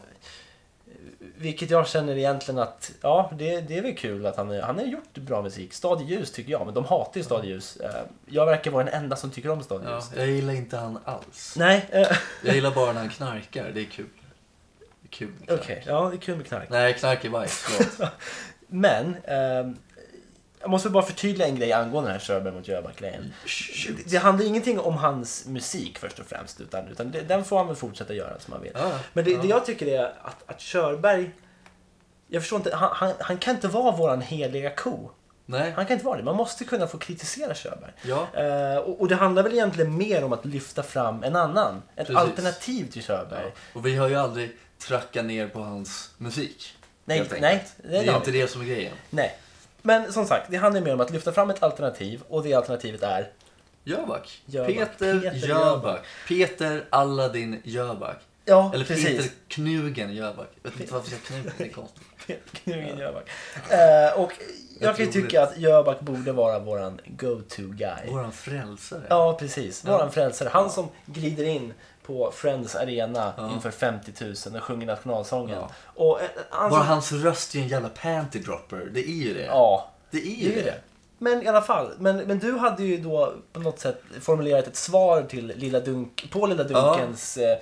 Vilket 1.37 1.71
jag 1.71 1.87
känner 1.89 2.17
egentligen 2.17 2.59
att, 2.59 2.93
ja, 3.01 3.31
det, 3.39 3.61
det 3.61 3.79
är 3.79 3.83
väl 3.83 3.97
kul 3.97 4.27
att 4.27 4.37
han, 4.37 4.61
han 4.61 4.79
har 4.79 4.85
gjort 4.85 5.15
bra 5.15 5.43
musik. 5.43 5.73
Stad 5.73 6.03
ljus 6.03 6.33
tycker 6.33 6.53
jag, 6.53 6.65
men 6.67 6.75
de 6.75 6.85
hatar 6.85 7.19
ju 7.21 7.25
Stad 7.25 7.45
ljus. 7.45 7.77
Eh, 7.77 7.91
Jag 8.27 8.47
verkar 8.47 8.71
vara 8.71 8.85
den 8.85 8.95
enda 8.95 9.17
som 9.17 9.31
tycker 9.31 9.51
om 9.51 9.63
Stad 9.63 9.83
i 9.83 9.85
Ja, 9.87 10.03
jag 10.17 10.27
gillar 10.27 10.55
inte 10.55 10.77
han 10.77 10.99
alls. 11.05 11.55
Nej, 11.59 11.87
Jag 12.45 12.55
gillar 12.55 12.71
bara 12.71 12.93
när 12.93 13.01
han 13.01 13.09
knarkar, 13.11 13.71
det 13.75 13.81
är 13.81 13.85
kul. 13.85 14.07
Det 14.79 15.07
är 15.07 15.11
kul 15.11 15.29
med 15.39 15.47
knark. 15.49 15.61
okej, 15.61 15.83
ja 15.87 16.09
det 16.11 16.17
är 16.17 16.21
kul 16.21 16.37
med 16.37 16.47
knark. 16.47 16.69
Nej, 16.71 16.95
knark 16.95 17.25
är 17.25 17.31
bajs. 17.31 17.67
Men, 18.67 19.17
ehm, 19.25 19.77
jag 20.65 20.71
måste 20.71 20.91
bara 20.91 21.05
förtydliga 21.05 21.49
en 21.49 21.57
grej 21.57 21.73
angående 21.73 22.11
den 22.11 22.19
här 22.21 22.27
Körberg 22.27 22.55
mot 22.55 22.69
Jöback-grejen. 22.69 23.33
Det, 23.97 24.11
det 24.11 24.17
handlar 24.17 24.47
ingenting 24.47 24.81
om 24.81 24.97
hans 24.97 25.47
musik 25.47 25.99
först 25.99 26.19
och 26.19 26.27
främst, 26.27 26.61
utan, 26.61 26.89
utan 26.89 27.11
det, 27.11 27.21
den 27.21 27.45
får 27.45 27.59
han 27.59 27.67
väl 27.67 27.77
fortsätta 27.77 28.15
göra 28.15 28.39
som 28.41 28.53
han 28.53 28.63
vill. 28.63 28.73
Ja, 28.75 28.99
Men 29.13 29.25
det, 29.25 29.31
ja. 29.31 29.43
det 29.43 29.49
jag 29.49 29.67
tycker 29.67 29.87
är 29.87 30.05
att, 30.05 30.43
att 30.47 30.61
Körberg, 30.61 31.31
jag 32.29 32.43
förstår 32.43 32.57
inte, 32.57 32.77
han, 32.77 32.91
han, 32.93 33.13
han 33.21 33.39
kan 33.39 33.55
inte 33.55 33.69
vara 33.69 33.97
våran 33.97 34.21
heliga 34.21 34.71
ko. 34.71 35.11
Nej, 35.47 35.73
Han 35.77 35.87
kan 35.87 35.95
inte 35.95 36.07
vara 36.07 36.17
det. 36.19 36.25
Man 36.25 36.37
måste 36.37 36.65
kunna 36.65 36.87
få 36.87 36.99
kritisera 36.99 37.55
Körberg. 37.55 37.93
ja. 38.03 38.29
Eh, 38.35 38.77
och, 38.77 39.01
och 39.01 39.09
det 39.09 39.15
handlar 39.15 39.43
väl 39.43 39.53
egentligen 39.53 39.97
mer 39.97 40.25
om 40.25 40.33
att 40.33 40.45
lyfta 40.45 40.83
fram 40.83 41.23
en 41.23 41.37
annan. 41.37 41.77
Ett 41.77 42.07
Precis. 42.07 42.17
alternativ 42.17 42.91
till 42.91 43.03
ja. 43.09 43.17
Körberg. 43.17 43.53
Och 43.73 43.87
vi 43.87 43.97
har 43.97 44.09
ju 44.09 44.15
aldrig 44.15 44.57
trackat 44.79 45.25
ner 45.25 45.49
på 45.49 45.61
hans 45.61 46.11
musik. 46.19 46.75
Nej, 47.05 47.29
nej, 47.41 47.65
det 47.83 47.89
det 47.89 47.97
är 47.97 48.17
inte 48.17 48.31
det 48.31 48.51
som 48.51 48.61
är 48.61 48.65
grejen. 48.67 48.93
Nej. 49.11 49.39
Men 49.87 50.13
som 50.13 50.27
sagt, 50.27 50.47
det 50.51 50.57
handlar 50.57 50.81
mer 50.81 50.95
om 50.95 51.01
att 51.01 51.11
lyfta 51.11 51.33
fram 51.33 51.51
ett 51.51 51.63
alternativ 51.63 52.23
och 52.29 52.43
det 52.43 52.55
alternativet 52.55 53.03
är 53.03 53.31
Jöback. 53.85 54.43
Jöback. 54.47 54.69
Peter, 54.77 55.21
Peter 55.21 55.49
Jöback. 55.49 56.01
Peter 56.29 56.85
Aladdin 56.91 57.61
Jöback. 57.65 58.17
Ja, 58.45 58.71
Eller 58.75 58.85
precis. 58.85 59.07
Peter 59.07 59.31
Knugen 59.49 60.15
Jöback. 60.15 60.49
Jag 60.63 60.71
vet 60.71 60.81
inte 60.81 60.93
varför 60.95 61.11
jag 61.13 61.21
säger 61.21 61.43
Knugen, 61.43 61.53
det 61.59 61.65
är 61.65 61.69
konstigt. 61.69 62.03
Knugen 62.65 62.99
Jöback. 62.99 63.29
Eh, 63.71 64.21
och 64.21 64.33
jag 64.81 64.97
kan 64.97 65.07
ju 65.07 65.13
tycka 65.13 65.43
att 65.43 65.59
Jöback 65.59 66.01
borde 66.01 66.33
vara 66.33 66.59
våran 66.59 67.01
go-to 67.07 67.63
guy. 67.63 68.11
Våran 68.11 68.33
frälsare. 68.33 69.03
Ja, 69.09 69.37
precis. 69.41 69.85
Våran 69.85 70.11
frälsare. 70.13 70.49
Han 70.53 70.71
som 70.71 70.89
glider 71.07 71.45
in 71.45 71.75
på 72.07 72.33
Friends 72.35 72.75
Arena 72.77 73.33
Ja. 73.37 73.53
inför 73.53 73.71
50 73.71 74.13
000 74.25 74.57
och 74.57 74.63
sjunger 74.63 74.87
nationalsången. 74.87 75.59
Ja. 75.61 75.71
Och, 75.85 76.21
eh, 76.23 76.29
han 76.51 76.71
Bara 76.71 76.83
hans 76.83 77.13
röst 77.13 77.55
är 77.55 77.59
ju 77.59 77.63
en 77.63 77.69
jävla 77.69 77.89
panty 77.89 78.39
dropper. 78.39 78.89
Det 78.93 79.01
är 79.01 79.15
ju 79.25 79.35
det. 79.35 79.45
Ja, 79.45 79.91
Det 80.11 80.19
är 80.19 80.23
det 80.23 80.29
ju 80.29 80.53
är 80.53 80.57
ju 80.57 80.63
det. 80.63 80.71
det. 80.71 80.81
Men 81.19 81.43
i 81.43 81.47
alla 81.49 81.63
fall, 81.63 81.93
men, 81.99 82.17
men 82.17 82.39
du 82.39 82.53
hade 82.59 82.83
ju 82.85 82.99
då 82.99 83.35
på 83.53 83.61
något 83.61 83.79
sätt 83.81 84.03
formulerat 84.21 84.67
ett 84.67 84.77
svar 84.77 85.23
till 85.23 85.47
Lilla 85.57 85.81
Dunk, 85.81 86.31
på 86.31 86.47
Lilla 86.47 86.65
Dunkens 86.65 87.37
eh, 87.37 87.59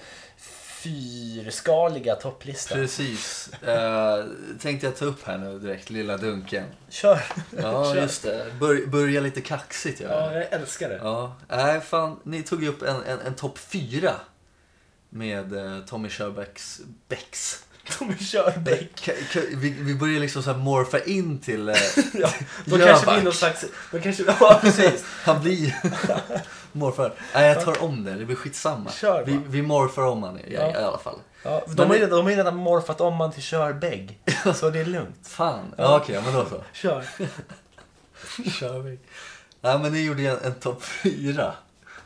fyrskaliga 0.82 2.14
topplista. 2.14 2.74
Precis. 2.74 3.50
Uh, 3.68 4.24
tänkte 4.60 4.86
jag 4.86 4.96
ta 4.96 5.04
upp 5.04 5.26
här 5.26 5.38
nu 5.38 5.58
direkt, 5.58 5.90
lilla 5.90 6.16
Dunken. 6.16 6.64
Kör! 6.88 7.22
Ja, 7.62 7.84
Kör. 7.94 8.02
just 8.02 8.22
det. 8.22 8.46
Bör, 8.60 8.86
börja 8.86 9.20
lite 9.20 9.40
kaxigt 9.40 10.00
gör 10.00 10.10
Ja, 10.10 10.32
jag. 10.32 10.42
jag 10.42 10.52
älskar 10.52 10.88
det. 10.88 11.00
Ja, 11.02 11.34
nej 11.48 11.80
fan. 11.80 12.20
Ni 12.22 12.42
tog 12.42 12.62
ju 12.62 12.68
upp 12.68 12.82
en, 12.82 12.96
en, 13.04 13.20
en 13.20 13.34
topp 13.34 13.58
fyra 13.58 14.12
med 15.12 15.52
eh, 15.52 15.84
Tommy 15.86 16.08
Körbäcks 16.08 16.80
Becks. 17.08 17.64
Tommy 17.98 18.16
Körbeck. 18.16 19.10
Vi, 19.50 19.70
vi 19.70 19.94
börjar 19.94 20.20
liksom 20.20 20.42
så 20.42 20.52
här 20.52 20.58
morfa 20.58 20.98
in 21.00 21.38
till 21.38 21.68
eh, 21.68 21.74
Ja, 22.14 22.30
då 22.64 22.78
kanske 22.78 23.12
blir 23.12 23.22
någon 23.22 23.32
slags... 23.32 23.64
Då 23.90 24.00
kanske, 24.00 24.24
ja, 24.40 24.58
precis. 24.62 25.04
Han 25.24 25.42
blir 25.42 25.76
morfar. 26.72 27.14
Nej, 27.34 27.48
jag 27.48 27.64
tar 27.64 27.82
om 27.82 28.04
det. 28.04 28.14
Det 28.14 28.24
blir 28.24 28.36
skitsamma. 28.36 28.90
Kör 28.90 29.24
vi, 29.24 29.40
vi 29.46 29.62
morfar 29.62 30.02
om 30.02 30.22
han 30.22 30.38
i, 30.38 30.54
Ja. 30.54 30.70
i 30.80 30.84
alla 30.84 30.98
fall. 30.98 31.18
Ja, 31.42 31.62
de, 31.66 31.88
har 31.88 31.96
ju 31.96 32.06
de 32.06 32.22
har 32.24 32.30
ju 32.30 32.36
redan 32.36 32.56
morfat 32.56 33.00
om 33.00 33.16
man 33.16 33.32
till 33.32 33.42
Körbägg. 33.42 34.18
Så 34.54 34.70
det 34.70 34.80
är 34.80 34.84
lugnt. 34.84 35.28
Fan. 35.28 35.74
Ja, 35.76 35.96
okej, 35.96 36.20
men 36.24 36.34
då 36.34 36.46
så. 36.48 36.62
Kör. 36.72 37.04
Kör 38.50 38.78
vi. 38.78 38.98
Nej, 39.60 39.78
men 39.78 39.92
ni 39.92 40.04
gjorde 40.04 40.22
en, 40.22 40.38
en 40.44 40.54
topp 40.54 40.82
fyra 40.84 41.52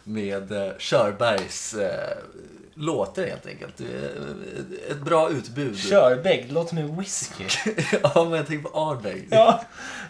med 0.05 0.53
eh, 0.53 0.73
Körbergs 0.79 1.75
eh, 1.75 2.17
låtar 2.77 3.27
helt 3.27 3.47
enkelt. 3.47 3.81
Eh, 3.81 4.91
Ett 4.91 5.01
bra 5.01 5.31
utbud. 5.31 5.79
Körbägg, 5.79 6.53
låt 6.53 6.73
mig 6.73 6.85
whisky. 6.99 7.45
ja, 8.03 8.25
men 8.25 8.33
jag 8.33 8.47
tänker 8.47 8.69
på 8.69 8.79
Ardbeg. 8.79 9.29
Ja. 9.31 9.65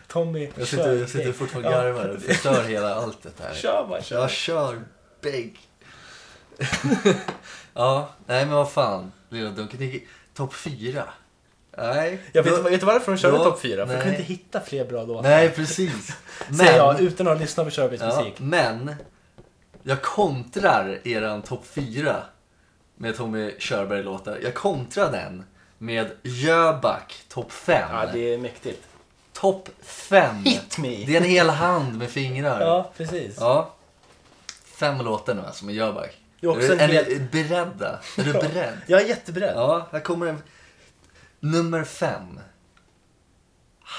Tommy 0.07 0.51
Jag 0.57 0.69
sitter, 0.69 0.93
jag 0.93 1.09
sitter 1.09 1.33
fortfarande 1.33 1.69
och 1.69 1.75
garvar 1.75 2.09
och 2.09 2.23
förstör 2.23 2.65
hela 2.65 2.95
alltet 2.95 3.35
här. 3.43 3.55
Kör 3.55 3.87
bara, 3.89 4.03
kör. 4.03 4.21
Ja, 4.21 4.29
kör 4.29 4.81
bägg. 5.21 5.59
ja, 7.75 8.11
nej 8.27 8.47
men 8.47 8.55
vad 8.55 8.71
fan. 8.71 9.13
Lilla 9.29 9.51
Dunken 9.51 10.01
topp 10.35 10.55
fyra. 10.55 11.05
Nej. 11.79 12.21
Jag 12.33 12.43
vet, 12.43 12.57
då- 12.57 12.71
vet 12.71 12.81
du 12.81 12.87
varför 12.87 13.13
de 13.13 13.19
körde 13.19 13.39
topp 13.39 13.61
fyra? 13.61 13.87
För 13.87 13.93
de 13.93 13.99
nej. 13.99 14.03
kunde 14.03 14.19
inte 14.19 14.33
hitta 14.33 14.61
fler 14.61 14.85
bra 14.85 15.03
låtar. 15.03 15.23
Nej, 15.23 15.51
precis. 15.51 16.17
Säger 16.59 16.77
jag 16.77 17.01
utan 17.01 17.27
att 17.27 17.33
ha 17.33 17.41
lyssnat 17.41 17.67
på 17.67 17.71
Körbäcks 17.71 18.03
ja, 18.03 18.17
musik. 18.17 18.35
men 18.39 18.95
jag 19.83 20.03
kontrar 20.03 20.99
eran 21.09 21.43
topp 21.43 21.67
fyra 21.67 22.23
med 22.97 23.17
Tommy 23.17 23.55
Körberg-låtar. 23.59 24.39
Jag 24.43 24.55
kontrar 24.55 25.13
den 25.13 25.45
med 25.79 26.11
Jöback 26.23 27.25
topp 27.29 27.53
fem. 27.53 27.89
Ja, 27.93 28.07
det 28.13 28.35
är 28.35 28.39
mäktigt. 28.39 28.83
Topp 29.33 29.69
fem. 29.83 30.37
Hit 30.45 30.79
me! 30.79 31.05
Det 31.05 31.17
är 31.17 31.21
en 31.21 31.29
hel 31.29 31.49
hand 31.49 31.99
med 31.99 32.11
fingrar. 32.11 32.61
Ja, 32.61 32.93
precis. 32.97 33.37
Ja. 33.41 33.75
Fem 34.65 35.01
låtar 35.01 35.35
nu 35.35 35.41
alltså 35.41 35.65
med 35.65 35.75
Jöback. 35.75 36.19
Är 36.41 36.61
är 36.61 36.73
en 36.73 36.81
är 36.81 37.05
ni 37.05 37.21
beredda? 37.33 38.01
Är 38.19 38.25
du 38.25 38.33
beredd? 38.33 38.79
Jag 38.87 39.01
är 39.01 39.07
jätteberedd. 39.07 39.57
Ja, 39.57 39.89
här 39.93 40.01
kommer 40.01 40.27
en. 40.27 40.43
Nummer 41.41 41.85
fem. 41.85 42.41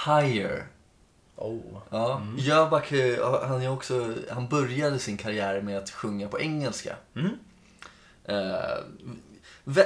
Higher. 0.05 0.67
Oh. 1.35 1.81
Ja. 1.89 2.21
Jöback, 2.37 2.91
eh, 2.91 3.47
han, 3.47 3.61
är 3.61 3.71
också, 3.71 4.13
han 4.29 4.47
började 4.47 4.99
sin 4.99 5.17
karriär 5.17 5.61
med 5.61 5.77
att 5.77 5.89
sjunga 5.89 6.27
på 6.27 6.39
engelska. 6.39 6.95
Mm. 7.15 7.37
Eh, 8.27 8.77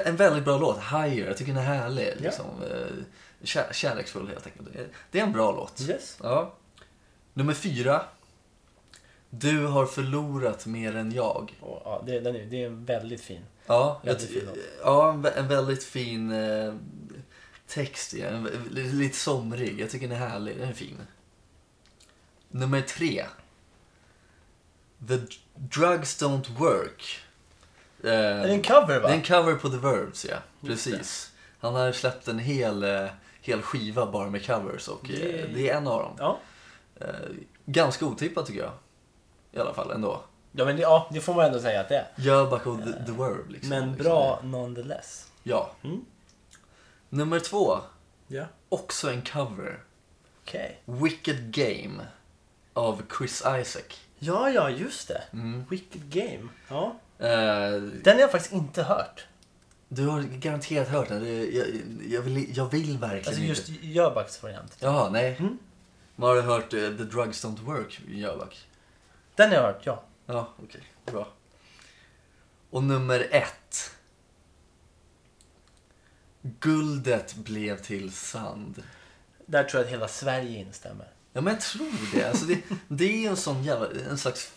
en 0.05 0.15
väldigt 0.15 0.45
bra 0.45 0.57
låt, 0.57 0.77
Higher. 0.79 1.27
Jag 1.27 1.37
tycker 1.37 1.53
den 1.53 1.61
är 1.61 1.65
härlig. 1.65 2.07
Ja. 2.07 2.21
Liksom. 2.21 2.45
Eh, 2.63 3.03
kär, 3.43 3.67
kärleksfull 3.73 4.27
helt 4.27 4.45
enkelt. 4.45 4.69
Det 5.11 5.19
är 5.19 5.23
en 5.23 5.31
bra 5.31 5.51
låt. 5.51 5.81
Yes. 5.81 6.17
Ja. 6.23 6.53
Nummer 7.33 7.53
fyra. 7.53 8.01
Du 9.29 9.65
har 9.65 9.85
förlorat 9.85 10.65
mer 10.65 10.95
än 10.95 11.11
jag. 11.11 11.57
Och, 11.61 11.81
ja, 11.85 12.03
det, 12.05 12.19
den 12.19 12.35
är, 12.35 12.45
det 12.45 12.63
är 12.63 12.67
en 12.67 12.85
väldigt 12.85 13.21
fin. 13.21 13.41
Ja, 13.65 14.01
Väldigt 14.03 14.29
fin 14.29 14.43
låt. 14.45 14.57
ja 14.83 15.13
en, 15.13 15.25
en 15.25 15.47
väldigt 15.47 15.83
fin 15.83 16.31
eh, 16.31 16.73
text. 17.67 18.13
Ja. 18.13 18.27
En, 18.27 18.43
lite 18.71 19.17
somrig. 19.17 19.79
Jag 19.79 19.89
tycker 19.89 20.07
den 20.07 20.17
är 20.21 20.27
härlig. 20.29 20.57
Den 20.57 20.69
är 20.69 20.73
fin. 20.73 20.97
Nummer 22.49 22.81
tre. 22.81 23.25
The 25.07 25.17
drugs 25.55 26.21
don't 26.21 26.57
work. 26.57 27.19
Eh, 28.03 28.11
Är 28.11 28.47
det 28.47 28.53
en 28.53 28.61
cover 28.63 28.99
va? 28.99 29.07
det 29.07 29.13
är 29.13 29.17
en 29.17 29.21
cover 29.23 29.55
på 29.55 29.69
The 29.69 29.77
Verbs, 29.77 30.25
ja. 30.29 30.35
Precis. 30.67 31.31
Han 31.59 31.75
har 31.75 31.91
släppt 31.91 32.27
en 32.27 32.39
hel, 32.39 32.83
eh, 32.83 33.05
hel 33.41 33.61
skiva 33.61 34.11
bara 34.11 34.29
med 34.29 34.45
covers 34.45 34.87
och 34.87 35.09
eh, 35.09 35.15
Det- 35.19 35.47
det 35.53 35.69
är 35.69 35.77
en 35.77 35.87
av 35.87 35.99
dem. 36.01 36.15
Ja. 36.19 36.39
Ganska 37.65 38.05
otippat 38.05 38.45
tycker 38.45 38.59
jag. 38.61 38.71
I 39.51 39.59
alla 39.59 39.73
fall 39.73 39.91
ändå. 39.91 40.21
Ja, 40.51 40.65
men 40.65 40.75
det, 40.75 40.81
ja, 40.81 41.09
det 41.13 41.21
får 41.21 41.33
man 41.33 41.45
ändå 41.45 41.59
säga 41.59 41.81
att 41.81 41.89
det 41.89 41.95
är. 41.95 42.07
Jöback 42.15 42.67
och 42.67 42.77
the, 42.77 42.91
the 43.05 43.11
Verb. 43.11 43.49
Liksom. 43.49 43.69
Men 43.69 43.89
Liksom. 43.91 44.03
bra 44.05 44.39
nonetheless. 44.43 45.27
Ja. 45.43 45.71
Mm. 45.83 46.05
Nummer 47.09 47.39
två. 47.39 47.77
Ja. 48.27 48.43
Också 48.69 49.11
en 49.11 49.21
cover. 49.21 49.79
Okej. 50.43 50.81
Wicked 50.85 51.51
Game. 51.53 52.07
Av 52.73 53.01
Chris 53.17 53.43
Isaac. 53.61 53.83
Ja, 54.19 54.49
ja, 54.49 54.69
just 54.69 55.07
det. 55.07 55.21
Mm. 55.33 55.65
Wicked 55.69 56.01
Game. 56.09 56.47
Ja. 56.69 56.95
Eh, 57.21 57.81
Den 57.81 58.13
har 58.15 58.21
jag 58.21 58.31
faktiskt 58.31 58.53
inte 58.53 58.83
hört. 58.83 59.25
du 59.87 60.05
har 60.07 60.21
garanterat 60.21 60.87
hört 60.87 61.07
den. 61.09 61.25
Jag, 61.55 61.67
jag, 62.07 62.21
vill, 62.21 62.57
jag 62.57 62.71
vill 62.71 62.97
verkligen 62.97 63.27
Alltså 63.27 63.41
just 63.41 63.69
inte. 63.69 63.87
Jöbacks 63.87 64.43
variant. 64.43 64.77
Jaha, 64.79 65.09
nej. 65.09 65.35
Mm. 65.39 65.57
Men 66.15 66.29
har 66.29 66.35
du 66.35 66.41
hört 66.41 66.73
eh, 66.73 66.79
The 66.79 67.03
Drugs 67.03 67.45
Don't 67.45 67.61
Work 67.63 68.01
Jöback? 68.07 68.67
Den 69.35 69.49
har 69.49 69.55
jag 69.55 69.63
hört, 69.63 69.81
ja. 69.85 70.03
Ja, 70.25 70.49
okej. 70.63 70.81
Bra. 71.05 71.27
Och 72.69 72.83
nummer 72.83 73.27
ett. 73.31 73.91
Guldet 76.41 77.35
blev 77.35 77.77
till 77.77 78.11
sand. 78.13 78.83
Där 79.45 79.63
tror 79.63 79.79
jag 79.79 79.85
att 79.87 79.93
hela 79.93 80.07
Sverige 80.07 80.59
instämmer. 80.59 81.07
Ja 81.33 81.41
men 81.41 81.53
jag 81.53 81.61
tror 81.61 81.91
det. 82.13 82.23
Alltså 82.29 82.45
det, 82.45 82.61
det 82.87 83.25
är 83.25 83.29
en 83.29 83.37
sån 83.37 83.63
jävla, 83.63 83.87
en 84.09 84.17
slags, 84.17 84.51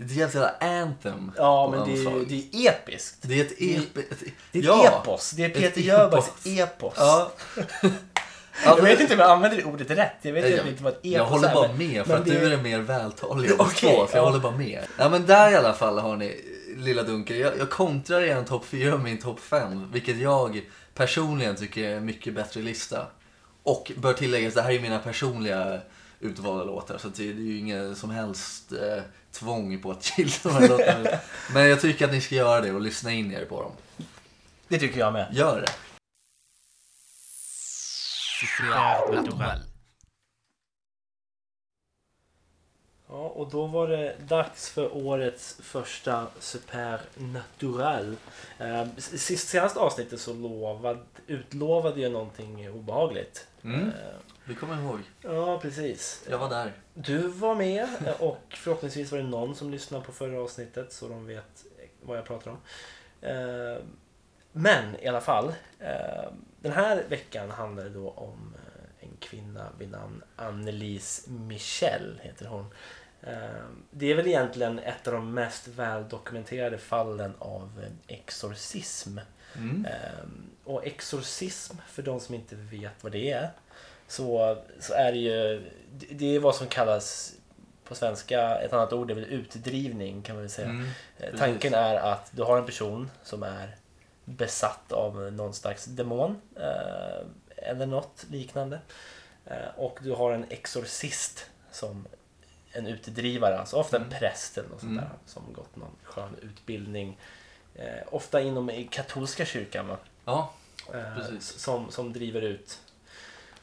ett 0.00 0.12
jävla 0.12 0.50
anthem. 0.60 1.32
Ja, 1.36 1.70
men 1.70 1.88
det 1.94 2.00
är, 2.02 2.24
det 2.28 2.66
är 2.66 2.70
episkt. 2.70 3.18
det 3.22 3.40
är 3.40 3.44
ett 3.44 3.58
det 3.58 3.74
är- 3.76 3.78
ep, 3.80 3.96
ett, 3.96 4.18
Det 4.52 4.58
är 4.58 4.62
ett 4.62 4.66
ja. 4.68 5.00
epos. 5.02 5.30
Det 5.30 5.44
är 5.44 5.48
Peter. 5.50 5.80
Jöbacks 5.80 6.46
epos. 6.46 6.94
Ja. 6.96 7.32
Jag 8.64 8.82
vet 8.82 9.00
inte 9.00 9.14
om 9.14 9.20
jag 9.20 9.30
använder 9.30 9.64
ordet 9.66 9.90
rätt. 9.90 10.12
Jag 10.22 10.32
vet 10.32 10.44
egentligen 10.44 10.68
inte 10.72 10.82
vad 10.84 10.92
ett 10.92 10.98
epos 10.98 11.12
Jag 11.12 11.24
håller 11.24 11.48
är, 11.48 11.54
bara 11.54 11.68
men- 11.68 11.78
med 11.78 12.04
för 12.06 12.12
men 12.12 12.22
att 12.22 12.28
det- 12.28 12.38
du 12.40 12.46
är 12.46 12.50
den 12.50 12.62
mer 12.62 12.78
vältaliga 12.80 13.54
av 13.58 13.60
Okej, 13.60 13.90
två, 13.94 14.06
så 14.06 14.16
jag 14.16 14.22
ja. 14.22 14.28
håller 14.28 14.38
bara 14.42 14.56
med. 14.56 14.82
Ja 14.98 15.08
men 15.08 15.26
där 15.26 15.50
i 15.50 15.54
alla 15.56 15.72
fall 15.72 15.98
har 15.98 16.16
ni 16.16 16.44
Lilla 16.76 17.02
Dunkel. 17.02 17.36
Jag, 17.38 17.58
jag 17.58 17.70
kontrar 17.70 18.20
er 18.20 18.36
en 18.36 18.44
topp 18.44 18.64
4 18.64 18.90
med 18.90 19.00
min 19.00 19.18
topp 19.18 19.40
5, 19.40 19.92
vilket 19.92 20.16
jag 20.18 20.62
personligen 20.94 21.56
tycker 21.56 21.88
är 21.88 21.96
en 21.96 22.04
mycket 22.04 22.34
bättre 22.34 22.60
lista. 22.60 23.06
Och 23.62 23.92
bör 23.96 24.12
tilläggas, 24.12 24.54
det 24.54 24.62
här 24.62 24.70
är 24.72 24.80
mina 24.80 24.98
personliga 24.98 25.80
utvalda 26.20 26.64
låtar, 26.64 26.98
så 26.98 27.08
det, 27.08 27.22
det 27.22 27.28
är 27.42 27.44
ju 27.44 27.58
inget 27.58 27.98
som 27.98 28.10
helst 28.10 28.72
eh, 28.72 29.02
tvång 29.38 29.82
på 29.82 29.90
att 29.90 30.18
gilla 30.18 30.32
de 30.42 30.50
här 30.50 30.68
låtarna. 30.68 31.10
Men 31.54 31.68
jag 31.68 31.80
tycker 31.80 32.04
att 32.04 32.12
ni 32.12 32.20
ska 32.20 32.34
göra 32.34 32.60
det 32.60 32.72
och 32.72 32.80
lyssna 32.80 33.12
in 33.12 33.32
er 33.32 33.44
på 33.44 33.62
dem. 33.62 33.72
Det 34.68 34.78
tycker 34.78 35.00
jag 35.00 35.12
med. 35.12 35.28
Gör 35.32 35.60
det. 35.60 35.72
Ja, 43.08 43.28
och 43.28 43.50
då 43.50 43.66
var 43.66 43.88
det 43.88 44.16
dags 44.28 44.70
för 44.70 44.96
årets 44.96 45.56
första 45.62 46.26
Supernatural. 46.38 48.16
Eh, 48.58 48.86
sist 48.96 49.48
senaste 49.48 49.80
avsnittet 49.80 50.20
så 50.20 50.34
lovad, 50.34 50.98
utlovade 51.26 52.00
jag 52.00 52.12
någonting 52.12 52.70
obehagligt. 52.70 53.46
Mm. 53.64 53.88
Eh, 53.88 53.92
Vi 54.48 54.54
kommer 54.54 54.82
ihåg. 54.82 55.00
ja, 55.22 55.60
precis. 55.60 56.24
Jag 56.30 56.38
var 56.38 56.48
där. 56.50 56.72
Du 56.94 57.18
var 57.28 57.54
med 57.54 57.88
eh, 58.06 58.20
och 58.22 58.42
förhoppningsvis 58.50 59.12
var 59.12 59.18
det 59.18 59.24
någon 59.24 59.54
som 59.54 59.70
lyssnade 59.70 60.04
på 60.04 60.12
förra 60.12 60.40
avsnittet 60.40 60.92
så 60.92 61.08
de 61.08 61.26
vet 61.26 61.64
vad 62.00 62.18
jag 62.18 62.24
pratar 62.24 62.50
om. 62.50 62.56
Eh, 63.28 63.82
Men 64.52 64.96
i 65.00 65.08
alla 65.08 65.20
fall, 65.20 65.54
eh, 65.78 66.30
den 66.60 66.72
här 66.72 67.02
veckan 67.08 67.50
handlar 67.50 67.84
det 67.84 67.90
då 67.90 68.10
om 68.10 68.54
eh, 68.54 69.04
en 69.08 69.16
kvinna 69.20 69.66
vid 69.78 69.90
namn 69.90 70.22
Annelise 70.36 71.30
Michel, 71.30 72.20
heter 72.22 72.46
hon. 72.46 72.66
Eh, 73.22 73.64
Det 73.90 74.10
är 74.10 74.14
väl 74.14 74.26
egentligen 74.26 74.78
ett 74.78 75.06
av 75.06 75.12
de 75.12 75.34
mest 75.34 75.68
väldokumenterade 75.68 76.78
fallen 76.78 77.34
av 77.38 77.80
eh, 77.82 78.16
exorcism. 78.16 79.18
Mm. 79.56 79.86
Och 80.64 80.86
exorcism, 80.86 81.76
för 81.88 82.02
de 82.02 82.20
som 82.20 82.34
inte 82.34 82.56
vet 82.56 83.02
vad 83.04 83.12
det 83.12 83.30
är, 83.30 83.50
så, 84.08 84.56
så 84.80 84.94
är 84.94 85.12
det 85.12 85.18
ju, 85.18 85.70
det- 85.92 86.14
det 86.14 86.34
är 86.36 86.40
vad 86.40 86.54
som 86.54 86.66
kallas 86.66 87.34
på 87.84 87.94
svenska, 87.94 88.58
ett 88.58 88.72
annat 88.72 88.92
ord 88.92 89.10
är 89.10 89.14
väl 89.14 89.24
utdrivning 89.24 90.22
kan 90.22 90.34
man 90.36 90.42
väl 90.42 90.50
säga. 90.50 90.68
Mm. 90.68 90.88
Eh. 91.18 91.38
Tanken 91.38 91.74
är 91.74 91.94
att 91.94 92.30
du 92.32 92.42
har 92.42 92.58
en 92.58 92.66
person 92.66 93.10
som 93.22 93.42
är 93.42 93.76
besatt 94.24 94.92
av 94.92 95.32
någon 95.32 95.54
slags 95.54 95.84
demon 95.84 96.40
eh, 96.56 97.26
eller 97.56 97.86
något 97.86 98.26
liknande. 98.30 98.80
Eh, 99.46 99.68
och 99.76 99.98
du 100.02 100.12
har 100.12 100.32
en 100.32 100.44
exorcist 100.48 101.46
som 101.70 102.06
en 102.72 102.86
utdrivare, 102.86 103.58
alltså 103.58 103.76
ofta 103.76 103.96
en 103.96 104.02
Mm. 104.02 104.18
präst 104.18 104.58
eller 104.58 104.68
något 104.68 104.80
sånt 104.80 104.92
Mm. 104.92 105.04
där 105.04 105.10
som 105.26 105.52
gått 105.52 105.76
någon 105.76 105.96
skön 106.02 106.36
utbildning. 106.42 107.18
Eh, 107.74 108.02
ofta 108.10 108.40
inom 108.40 108.70
i 108.70 108.84
katolska 108.84 109.44
kyrkan 109.44 109.88
va? 109.88 109.96
Ja, 110.24 110.52
Precis. 111.16 111.48
som, 111.58 111.90
som 111.90 112.12
driver 112.12 112.42
ut 112.42 112.78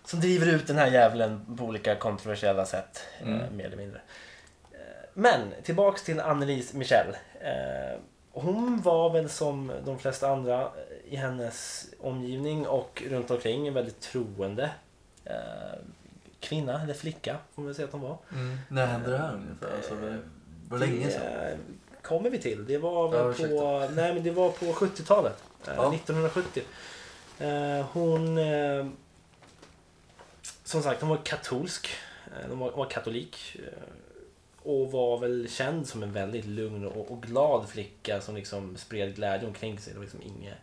som 0.06 0.20
driver 0.20 0.48
ut 0.48 0.68
den 0.68 0.78
här 0.78 0.92
djävulen 0.92 1.56
på 1.58 1.64
olika 1.64 1.96
kontroversiella 1.96 2.66
sätt. 2.66 3.04
Eh, 3.22 3.28
Mm. 3.28 3.58
mer 3.58 3.66
eller 3.66 3.78
mindre. 3.78 4.02
Eh, 4.72 4.78
men 5.14 5.40
tillbaks 5.64 6.04
till 6.04 6.20
Annelise 6.20 6.78
Michel. 6.78 7.08
Eh, 7.42 8.00
hon 8.32 8.82
var 8.82 9.10
väl 9.10 9.30
som 9.30 9.72
de 9.86 10.00
flesta 10.00 10.30
andra 10.30 10.62
eh, 10.62 11.14
i 11.14 11.16
hennes 11.16 11.86
omgivning 12.00 12.68
och 12.68 13.04
runt 13.10 13.32
omkring 13.32 13.68
en 13.68 13.74
väldigt 13.74 14.00
troende 14.02 14.70
eh, 15.26 15.34
kvinna 16.40 16.82
eller 16.82 16.94
flicka 16.94 17.38
får 17.56 17.62
man 17.62 17.66
väl 17.66 17.76
säga 17.76 17.86
att 17.86 17.92
hon 17.92 18.02
var. 18.02 18.18
Mm. 18.34 18.58
När 18.70 18.86
hände 18.86 19.12
det 19.12 19.18
här 19.18 19.34
ungefär? 19.34 19.76
Alltså, 19.78 19.96
det 19.96 20.20
var 20.70 20.78
länge 20.78 21.10
sedan. 21.10 21.22
Det 21.40 21.52
eh, 21.52 21.58
kommer 22.02 22.30
vi 22.30 22.40
till. 22.40 22.66
Det 22.66 22.78
var 22.78 23.08
väl 23.10 23.50
Ja, 23.52 23.60
på, 23.60 23.94
nej, 23.94 24.14
men 24.14 24.24
det 24.24 24.32
var 24.32 24.50
på 24.50 24.66
70-talet. 24.66 25.44
Eh, 25.68 25.74
Ja. 25.76 25.94
1970. 25.94 26.64
Eh, 27.40 27.86
hon... 27.94 28.38
Eh, 30.76 30.82
som 30.82 30.92
sagt, 30.92 31.02
hon 31.02 31.10
var 31.10 31.18
katolsk. 31.18 31.90
Eh, 32.28 32.50
hon 32.50 32.60
var, 32.60 32.70
hon 32.72 32.80
var 32.80 32.90
katolik. 32.90 33.56
Eh, 33.56 33.84
och 34.64 34.92
var 34.92 35.18
väl 35.18 35.50
känd 35.50 35.88
som 35.88 36.04
en 36.04 36.14
väldigt 36.14 36.46
lugn 36.46 36.86
och, 36.86 37.12
och 37.12 37.24
glad 37.24 37.70
flicka 37.70 38.22
som 38.22 38.36
liksom 38.36 38.78
spred 38.78 39.16
glädje 39.16 39.48
omkring 39.48 39.80
sig. 39.80 39.94
Det 39.94 40.00
var 40.00 40.04
liksom 40.04 40.22
inget, 40.22 40.58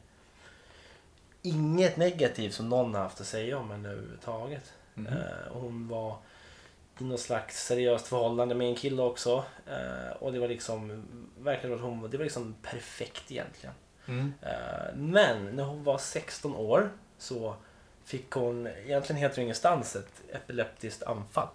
inget 1.42 1.96
negativt 1.96 2.54
som 2.54 2.68
någon 2.68 2.94
har 2.94 3.02
haft 3.02 3.20
att 3.20 3.26
säga 3.26 3.58
om 3.58 3.70
henne 3.70 3.88
överhuvudtaget. 3.88 4.72
Eh, 4.96 5.52
och 5.52 5.60
hon 5.60 5.88
var 5.88 6.16
i 6.98 7.04
något 7.04 7.20
slags 7.20 7.66
seriöst 7.66 8.06
förhållande 8.06 8.54
med 8.54 8.68
en 8.68 8.74
kille 8.74 9.02
också. 9.02 9.44
Eh, 9.66 10.16
och 10.18 10.32
det 10.32 10.38
var 10.38 10.48
liksom, 10.48 11.04
verkligen 11.38 11.76
att 11.76 11.82
hon, 11.82 12.10
det 12.10 12.16
var 12.16 12.24
liksom 12.24 12.54
perfekt 12.62 13.30
egentligen. 13.30 13.74
Mm. 14.06 14.34
Eh, 14.42 14.94
men 14.94 15.56
när 15.56 15.64
hon 15.64 15.84
var 15.84 15.98
16 15.98 16.56
år 16.56 16.90
så 17.18 17.54
fick 18.04 18.30
hon 18.30 18.66
egentligen 18.66 19.20
helt 19.20 19.38
ur 19.38 19.42
ingenstans 19.42 19.96
ett 19.96 20.22
epileptiskt 20.32 21.02
anfall. 21.02 21.48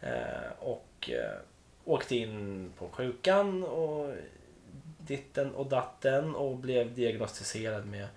Eh, 0.00 0.52
och 0.58 1.10
eh, 1.10 1.38
åkte 1.84 2.16
in 2.16 2.72
på 2.78 2.88
sjukan 2.88 3.64
och 3.64 4.14
ditten 4.98 5.54
och 5.54 5.66
datten 5.66 6.34
och 6.34 6.56
blev 6.56 6.94
diagnostiserad 6.94 7.86
med 7.86 8.08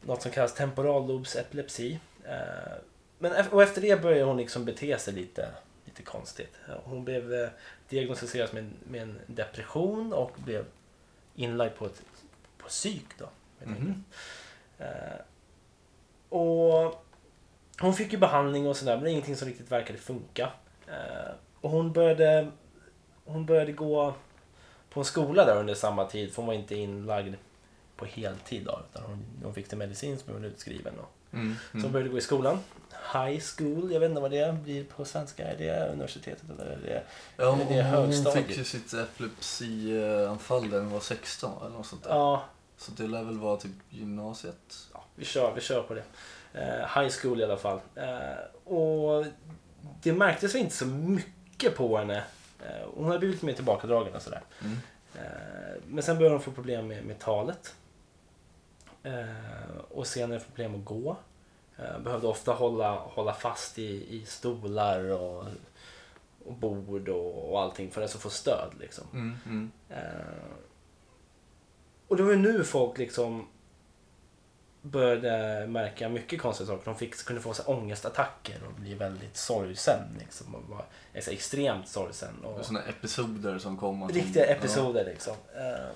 något 0.00 0.22
som 0.22 0.30
kallas 0.30 0.54
temporallobsepilepsi. 0.54 1.98
Eh, 2.24 2.72
men 3.18 3.46
och 3.50 3.62
efter 3.62 3.80
det 3.80 4.02
började 4.02 4.24
hon 4.24 4.36
liksom 4.36 4.64
bete 4.64 4.98
sig 4.98 5.14
lite, 5.14 5.48
lite 5.84 6.02
konstigt. 6.02 6.56
Hon 6.84 7.04
blev 7.04 7.50
diagnostiserad 7.88 8.54
med, 8.54 8.70
med 8.84 9.02
en 9.02 9.18
depression 9.26 10.12
och 10.12 10.32
blev 10.44 10.64
inlagd 11.34 11.74
på 11.74 11.86
ett 11.86 12.02
på 12.58 12.68
psyk 12.68 13.06
då. 13.18 13.28
Och 16.32 17.04
hon 17.80 17.94
fick 17.94 18.12
ju 18.12 18.18
behandling 18.18 18.66
och 18.66 18.76
sådär 18.76 18.96
men 18.96 19.06
ingenting 19.06 19.36
som 19.36 19.48
riktigt 19.48 19.72
verkade 19.72 19.98
funka. 19.98 20.50
Eh, 20.86 21.32
och 21.60 21.70
hon 21.70 21.92
började, 21.92 22.50
hon 23.24 23.46
började 23.46 23.72
gå 23.72 24.14
på 24.90 25.00
en 25.00 25.04
skola 25.04 25.44
där 25.44 25.56
under 25.56 25.74
samma 25.74 26.04
tid 26.04 26.30
för 26.32 26.36
hon 26.36 26.46
var 26.46 26.54
inte 26.54 26.74
inlagd 26.74 27.34
på 27.96 28.04
heltid 28.04 28.64
då, 28.64 28.80
utan 28.90 29.02
hon, 29.06 29.24
hon 29.44 29.54
fick 29.54 29.70
det 29.70 29.76
medicin 29.76 30.18
som 30.18 30.32
hon 30.34 30.44
utskriven. 30.44 30.98
Och, 30.98 31.08
Mm. 31.34 31.54
Så 31.54 31.68
hon 31.72 31.80
Mm. 31.80 31.92
började 31.92 32.10
gå 32.10 32.18
i 32.18 32.20
skolan. 32.20 32.58
High 33.12 33.42
school, 33.56 33.92
jag 33.92 34.00
vet 34.00 34.08
inte 34.08 34.20
vad 34.20 34.30
det 34.30 34.56
blir 34.64 34.84
på 34.84 35.04
svenska. 35.04 35.44
Är 35.48 35.58
det 35.58 35.92
universitetet 35.92 36.50
eller 36.50 36.66
är 36.70 36.76
det... 36.84 37.02
Ja, 37.36 37.52
Eller 37.54 37.64
det 37.64 37.74
är 37.74 37.82
hon, 37.84 37.94
hon 37.94 38.04
högstadiet. 38.06 38.46
fick 38.46 38.56
ju 38.58 38.64
sitt 38.64 38.94
epilepsianfall 38.94 40.64
när 40.68 40.78
hon 40.80 40.90
var 40.90 41.00
16 41.00 41.50
eller 41.66 41.76
något 41.76 41.86
sånt 41.86 42.02
där. 42.02 42.10
Ja, 42.10 42.42
Så 42.76 42.92
det 42.92 43.06
lär 43.06 43.22
väl 43.24 43.38
vara 43.38 43.56
typ 43.56 43.72
gymnasiet. 43.90 44.88
Vi, 45.14 45.24
kör, 45.24 45.54
vi 45.54 45.60
kör 45.60 45.82
på 45.82 45.94
det. 45.94 46.04
Eh, 46.54 47.00
high 47.00 47.12
school 47.22 47.40
i 47.40 47.44
alla 47.44 47.56
fall. 47.56 47.80
Eh, 47.94 48.72
och 48.72 49.26
det 50.02 50.12
märktes 50.12 50.54
inte 50.54 50.74
så 50.74 50.86
mycket 50.86 51.76
på 51.76 51.98
henne. 51.98 52.24
Eh, 52.60 52.88
hon 52.94 53.06
hade 53.06 53.18
blivit 53.18 53.34
lite 53.34 53.46
mer 53.46 53.52
tillbakadragen 53.52 54.14
och 54.14 54.22
sådär. 54.22 54.42
Mm. 54.60 54.76
Eh, 55.14 55.82
men 55.86 56.02
sen 56.02 56.16
började 56.16 56.34
hon 56.34 56.42
få 56.42 56.50
problem 56.50 56.86
med, 56.86 57.04
med 57.04 57.18
talet. 57.18 57.74
Eh, 59.02 59.76
och 59.90 60.06
senare 60.06 60.40
problem 60.40 60.74
att 60.74 60.84
gå. 60.84 61.16
Eh, 61.76 61.98
behövde 61.98 62.26
ofta 62.26 62.52
hålla, 62.52 62.94
hålla 62.94 63.34
fast 63.34 63.78
i, 63.78 64.16
i 64.16 64.24
stolar 64.26 65.10
och, 65.10 65.44
och 66.44 66.52
bord 66.52 67.08
och, 67.08 67.52
och 67.52 67.60
allting 67.60 67.90
för 67.90 68.02
att 68.02 68.12
få 68.12 68.30
stöd. 68.30 68.70
Liksom. 68.80 69.04
Mm. 69.12 69.38
Mm. 69.46 69.70
Och 72.08 72.16
det 72.16 72.22
var 72.22 72.30
ju 72.30 72.38
nu 72.38 72.64
folk 72.64 72.98
liksom 72.98 73.46
började 74.82 75.66
märka 75.66 76.08
mycket 76.08 76.40
konstiga 76.40 76.66
saker. 76.66 76.84
De 76.84 76.96
fick, 76.96 77.24
kunde 77.24 77.42
få 77.42 77.54
så 77.54 77.62
ångestattacker 77.62 78.60
och 78.66 78.72
bli 78.72 78.94
väldigt 78.94 79.36
sorgsen. 79.36 80.00
Liksom, 80.18 80.54
och 80.54 80.62
var 80.68 80.84
alltså, 81.14 81.30
extremt 81.30 81.88
sorgsen. 81.88 82.44
Och, 82.44 82.64
Sådana 82.66 82.84
episoder 82.84 83.58
som 83.58 83.76
kom. 83.76 84.08
Riktiga 84.08 84.44
episoder 84.46 85.04
liksom. 85.04 85.34
Eh, 85.56 85.86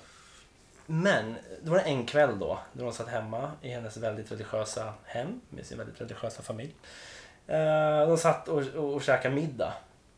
Men 0.85 1.35
det 1.63 1.69
var 1.69 1.79
en 1.79 2.05
kväll 2.05 2.39
då, 2.39 2.59
när 2.73 2.83
hon 2.83 2.93
satt 2.93 3.07
hemma 3.07 3.51
i 3.61 3.69
hennes 3.69 3.97
väldigt 3.97 4.31
religiösa 4.31 4.93
hem 5.05 5.41
med 5.49 5.65
sin 5.65 5.77
väldigt 5.77 6.01
religiösa 6.01 6.41
familj. 6.43 6.75
Eh, 7.47 8.07
De 8.07 8.17
satt 8.17 8.47
och, 8.47 8.63
och, 8.67 8.93
och 8.93 9.01
käkade 9.03 9.35
middag. 9.35 9.73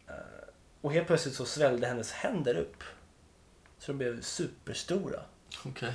Eh, 0.07 0.13
Och 0.81 0.93
helt 0.93 1.07
plötsligt 1.07 1.35
så 1.35 1.45
svällde 1.45 1.87
hennes 1.87 2.11
händer 2.11 2.55
upp. 2.55 2.83
Så 3.79 3.91
de 3.91 3.97
blev 3.97 4.21
superstora. 4.21 5.19
Ja. 5.81 5.87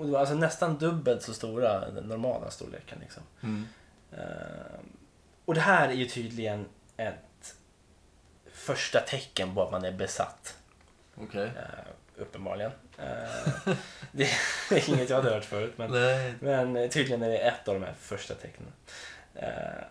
Och 0.00 0.06
det 0.06 0.12
var 0.12 0.20
alltså 0.20 0.34
nästan 0.34 0.78
dubbelt 0.78 1.22
så 1.22 1.34
stora 1.34 1.90
den 1.90 2.04
normala 2.04 2.50
storleken. 2.50 2.98
Liksom. 3.00 3.22
Mm. 3.40 3.66
Eh, 4.12 4.80
och 5.44 5.54
det 5.54 5.60
här 5.60 5.88
är 5.88 5.92
ju 5.92 6.06
tydligen 6.06 6.64
ett 6.96 7.54
första 8.52 9.00
tecken 9.00 9.54
på 9.54 9.62
att 9.62 9.70
man 9.70 9.84
är 9.84 9.92
besatt. 9.92 10.56
Okej. 11.16 11.44
Uh, 11.44 11.52
uppenbarligen. 12.16 12.70
Uh, 12.98 13.74
det 14.12 14.24
är 14.70 14.88
inget 14.88 15.10
jag 15.10 15.16
hade 15.16 15.30
hört 15.30 15.44
förut. 15.44 15.72
Men, 15.76 15.90
men 16.40 16.88
tydligen 16.88 17.22
är 17.22 17.28
det 17.28 17.38
ett 17.38 17.68
av 17.68 17.74
de 17.74 17.86
här 17.86 17.94
första 18.00 18.34
tecknen. 18.34 18.72
Uh, 19.36 19.84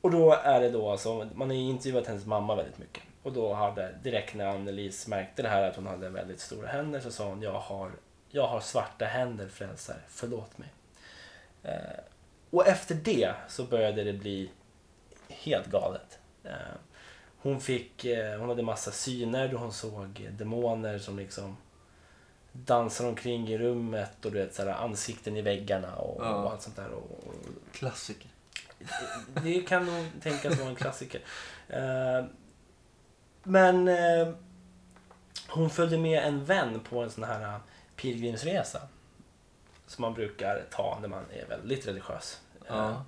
och 0.00 0.10
då 0.10 0.32
är 0.32 0.60
det 0.60 0.70
då 0.70 0.90
alltså, 0.90 1.28
man 1.34 1.50
har 1.50 1.56
ju 1.56 1.62
intervjuat 1.62 2.06
hennes 2.06 2.26
mamma 2.26 2.54
väldigt 2.54 2.78
mycket. 2.78 3.02
Och 3.22 3.32
då 3.32 3.54
hade, 3.54 3.94
direkt 4.02 4.34
när 4.34 4.46
Annelise 4.46 5.10
märkte 5.10 5.42
det 5.42 5.48
här 5.48 5.62
att 5.62 5.76
hon 5.76 5.86
hade 5.86 6.08
väldigt 6.08 6.40
stora 6.40 6.68
händer 6.68 7.00
så 7.00 7.10
sa 7.10 7.28
hon 7.28 7.42
jag 7.42 7.52
har, 7.52 7.90
jag 8.30 8.46
har 8.46 8.60
svarta 8.60 9.04
händer 9.04 9.48
frälsare, 9.48 10.00
förlåt 10.08 10.58
mig. 10.58 10.68
Eh, 11.62 12.00
och 12.50 12.66
efter 12.66 12.94
det 12.94 13.34
så 13.48 13.64
började 13.64 14.04
det 14.04 14.12
bli 14.12 14.50
helt 15.28 15.66
galet. 15.66 16.18
Eh, 16.44 16.50
hon, 17.38 17.60
fick, 17.60 18.04
eh, 18.04 18.38
hon 18.38 18.48
hade 18.48 18.62
massa 18.62 18.90
syner 18.90 19.48
då 19.48 19.56
hon 19.56 19.72
såg 19.72 20.28
demoner 20.32 20.98
som 20.98 21.18
liksom 21.18 21.56
dansar 22.52 23.08
omkring 23.08 23.48
i 23.48 23.58
rummet 23.58 24.24
och 24.24 24.32
du 24.32 24.38
vet, 24.38 24.54
så 24.54 24.62
här, 24.64 24.70
ansikten 24.70 25.36
i 25.36 25.42
väggarna 25.42 25.94
och, 25.96 26.24
Ja. 26.24 26.34
och 26.34 26.50
allt 26.52 26.62
sånt 26.62 26.76
där. 26.76 26.88
Och, 26.90 27.10
och 27.26 27.34
Klassiker. 27.72 28.30
det 29.42 29.60
kan 29.60 29.86
nog 29.86 30.06
tänkas 30.22 30.58
vara 30.58 30.68
en 30.68 30.74
klassiker. 30.76 31.20
Men 33.42 33.90
hon 35.48 35.70
följde 35.70 35.98
med 35.98 36.22
en 36.24 36.44
vän 36.44 36.80
på 36.80 37.02
en 37.02 37.10
sån 37.10 37.24
här 37.24 37.60
pilgrimsresa. 37.96 38.80
Som 39.86 40.02
man 40.02 40.14
brukar 40.14 40.64
ta 40.70 40.98
när 41.00 41.08
man 41.08 41.24
är 41.32 41.46
väldigt 41.46 41.86
religiös. 41.86 42.40
Eh, 42.68 42.76
Ja. 42.76 43.04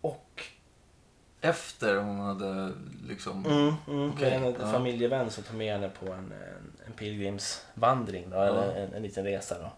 Och 0.00 0.42
Efter 1.40 1.96
hon 1.96 2.18
hade 2.20 2.72
liksom... 3.08 3.46
mm, 3.46 3.74
mm, 3.88 4.10
Okej, 4.10 4.32
en 4.34 4.44
ja. 4.44 4.72
familjevän 4.72 5.30
som 5.30 5.44
tog 5.44 5.56
med 5.56 5.72
henne 5.72 5.88
på 5.88 6.06
en, 6.12 6.32
en, 6.32 6.72
en 6.86 6.92
pilgrimsvandring, 6.92 8.30
då, 8.30 8.36
eller 8.42 8.74
en, 8.76 8.92
en 8.94 9.02
liten 9.02 9.24
resa. 9.24 9.56
Då. 9.58 9.70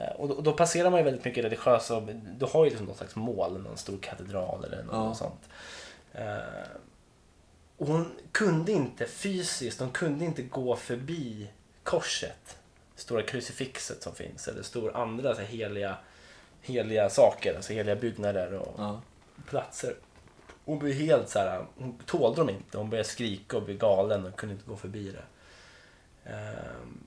Eh, 0.00 0.10
Och 0.10 0.28
då, 0.28 0.40
då 0.40 0.52
passerar 0.52 0.90
man 0.90 1.00
ju 1.00 1.04
väldigt 1.04 1.24
mycket 1.24 1.44
religiösa, 1.44 2.00
du 2.38 2.46
har 2.46 2.64
ju 2.64 2.70
liksom 2.70 2.86
någon 2.86 2.96
slags 2.96 3.16
mål, 3.16 3.60
någon 3.62 3.76
stor 3.76 3.98
katedral 3.98 4.64
eller 4.64 4.82
något 4.82 4.94
Ja. 4.94 5.14
sånt. 5.14 5.48
Eh, 6.12 6.76
och 7.76 7.86
hon 7.86 8.12
kunde 8.32 8.72
inte 8.72 9.06
fysiskt, 9.06 9.80
hon 9.80 9.90
kunde 9.90 10.24
inte 10.24 10.42
gå 10.42 10.76
förbi 10.76 11.50
korset. 11.82 12.58
Stora 13.02 13.22
krucifixet 13.22 14.02
som 14.02 14.14
finns, 14.14 14.48
eller 14.48 14.62
stor 14.62 14.96
andra 14.96 15.34
så 15.34 15.40
här, 15.40 15.46
heliga, 15.48 15.96
heliga 16.60 17.10
saker, 17.10 17.56
alltså 17.56 17.72
heliga 17.72 17.96
byggnader 17.96 18.52
och 18.54 18.74
Ja. 18.78 19.00
platser. 19.48 19.94
Hon 20.64 20.78
blev 20.78 20.94
helt 20.94 21.28
så 21.28 21.38
här, 21.38 21.66
hon 21.78 21.98
tålde 22.06 22.40
dem 22.40 22.50
inte. 22.50 22.78
Hon 22.78 22.90
började 22.90 23.08
skrika 23.08 23.56
och 23.56 23.62
bli 23.62 23.74
galen 23.74 24.26
och 24.26 24.36
kunde 24.36 24.54
inte 24.54 24.66
gå 24.66 24.76
förbi 24.76 25.10
det. 25.12 25.24
Ehm, 26.30 27.04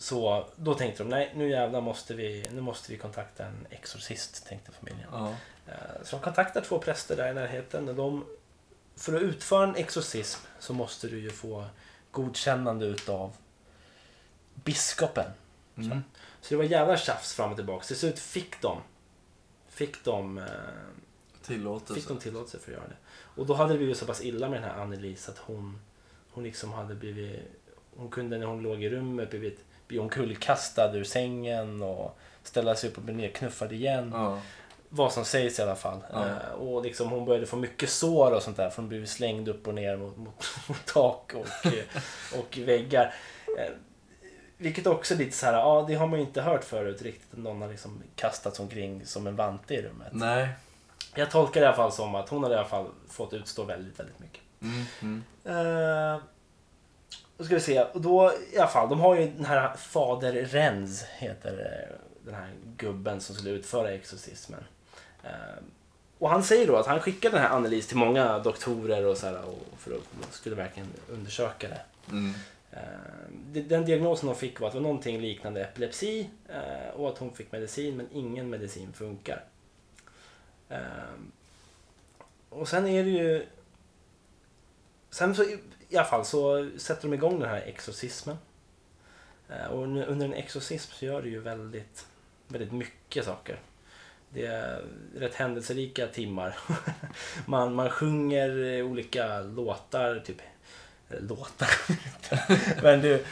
Så 0.00 0.48
då 0.56 0.74
tänkte 0.74 1.02
de, 1.02 1.08
nej 1.08 1.32
nu 1.36 1.50
jävlar 1.50 1.80
måste 1.80 2.14
vi, 2.14 2.48
nu 2.52 2.60
måste 2.60 2.92
vi 2.92 2.98
kontakta 2.98 3.44
en 3.44 3.66
exorcist, 3.70 4.46
tänkte 4.46 4.72
familjen. 4.72 5.08
Ja. 5.12 5.28
Eh, 5.66 6.02
Så 6.04 6.16
de 6.16 6.22
kontaktar 6.22 6.60
två 6.60 6.78
präster 6.78 7.16
där 7.16 7.30
i 7.30 7.34
närheten. 7.34 7.88
Och 7.88 7.94
de, 7.94 8.24
för 8.96 9.14
att 9.16 9.22
utföra 9.22 9.64
en 9.68 9.76
exorcism 9.76 10.40
så 10.58 10.72
måste 10.72 11.08
du 11.08 11.18
ju 11.20 11.30
få 11.30 11.64
godkännande 12.10 12.86
utav 12.86 13.32
biskopen. 14.64 15.30
Mm. 15.76 16.02
Så 16.40 16.54
det 16.54 16.56
var 16.56 16.64
jävla 16.64 16.96
tjafs 16.96 17.34
fram 17.34 17.50
och 17.50 17.56
tillbaka. 17.56 17.84
Till 17.84 17.96
slut 17.96 18.18
fick 18.18 18.60
de, 18.60 18.78
fick 19.68 20.04
de, 20.04 20.38
eh, 20.38 20.44
Tillåtelse. 21.42 21.94
fick 21.94 22.08
de 22.08 22.18
tillåtelse 22.18 22.58
för 22.58 22.72
att 22.72 22.78
göra 22.78 22.88
det. 22.88 22.96
Och 23.40 23.46
då 23.46 23.54
hade 23.54 23.72
det 23.72 23.78
blivit 23.78 23.96
så 23.96 24.06
pass 24.06 24.22
illa 24.24 24.48
med 24.48 24.62
den 24.62 24.70
här 24.70 24.80
Annelise 24.82 25.30
att 25.30 25.38
hon, 25.38 25.78
hon 26.30 26.44
liksom 26.44 26.72
hade 26.72 26.94
blivit, 26.94 27.40
hon 27.96 28.08
kunde 28.08 28.38
när 28.38 28.46
hon 28.46 28.62
låg 28.62 28.82
i 28.82 28.90
rummet 28.90 29.30
blivit, 29.30 29.64
bli 29.88 29.98
omkullkastad 29.98 30.96
ur 30.96 31.04
sängen 31.04 31.82
och 31.82 32.18
ställa 32.42 32.74
sig 32.74 32.90
upp 32.90 32.96
och 32.96 33.02
bli 33.02 33.14
nedknuffad 33.14 33.72
igen. 33.72 34.10
Ja. 34.14 34.40
Vad 34.88 35.12
som 35.12 35.24
sägs 35.24 35.58
i 35.58 35.62
alla 35.62 35.76
fall. 35.76 36.00
Ja. 36.12 36.26
Eh, 36.26 36.52
och 36.52 36.82
liksom 36.82 37.08
hon 37.08 37.24
började 37.24 37.46
få 37.46 37.56
mycket 37.56 37.90
sår 37.90 38.32
och 38.32 38.42
sånt 38.42 38.56
där 38.56 38.70
för 38.70 38.82
hon 38.82 38.88
blev 38.88 39.06
slängd 39.06 39.48
upp 39.48 39.68
och 39.68 39.74
ner 39.74 39.96
mot, 39.96 40.16
mot, 40.16 40.44
mot 40.68 40.86
tak 40.86 41.34
och, 41.34 41.66
eh, 41.66 41.84
och 42.38 42.58
väggar. 42.58 43.14
Vilket 44.58 44.86
också 44.86 45.14
är 45.14 45.18
lite 45.18 45.36
så 45.36 45.46
här, 45.46 45.52
ja 45.52 45.84
det 45.88 45.94
har 45.94 46.06
man 46.06 46.18
ju 46.18 46.24
inte 46.24 46.42
hört 46.42 46.64
förut 46.64 47.02
riktigt. 47.02 47.32
att 47.32 47.38
Någon 47.38 47.62
har 47.62 47.68
liksom 47.68 48.02
kastats 48.16 48.60
omkring 48.60 49.06
som 49.06 49.26
en 49.26 49.36
vante 49.36 49.74
i 49.74 49.82
rummet. 49.82 50.08
Nej. 50.12 50.48
Jag 51.14 51.30
tolkar 51.30 51.60
det 51.60 51.64
i 51.64 51.66
alla 51.66 51.76
fall 51.76 51.92
som 51.92 52.14
att 52.14 52.28
hon 52.28 52.42
hade 52.42 52.54
i 52.54 52.58
alla 52.58 52.68
fall 52.68 52.86
fått 53.08 53.32
utstå 53.32 53.64
väldigt, 53.64 54.00
väldigt 54.00 54.18
mycket. 54.18 54.40
Mm. 54.60 54.84
Mm. 55.00 55.66
Uh, 55.66 56.20
då 57.38 57.44
ska 57.44 57.54
vi 57.54 57.60
se. 57.60 57.82
Och 57.82 58.00
då 58.00 58.32
i 58.52 58.58
alla 58.58 58.68
fall, 58.68 58.88
de 58.88 59.00
har 59.00 59.16
ju 59.16 59.30
den 59.30 59.44
här 59.44 59.76
Fader 59.76 60.32
Renz 60.32 61.02
heter 61.02 61.50
eh, 61.52 61.96
den 62.24 62.34
här 62.34 62.50
gubben 62.76 63.20
som 63.20 63.34
skulle 63.34 63.50
utföra 63.50 63.90
exorcismen. 63.90 64.64
Eh, 65.24 65.62
och 66.18 66.30
han 66.30 66.42
säger 66.42 66.66
då 66.66 66.76
att 66.76 66.86
han 66.86 67.00
skickade 67.00 67.36
den 67.36 67.44
här 67.44 67.56
Annelise 67.56 67.88
till 67.88 67.96
många 67.96 68.38
doktorer 68.38 69.06
och 69.06 69.16
så 69.16 69.26
här, 69.26 69.40
och 69.44 69.78
för 69.78 69.90
att 69.90 70.34
skulle 70.34 70.54
verkligen 70.54 70.88
undersöka 71.08 71.68
det. 71.68 71.80
Mm. 72.10 72.34
Eh, 72.72 72.80
den 73.52 73.84
diagnosen 73.84 74.28
hon 74.28 74.36
fick 74.36 74.60
var 74.60 74.66
att 74.68 74.72
det 74.74 74.78
var 74.78 74.82
någonting 74.82 75.20
liknande 75.20 75.64
epilepsi 75.64 76.30
eh, 76.48 76.94
och 76.94 77.08
att 77.08 77.18
hon 77.18 77.34
fick 77.34 77.52
medicin 77.52 77.96
men 77.96 78.08
ingen 78.12 78.50
medicin 78.50 78.92
funkar. 78.92 79.44
Eh, 80.68 80.78
och 82.48 82.68
sen 82.68 82.86
är 82.86 83.04
det 83.04 83.10
ju... 83.10 83.46
Sen 85.10 85.34
så 85.34 85.42
i- 85.44 85.58
alla 85.96 86.04
fall 86.04 86.24
så 86.24 86.70
sätter 86.76 87.02
de 87.02 87.14
igång 87.14 87.40
den 87.40 87.48
här 87.48 87.60
exorcismen. 87.66 88.36
Och 89.70 89.82
under 89.82 90.24
en 90.24 90.32
exorcism 90.34 90.92
så 90.92 91.04
gör 91.04 91.22
det 91.22 91.28
ju 91.28 91.40
väldigt, 91.40 92.06
väldigt 92.48 92.72
mycket 92.72 93.24
saker. 93.24 93.58
Det 94.30 94.46
är 94.46 94.84
rätt 95.16 95.34
händelserika 95.34 96.06
timmar. 96.06 96.58
man, 97.46 97.74
man 97.74 97.90
sjunger 97.90 98.82
olika 98.82 99.40
låtar, 99.40 100.20
typ 100.26 100.36
låtar. 101.08 101.68
Men 102.82 103.00
du, 103.02 103.24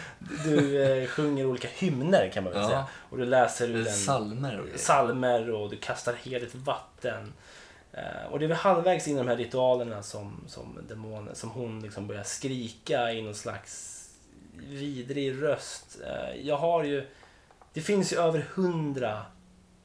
du 0.44 0.82
eh, 0.82 1.08
sjunger 1.08 1.46
olika 1.46 1.68
hymner 1.68 2.30
kan 2.34 2.44
man 2.44 2.52
väl 2.52 2.62
Ja. 2.62 2.68
säga. 2.68 2.86
Och 3.10 3.18
du 3.18 3.24
läser 3.24 3.68
ur 3.70 3.86
en 3.86 3.92
Salmer 3.92 4.60
och 4.60 4.80
salmer 4.80 5.50
och 5.50 5.70
du 5.70 5.76
kastar 5.76 6.12
heligt 6.14 6.54
vatten. 6.54 7.32
Eh, 7.92 8.26
Och 8.30 8.38
det 8.38 8.44
är 8.44 8.48
väl 8.48 8.56
halvvägs 8.56 9.08
in 9.08 9.14
i 9.14 9.18
de 9.18 9.28
här 9.28 9.36
ritualerna 9.36 10.02
som, 10.02 10.44
som 10.48 10.78
demonen, 10.88 11.34
som 11.34 11.50
hon 11.50 11.82
liksom 11.82 12.06
börjar 12.06 12.22
skrika 12.22 13.12
i 13.12 13.22
någon 13.22 13.34
slags 13.34 13.92
vidrig 14.56 15.42
röst. 15.42 15.98
Eh, 16.06 16.40
Jag 16.46 16.56
har 16.56 16.84
ju, 16.84 17.06
det 17.72 17.80
finns 17.80 18.12
ju 18.12 18.16
över 18.20 18.46
hundra 18.54 19.22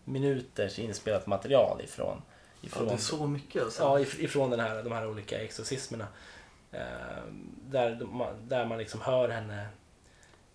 minuters 0.06 0.80
inspelat 0.80 1.28
material 1.28 1.82
ifrån, 1.84 2.22
Ja, 2.62 2.68
ifrån 2.68 2.88
det 2.88 2.94
är 2.94 2.98
så 2.98 3.28
mycket 3.28 3.64
alltså. 3.64 3.84
Ja, 3.84 4.00
if- 4.00 4.20
ifrån 4.20 4.50
den 4.50 4.60
här, 4.60 4.84
de 4.84 4.92
här 4.92 5.08
olika 5.08 5.40
exorcismerna. 5.42 6.08
Eh, 6.72 6.80
där, 7.70 7.96
de, 7.96 8.26
där 8.48 8.66
man 8.66 8.78
liksom 8.78 9.02
hör 9.02 9.30
henne 9.30 9.66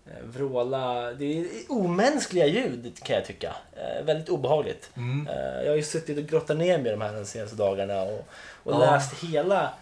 eh, 0.05 0.23
vråla. 0.23 1.13
Det 1.13 1.39
är 1.39 1.47
omänskliga 1.69 2.45
ljud 2.45 2.99
kan 3.03 3.15
jag 3.15 3.25
tycka. 3.25 3.55
Eh, 3.73 4.05
väldigt 4.05 4.29
obehagligt. 4.29 4.89
Mm. 4.95 5.27
Eh, 5.27 5.61
jag 5.63 5.69
har 5.71 5.75
ju 5.75 5.83
suttit 5.83 6.17
och 6.17 6.23
grottat 6.23 6.57
ner 6.57 6.77
mig 6.77 6.91
de 6.91 7.01
här 7.01 7.13
de 7.13 7.25
senaste 7.25 7.55
dagarna 7.55 8.01
och, 8.01 8.27
och 8.63 8.73
Ja. 8.73 8.79
läst 8.79 9.23
hela 9.23 9.73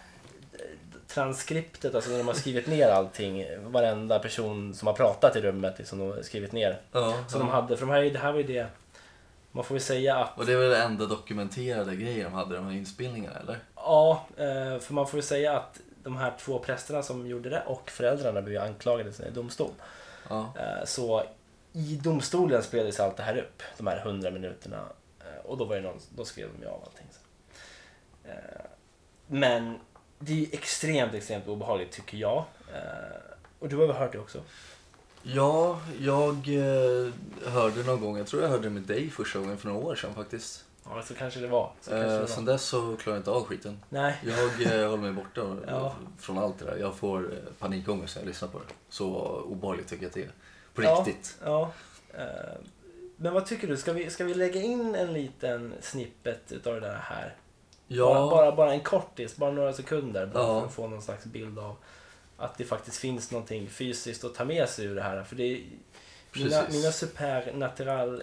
transkriptet, 1.08 1.94
alltså 1.94 2.10
när 2.10 2.18
de 2.18 2.26
har 2.26 2.34
skrivit 2.34 2.66
ner 2.66 2.88
allting. 2.88 3.44
Varenda 3.64 4.18
person 4.18 4.74
som 4.74 4.86
har 4.86 4.94
pratat 4.94 5.36
i 5.36 5.40
rummet 5.40 5.74
liksom, 5.78 5.98
de 5.98 6.10
har 6.10 6.22
skrivit 6.22 6.52
ner. 6.52 6.78
Ja, 6.92 7.14
Så 7.28 7.36
ja. 7.36 7.38
de 7.38 7.48
hade, 7.48 7.76
för 7.76 7.86
de 7.86 7.92
här, 7.92 8.02
det 8.02 8.18
här 8.18 8.32
var 8.32 8.38
ju 8.38 8.46
det, 8.46 8.66
man 9.52 9.64
får 9.64 9.74
väl 9.74 9.82
säga 9.82 10.16
att 10.16 10.38
Och 10.38 10.46
det 10.46 10.56
väl 10.56 10.70
det 10.70 10.82
enda 10.82 11.06
dokumenterade 11.06 11.96
grejer 11.96 12.24
de 12.24 12.32
hade, 12.32 12.56
de 12.56 12.66
här 12.66 12.72
inspelningarna 12.72 13.38
eller? 13.38 13.58
Ja, 13.76 14.24
för 14.80 14.92
man 14.92 15.06
får 15.06 15.18
ju 15.18 15.22
säga 15.22 15.56
att 15.56 15.80
de 16.06 16.16
här 16.16 16.32
två 16.40 16.58
prästerna 16.58 17.02
som 17.02 17.26
gjorde 17.26 17.50
det 17.50 17.62
och 17.66 17.90
föräldrarna 17.90 18.42
blev 18.42 18.62
anklagade 18.62 19.10
i 19.10 19.30
domstol. 19.30 19.70
Ja. 20.28 20.52
Eh, 20.58 20.84
Så 20.84 21.24
i 21.72 21.96
domstolen 22.02 22.62
spelades 22.62 23.00
allt 23.00 23.16
det 23.16 23.22
här 23.22 23.36
upp, 23.38 23.62
de 23.76 23.86
här 23.86 24.00
hundra 24.00 24.30
minuterna. 24.30 24.84
Eh, 25.20 25.46
Och 25.46 25.56
då, 25.58 25.64
var 25.64 25.76
det 25.76 25.82
någon, 25.82 26.00
då 26.16 26.24
skrev 26.24 26.48
de 26.56 26.62
ju 26.62 26.68
av 26.70 26.82
allting. 26.84 27.06
Så. 27.12 27.20
Eh, 28.28 28.64
Men 29.26 29.78
det 30.18 30.32
är 30.32 30.36
ju 30.36 30.46
extremt, 30.52 31.14
extremt 31.14 31.48
obehagligt 31.48 31.92
tycker 31.92 32.16
jag. 32.18 32.44
Och 33.58 33.68
du 33.68 33.76
har 33.76 33.86
väl 33.86 33.96
hört 33.96 34.12
det 34.12 34.18
också? 34.18 34.42
Ja, 35.22 35.80
jag 36.00 36.46
hörde 37.46 37.82
någon 37.82 38.00
gång, 38.00 38.18
jag 38.18 38.26
tror 38.26 38.42
jag 38.42 38.48
hörde 38.48 38.62
det 38.62 38.70
med 38.70 38.82
dig 38.82 39.10
första 39.10 39.38
gången 39.38 39.58
för 39.58 39.68
några 39.68 39.86
år 39.86 39.94
sedan 39.94 40.14
faktiskt. 40.14 40.64
Ja, 40.90 41.02
så 41.02 41.14
kanske 41.14 41.40
det 41.40 41.46
var. 41.48 41.72
Så 41.80 41.90
kanske 41.90 42.08
det 42.08 42.20
Eh, 42.20 42.26
sen 42.26 42.44
dess 42.44 42.62
så 42.62 42.96
klarar 42.96 43.16
jag 43.16 43.20
inte 43.20 43.30
av 43.30 43.44
skiten. 43.44 43.80
Nej, 43.88 44.14
Jag 44.24 44.62
eh, 44.82 44.88
håller 44.90 45.02
mig 45.02 45.12
borta 45.12 45.56
Ja. 45.66 45.94
från 46.18 46.38
allt 46.38 46.58
det 46.58 46.64
där. 46.64 46.76
Jag 46.76 46.94
får 46.96 47.32
eh, 47.32 47.38
panikångest 47.58 48.16
när 48.16 48.22
jag 48.22 48.28
lyssnar 48.28 48.48
på 48.48 48.58
det. 48.58 48.64
Så 48.88 49.06
obehagligt 49.46 49.88
tycker 49.88 50.02
jag 50.02 50.08
att 50.08 50.14
det 50.14 50.22
är. 50.22 50.30
På 50.74 50.82
Ja. 50.82 51.04
riktigt. 51.06 51.36
Ja. 51.44 51.70
eh, 52.14 52.24
Men 53.16 53.32
vad 53.34 53.46
tycker 53.46 53.68
du? 53.68 53.76
Ska 53.76 53.92
vi, 53.92 54.10
ska 54.10 54.24
vi 54.24 54.34
lägga 54.34 54.62
in 54.62 54.94
en 54.94 55.12
liten 55.12 55.74
snippet 55.80 56.52
utav 56.52 56.74
det 56.74 56.80
där 56.80 56.94
här? 57.02 57.34
Ja. 57.88 58.04
Bara, 58.14 58.30
bara, 58.30 58.56
bara 58.56 58.72
en 58.72 58.80
kortis, 58.80 59.36
bara 59.36 59.50
några 59.50 59.72
sekunder. 59.72 60.26
Bara 60.26 60.42
Ja. 60.42 60.60
för 60.60 60.66
att 60.66 60.74
få 60.74 60.88
någon 60.88 61.02
slags 61.02 61.24
bild 61.24 61.58
av 61.58 61.76
att 62.36 62.58
det 62.58 62.64
faktiskt 62.64 62.96
finns 62.96 63.30
någonting 63.30 63.68
fysiskt 63.70 64.24
att 64.24 64.34
ta 64.34 64.44
med 64.44 64.68
sig 64.68 64.84
ur 64.86 64.94
det 64.94 65.02
här. 65.02 65.22
För 65.24 65.36
det 65.36 65.42
är, 65.42 65.62
mina, 66.36 66.50
Precis. 66.62 66.74
mina 66.82 66.92
supernatural, 66.92 68.22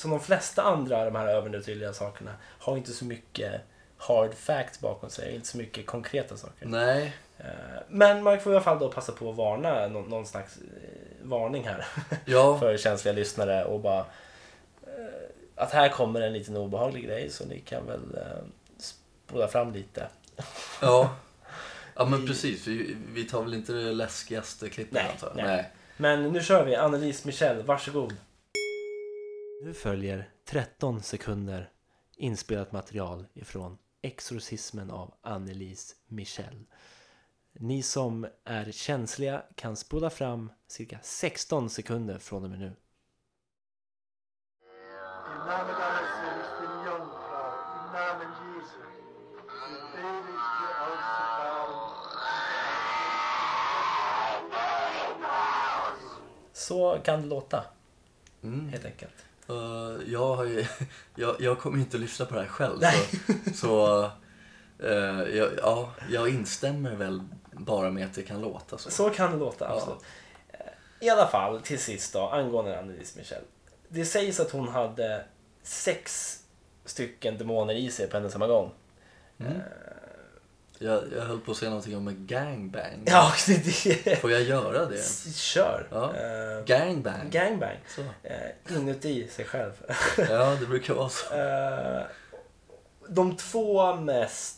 som 0.00 0.10
de 0.10 0.20
flesta 0.20 0.62
andra 0.62 0.98
av 0.98 1.04
de 1.04 1.14
här 1.14 1.26
övernaturliga 1.26 1.92
sakerna, 1.92 2.30
har 2.58 2.76
inte 2.76 2.92
så 2.92 3.04
mycket 3.04 3.60
hard 3.96 4.34
facts 4.34 4.80
bakom 4.80 5.10
sig. 5.10 5.34
Inte 5.34 5.48
så 5.48 5.58
mycket 5.58 5.86
konkreta 5.86 6.36
saker. 6.36 6.66
Nej, 6.66 7.14
Eh, 7.38 7.80
Men 7.88 8.22
man 8.22 8.40
får 8.40 8.52
i 8.52 8.56
alla 8.56 8.64
fall 8.64 8.78
då 8.78 8.88
passa 8.88 9.12
på 9.12 9.30
att 9.30 9.36
varna 9.36 9.88
någon, 9.88 10.10
någon 10.10 10.26
slags 10.26 10.56
eh, 10.56 10.62
varning 11.22 11.64
här 11.68 11.86
ja, 12.24 12.58
för 12.58 12.76
känsliga 12.76 13.14
lyssnare 13.14 13.64
och 13.64 13.80
bara 13.80 13.98
eh, 14.82 15.28
att 15.54 15.72
här 15.72 15.88
kommer 15.88 16.20
en 16.20 16.32
liten 16.32 16.56
obehaglig 16.56 17.04
grej 17.04 17.30
så 17.30 17.44
ni 17.46 17.60
kan 17.60 17.86
väl 17.86 18.18
spola 18.78 19.48
fram 19.48 19.72
lite. 19.72 20.06
ja. 20.80 21.16
Ja 21.94 22.04
men 22.04 22.26
precis, 22.26 22.66
vi, 22.66 22.96
vi 23.12 23.24
tar 23.24 23.42
väl 23.42 23.54
inte 23.54 23.72
det 23.72 23.92
läskigaste 23.92 24.68
klippet 24.68 25.10
antar 25.10 25.32
jag? 25.36 25.36
nej. 25.36 25.56
nej. 25.56 25.70
Men 25.96 26.32
nu 26.32 26.42
kör 26.42 26.64
vi. 26.64 26.76
Annelise 26.76 27.26
Michel, 27.26 27.62
varsågod. 27.62 28.16
Nu 29.60 29.74
följer 29.74 30.30
13 30.44 31.02
sekunder 31.02 31.70
inspelat 32.16 32.72
material 32.72 33.26
ifrån 33.34 33.78
Exorcismen 34.02 34.90
av 34.90 35.14
Annelise 35.20 35.94
Michel. 36.06 36.64
Ni 37.52 37.82
som 37.82 38.26
är 38.44 38.72
känsliga 38.72 39.42
kan 39.54 39.76
spola 39.76 40.10
fram 40.10 40.52
cirka 40.66 40.98
16 41.02 41.70
sekunder 41.70 42.18
från 42.18 42.44
och 42.44 42.50
med 42.50 42.58
nu. 42.58 42.72
Så 56.52 56.98
kan 57.04 57.22
det 57.22 57.26
låta, 57.28 57.64
Mm. 58.42 58.68
helt 58.68 58.84
enkelt. 58.84 59.27
Eh, 59.48 60.12
jag, 60.12 60.36
har 60.36 60.44
ju, 60.44 60.66
jag, 61.14 61.36
jag 61.38 61.58
kommer 61.58 61.78
inte 61.78 61.98
lyssna 61.98 62.26
på 62.26 62.34
det 62.34 62.40
här 62.40 62.48
själv. 62.48 62.78
Nej. 62.80 63.08
Så, 63.46 63.50
så 63.54 64.10
eh, 64.86 65.36
jag, 65.36 65.48
ja, 65.62 65.90
jag 66.10 66.28
instämmer 66.28 66.94
väl 66.94 67.22
bara 67.52 67.90
med 67.90 68.06
att 68.06 68.14
det 68.14 68.22
kan 68.22 68.40
låta 68.40 68.78
så. 68.78 68.90
Så 68.90 69.10
kan 69.10 69.30
det 69.32 69.36
låta, 69.38 69.64
Ja. 69.64 69.74
absolut. 69.76 70.02
Eh, 70.52 71.06
I 71.06 71.10
alla 71.10 71.26
fall, 71.26 71.60
till 71.60 71.78
sist 71.78 72.12
då, 72.12 72.28
angående 72.28 72.78
Annelise 72.78 73.18
Michel. 73.18 73.42
Det 73.88 74.04
sägs 74.04 74.40
att 74.40 74.50
hon 74.50 74.68
hade 74.68 75.24
sex 75.62 76.34
stycken 76.84 77.38
demoner 77.38 77.74
i 77.74 77.90
sig 77.90 78.08
på 78.08 78.16
en 78.16 78.24
och 78.24 78.32
samma 78.32 78.46
gång. 78.46 78.70
Mm. 79.38 79.52
Jag, 80.80 81.02
jag 81.16 81.22
höll 81.22 81.40
på 81.40 81.50
att 81.50 81.56
säga 81.56 81.70
någonting 81.70 81.96
om 81.96 82.08
en 82.08 82.26
gangbang. 82.26 83.02
Ja, 83.06 83.32
det, 83.46 84.04
det. 84.04 84.16
Får 84.16 84.30
jag 84.30 84.42
göra 84.42 84.86
det? 84.86 85.32
Kör! 85.34 85.88
Ja. 85.90 86.04
Eh, 86.16 86.64
Gangbang. 86.66 87.30
gangbang. 87.30 87.76
Så. 87.88 88.00
Eh, 88.22 88.76
inuti 88.76 89.28
sig 89.28 89.44
själv. 89.44 89.72
Ja, 90.30 90.56
det 90.60 90.66
brukar 90.66 90.94
vara 90.94 91.08
så. 91.08 91.34
Eh, 91.34 92.02
de 93.08 93.36
två 93.36 93.94
mest 93.96 94.57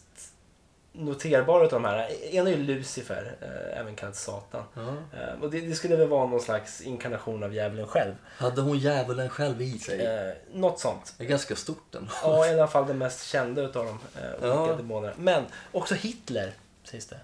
noterbara 0.92 1.62
av 1.64 1.70
de 1.70 1.84
här, 1.84 2.08
en 2.30 2.46
är 2.46 2.50
ju 2.50 2.56
Lucifer, 2.56 3.36
eh, 3.40 3.80
även 3.80 3.96
kallad 3.96 4.16
Satan. 4.16 4.62
Eh, 4.76 5.42
och 5.42 5.50
det, 5.50 5.60
det 5.60 5.74
skulle 5.74 5.96
väl 5.96 6.08
vara 6.08 6.26
någon 6.26 6.40
slags 6.40 6.80
inkarnation 6.80 7.42
av 7.42 7.54
djävulen 7.54 7.86
själv. 7.86 8.14
Hade 8.36 8.60
hon 8.60 8.78
djävulen 8.78 9.28
själv 9.28 9.62
i 9.62 9.78
sig? 9.78 10.00
Eh, 10.06 10.32
något 10.52 10.80
sånt. 10.80 11.14
Det 11.18 11.24
är 11.24 11.28
ganska 11.28 11.56
stort 11.56 11.84
den. 11.90 12.08
Ja, 12.22 12.46
i 12.46 12.50
alla 12.54 12.66
fall 12.68 12.86
den 12.86 12.98
mest 12.98 13.26
kända 13.26 13.62
utav 13.62 13.84
de 13.86 13.98
eh, 14.22 14.30
olika 14.34 14.70
Ja. 14.70 14.76
demonerna. 14.76 15.14
Men 15.18 15.44
också 15.72 15.94
Hitler, 15.94 16.52
sägs 16.84 17.06
det. 17.06 17.16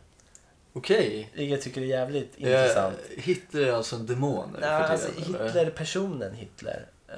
Okej. 0.73 1.31
Vilket 1.35 1.51
jag 1.51 1.63
tycker 1.63 1.81
är 1.81 1.85
jävligt 1.85 2.35
Eh, 2.37 2.43
intressant. 2.43 2.97
Hitler 3.17 3.67
är 3.67 3.73
alltså 3.73 3.97
en 3.97 4.07
demon 4.07 4.57
Nej, 4.61 4.71
alltså 4.71 5.09
tiden, 5.13 5.35
eller? 5.35 5.47
Hitler-personen 5.47 6.35
Hitler. 6.35 6.87
Eh, 7.09 7.15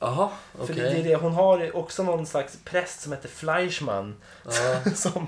Jaha, 0.00 0.30
För 0.56 0.64
okej. 0.64 0.74
det, 0.76 0.82
det 0.82 0.98
är 1.00 1.04
det, 1.04 1.14
hon 1.16 1.32
har 1.32 1.76
också 1.76 2.02
någon 2.02 2.26
slags 2.26 2.58
präst 2.64 3.00
som 3.00 3.12
heter 3.12 3.28
Fleischmann. 3.28 4.16
Ja, 4.44 4.90
Som, 4.94 5.26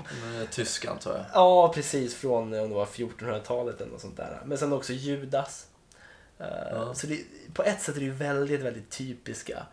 tysk 0.51 0.85
antar 0.85 1.11
jag. 1.11 1.25
ja, 1.33 1.73
precis 1.73 2.15
från 2.15 2.53
eh, 2.53 2.61
om 2.63 2.69
det 2.69 2.75
var 2.75 2.85
1400-talet 2.85 3.81
eller 3.81 3.91
något 3.91 4.01
sånt 4.01 4.17
där. 4.17 4.41
Men 4.45 4.57
sen 4.57 4.73
också 4.73 4.93
Judas. 4.93 5.65
Eh, 6.39 6.45
Ja. 6.71 6.93
Så 6.93 7.07
det, 7.07 7.19
på 7.53 7.63
ett 7.63 7.81
sätt 7.81 7.95
är 7.95 7.99
det 7.99 8.05
ju 8.05 8.11
väldigt, 8.11 8.61
väldigt 8.61 8.89
typiska, 8.89 9.63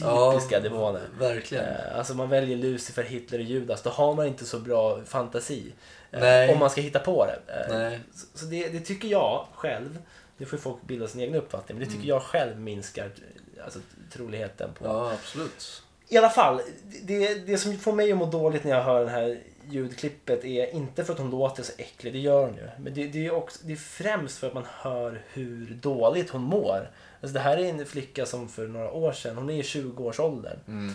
Ja, 0.00 0.32
typiska 0.32 0.60
demoner. 0.60 1.02
Verkligen. 1.18 1.64
Eh, 1.64 1.98
Alltså 1.98 2.14
man 2.14 2.28
väljer 2.28 2.56
Lucifer, 2.56 3.02
Hitler 3.02 3.38
och 3.38 3.44
Judas, 3.44 3.82
då 3.82 3.90
har 3.90 4.14
man 4.14 4.26
inte 4.26 4.44
så 4.44 4.58
bra 4.58 5.00
fantasi. 5.04 5.72
Eh, 6.12 6.20
Nej. 6.20 6.52
Om 6.52 6.58
man 6.58 6.70
ska 6.70 6.80
hitta 6.80 6.98
på 6.98 7.26
det. 7.26 7.38
Eh, 7.52 7.78
Nej. 7.78 8.00
Så 8.14 8.38
så 8.38 8.44
det, 8.46 8.68
det 8.68 8.80
tycker 8.80 9.08
jag 9.08 9.46
själv, 9.54 9.98
nu 10.36 10.46
får 10.46 10.56
folk 10.56 10.82
bilda 10.82 11.08
sin 11.08 11.20
egen 11.20 11.34
uppfattning, 11.34 11.78
men 11.78 11.86
det 11.86 11.92
tycker 11.92 12.04
Mm. 12.04 12.08
jag 12.14 12.22
själv 12.22 12.60
minskar 12.60 13.04
eh, 13.04 13.64
alltså, 13.64 13.78
troligheten 14.12 14.70
på. 14.78 14.84
Ja, 14.84 15.12
absolut. 15.12 15.82
I 16.08 16.16
alla 16.18 16.30
fall, 16.30 16.60
det, 17.02 17.34
det 17.34 17.58
som 17.58 17.78
får 17.78 17.92
mig 17.92 18.12
att 18.12 18.18
må 18.18 18.26
dåligt 18.26 18.64
när 18.64 18.70
jag 18.70 18.82
hör 18.82 19.04
det 19.04 19.10
här 19.10 19.38
ljudklippet 19.70 20.44
är 20.44 20.74
inte 20.74 21.04
för 21.04 21.12
att 21.12 21.18
hon 21.18 21.30
låter 21.30 21.62
så 21.62 21.72
äcklig, 21.78 22.12
det 22.12 22.18
gör 22.18 22.46
hon 22.46 22.54
ju. 22.54 22.68
Men 22.78 22.94
det, 22.94 23.06
det, 23.06 23.26
är, 23.26 23.30
också, 23.34 23.58
det 23.64 23.72
är 23.72 23.76
främst 23.76 24.38
för 24.38 24.46
att 24.46 24.54
man 24.54 24.66
hör 24.80 25.22
hur 25.32 25.66
dåligt 25.82 26.30
hon 26.30 26.42
mår. 26.42 26.90
Alltså 27.20 27.34
det 27.34 27.40
här 27.40 27.56
är 27.56 27.64
en 27.64 27.86
flicka 27.86 28.26
som 28.26 28.48
för 28.48 28.66
några 28.68 28.90
år 28.90 29.12
sedan, 29.12 29.36
hon 29.36 29.50
är 29.50 29.54
i 29.54 29.62
20-årsåldern. 29.62 30.58
Mm. 30.68 30.94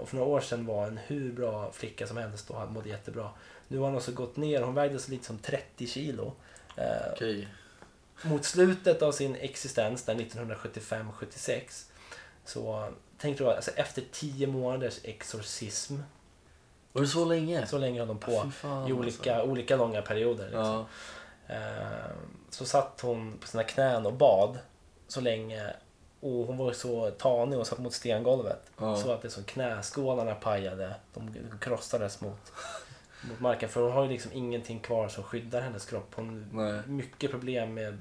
Och 0.00 0.08
för 0.08 0.16
några 0.16 0.28
år 0.30 0.40
sedan 0.40 0.66
var 0.66 0.86
en 0.86 1.00
hur 1.06 1.32
bra 1.32 1.72
flicka 1.72 2.06
som 2.06 2.16
helst 2.16 2.50
och 2.50 2.72
mådde 2.72 2.88
jättebra. 2.88 3.30
Nu 3.72 3.78
har 3.78 3.86
hon 3.86 3.96
också 3.96 4.12
gått 4.12 4.36
ner, 4.36 4.62
hon 4.62 4.74
vägde 4.74 4.98
så 4.98 5.10
lite 5.10 5.24
som 5.26 5.38
30 5.38 5.86
kilo. 5.86 6.32
Eh, 6.76 7.12
Okej. 7.12 7.48
Mot 8.22 8.44
slutet 8.44 9.02
av 9.02 9.12
sin 9.12 9.36
existens, 9.36 10.02
där 10.04 10.14
1975-76, 10.14 11.84
så 12.44 12.88
tänkte 13.18 13.44
jag, 13.44 13.52
alltså 13.56 13.70
efter 13.70 14.02
10 14.12 14.46
månaders 14.46 14.98
exorcism, 15.02 15.96
Var 16.92 17.02
det 17.02 17.08
så 17.08 17.24
länge? 17.24 17.66
så 17.66 17.78
länge 17.78 17.98
höll 17.98 18.08
de 18.08 18.18
på, 18.18 18.50
fan, 18.50 18.88
i 18.88 18.92
olika, 18.92 19.42
olika 19.42 19.76
långa 19.76 20.02
perioder. 20.02 20.44
Liksom. 20.44 20.60
Alltså. 20.60 20.86
Ja. 21.46 21.54
Eh, 21.54 22.10
Så 22.50 22.64
satt 22.64 23.00
hon 23.00 23.38
på 23.40 23.46
sina 23.46 23.64
knän 23.64 24.06
och 24.06 24.12
bad 24.14 24.58
så 25.08 25.20
länge 25.20 25.72
och 26.20 26.30
hon 26.46 26.56
var 26.56 26.72
så 26.72 27.10
tanig 27.10 27.58
och 27.58 27.66
satt 27.66 27.78
mot 27.78 27.92
stengolvet. 27.92 28.62
Ja. 28.78 28.96
Så 28.96 29.10
att 29.12 29.22
det 29.22 29.30
som 29.30 29.44
knäskålarna 29.44 30.34
pajade, 30.34 30.94
de 31.14 31.34
krossades 31.60 32.20
mot, 32.20 32.52
mot 33.28 33.40
marken. 33.40 33.68
För 33.68 33.82
hon 33.82 33.92
har 33.92 34.02
ju 34.04 34.08
liksom 34.10 34.32
ingenting 34.32 34.80
kvar 34.80 35.08
som 35.08 35.24
skyddar 35.24 35.60
hennes 35.60 35.86
kropp. 35.86 36.12
Hon 36.14 36.46
Nej. 36.52 36.72
har 36.72 36.82
mycket 36.86 37.30
problem 37.30 37.74
med, 37.74 37.98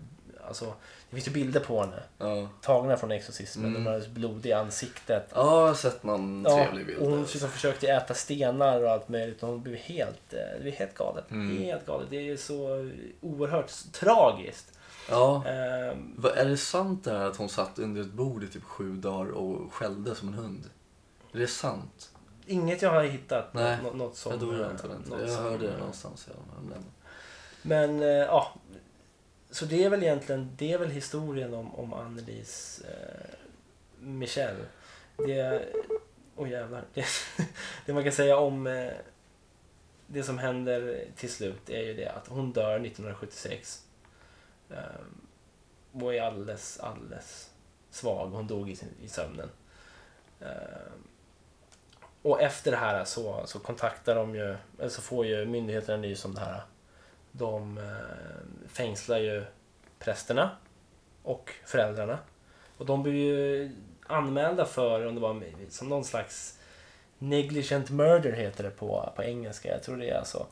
alltså, 0.48 0.66
det 1.10 1.16
finns 1.16 1.28
ju 1.28 1.32
bilder 1.32 1.60
på 1.60 1.82
henne. 1.82 2.04
Ja. 2.18 2.50
Tagna 2.62 2.98
från 2.98 3.12
exorcismen. 3.12 3.66
Mm. 3.76 3.84
De 3.84 3.90
har 3.90 4.10
blodig 4.10 4.50
i 4.50 4.54
ansiktet. 4.54 5.28
ja, 5.36 5.60
jag 5.62 5.68
har 5.68 5.74
sett 5.74 6.04
någon 6.04 6.44
Ja, 6.48 6.64
trevlig 6.66 6.86
bild. 6.86 7.00
hon 7.00 7.22
liksom 7.22 7.50
försökte 7.50 7.88
äta 7.88 8.14
stenar 8.14 8.84
och 8.84 8.90
allt 8.92 9.10
möjligt. 9.10 9.42
Hon 9.42 9.62
blev 9.64 9.76
helt, 9.76 10.34
eh, 10.34 10.40
det 10.56 10.62
blev 10.62 10.74
helt 10.74 10.96
galet. 10.96 11.32
Mm. 11.32 11.58
Helt 11.58 11.86
galet. 11.86 12.08
Det 12.10 12.30
är 12.30 12.38
så 12.38 12.90
oerhört 13.22 13.72
tragiskt. 13.94 14.74
Ja. 15.10 15.44
Va- 16.16 16.36
Är 16.36 16.46
det 16.46 16.58
sant 16.58 17.04
det 17.04 17.12
här 17.12 17.26
att 17.26 17.38
hon 17.38 17.50
satt 17.50 17.80
under 17.80 18.02
ett 18.02 18.12
bord 18.14 18.44
i 18.44 18.48
typ 18.48 18.64
sju 18.64 18.96
dagar 18.96 19.32
och 19.32 19.74
skällde 19.74 20.16
som 20.16 20.28
en 20.28 20.34
hund? 20.34 20.64
Är 21.34 21.40
det 21.40 21.48
sant? 21.48 22.12
Inget 22.50 22.82
jag 22.82 22.90
har 22.90 23.04
hittat. 23.04 23.54
Nej, 23.54 23.78
Något, 23.84 23.96
något 23.96 24.16
som... 24.16 24.32
jag 24.32 24.40
tror 24.40 24.66
inte 24.66 24.88
det. 24.88 25.22
Jag 25.22 25.30
som- 25.30 25.44
hörde 25.44 25.68
det 25.68 25.78
någonstans. 25.78 26.28
Ja, 26.30 26.62
men... 26.70 26.84
Men 27.62 28.02
eh, 28.02 28.08
ja, 28.08 28.54
så 29.50 29.66
det 29.66 29.84
är 29.84 29.90
väl 29.90 30.04
egentligen 30.04 30.52
det 30.58 30.74
är 30.74 30.78
väl 30.78 30.90
historien 30.90 31.54
om, 31.54 31.76
om 31.76 31.94
Annelies 31.94 32.82
eh, 32.82 33.30
Michel. 34.00 34.56
Det, 35.18 35.66
oh 36.36 36.50
jävlar. 36.50 36.84
Det, 36.94 37.06
det 37.86 37.94
man 37.94 38.04
kan 38.04 38.12
säga 38.12 38.38
om 38.38 38.68
eh, 38.68 38.92
det 40.08 40.24
som 40.24 40.38
händer 40.38 41.06
till 41.16 41.32
slut 41.32 41.70
är 41.70 41.82
ju 41.82 41.94
det 41.94 42.08
att 42.12 42.28
hon 42.28 42.52
dör 42.52 42.76
1976. 42.76 43.84
Eh, 44.70 44.78
och 45.92 46.16
är 46.16 46.22
alldeles, 46.22 46.80
alldeles 46.80 47.50
svag. 47.90 48.30
Hon 48.30 48.48
dog 48.48 48.70
i, 48.70 48.76
sin, 48.76 48.90
i 49.04 49.08
sömnen. 49.08 49.50
Eh, 50.40 50.48
och 52.22 52.42
efter 52.42 52.72
det 52.72 52.78
här 52.78 53.06
så, 53.06 53.42
så 53.46 53.60
kontaktar 53.60 54.16
de 54.16 54.36
ju, 54.36 54.56
eller 54.80 54.90
så 54.90 55.02
får 55.02 55.26
ju 55.26 55.46
myndigheterna 55.46 55.98
nys 55.98 56.26
om 56.26 56.34
det 56.36 56.42
här. 56.42 56.62
De 57.32 57.78
eh, 57.78 58.68
fängslar 58.68 59.18
ju 59.18 59.44
prästerna 60.00 60.50
och 61.24 61.54
föräldrarna. 61.66 62.20
Och 62.78 62.86
de 62.86 63.04
blir 63.04 63.14
ju 63.14 63.72
anmälda 64.08 64.66
för, 64.66 65.06
om 65.08 65.16
det 65.16 65.22
var 65.22 65.44
som 65.70 65.90
någon 65.90 66.04
slags 66.04 66.60
negligent 67.18 67.90
murder 67.90 68.32
heter 68.32 68.64
det 68.64 68.70
på, 68.70 69.14
på 69.16 69.24
engelska. 69.24 69.72
Jag 69.72 69.84
tror 69.84 69.98
det 69.98 70.10
är 70.10 70.18
alltså 70.18 70.46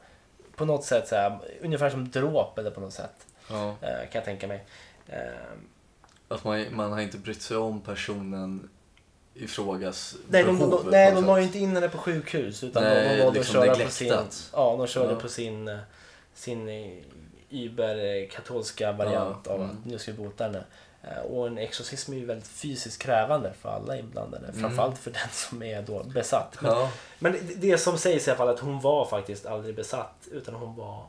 på 0.56 0.66
något 0.66 0.84
sätt 0.84 1.08
så 1.08 1.16
här, 1.16 1.40
ungefär 1.62 1.90
som 1.90 2.10
dråp 2.10 2.58
eller 2.58 2.72
på 2.72 2.80
något 2.82 2.94
sätt. 2.94 3.28
Ja. 3.50 3.70
Eh, 3.82 4.00
kan 4.00 4.12
jag 4.12 4.26
tänka 4.26 4.48
mig. 4.48 4.66
Eh, 5.08 5.20
Att 6.28 6.44
man, 6.44 6.66
man 6.72 6.92
har 6.92 7.02
inte 7.02 7.18
brytt 7.18 7.42
sig 7.42 7.58
om 7.58 7.82
personen 7.82 8.70
ifrågas 9.44 10.16
Nej, 10.30 10.44
de, 10.44 10.60
de, 10.60 10.70
på 10.72 10.84
nej, 10.90 11.12
de 11.12 11.26
la 11.26 11.38
ju 11.40 11.44
inte 11.44 11.60
in 11.60 11.74
henne 11.76 11.90
på 11.90 11.98
sjukhus 11.98 12.64
utan 12.64 12.84
Nej, 12.84 13.10
de, 13.10 13.16
de 13.18 13.24
valde 13.24 13.40
liksom 13.40 13.54
köra 13.64 13.86
på 13.86 13.92
sin, 13.92 14.14
ja, 14.54 14.76
de 14.78 14.88
körde 14.88 15.14
Ja. 15.14 15.20
på 15.20 15.28
sin, 15.30 15.68
eh, 15.68 15.78
sin 16.34 16.70
eh, 16.70 16.92
überkatolska 17.50 18.92
variant 18.92 19.38
Ja, 19.46 19.52
av 19.52 19.62
mm. 19.62 19.70
att 19.72 19.86
nu 19.86 19.98
ska 20.00 20.12
vi 20.12 20.18
bota 20.18 20.44
henne. 20.44 20.64
Eh, 21.04 21.18
Och 21.22 21.48
en 21.48 21.58
exorcism 21.58 22.14
är 22.14 22.18
ju 22.18 22.26
väldigt 22.26 22.48
fysiskt 22.48 23.02
krävande 23.02 23.54
för 23.62 23.70
alla 23.70 23.98
inblandade. 23.98 24.48
Mm. 24.48 24.60
Framförallt 24.62 24.98
för 24.98 25.12
den 25.12 25.30
som 25.32 25.64
är 25.64 25.82
då 25.82 26.04
besatt. 26.04 26.58
Men, 26.62 26.72
Ja, 26.72 26.92
men 27.20 27.36
det, 27.56 27.78
som 27.78 27.98
sägs 27.98 28.28
i 28.28 28.32
alla 28.32 28.38
fall 28.38 28.50
att 28.50 28.60
hon 28.60 28.80
var 28.80 29.06
faktiskt 29.06 29.46
aldrig 29.46 29.76
besatt 29.76 30.28
utan 30.32 30.54
hon 30.56 30.76
var 30.76 31.04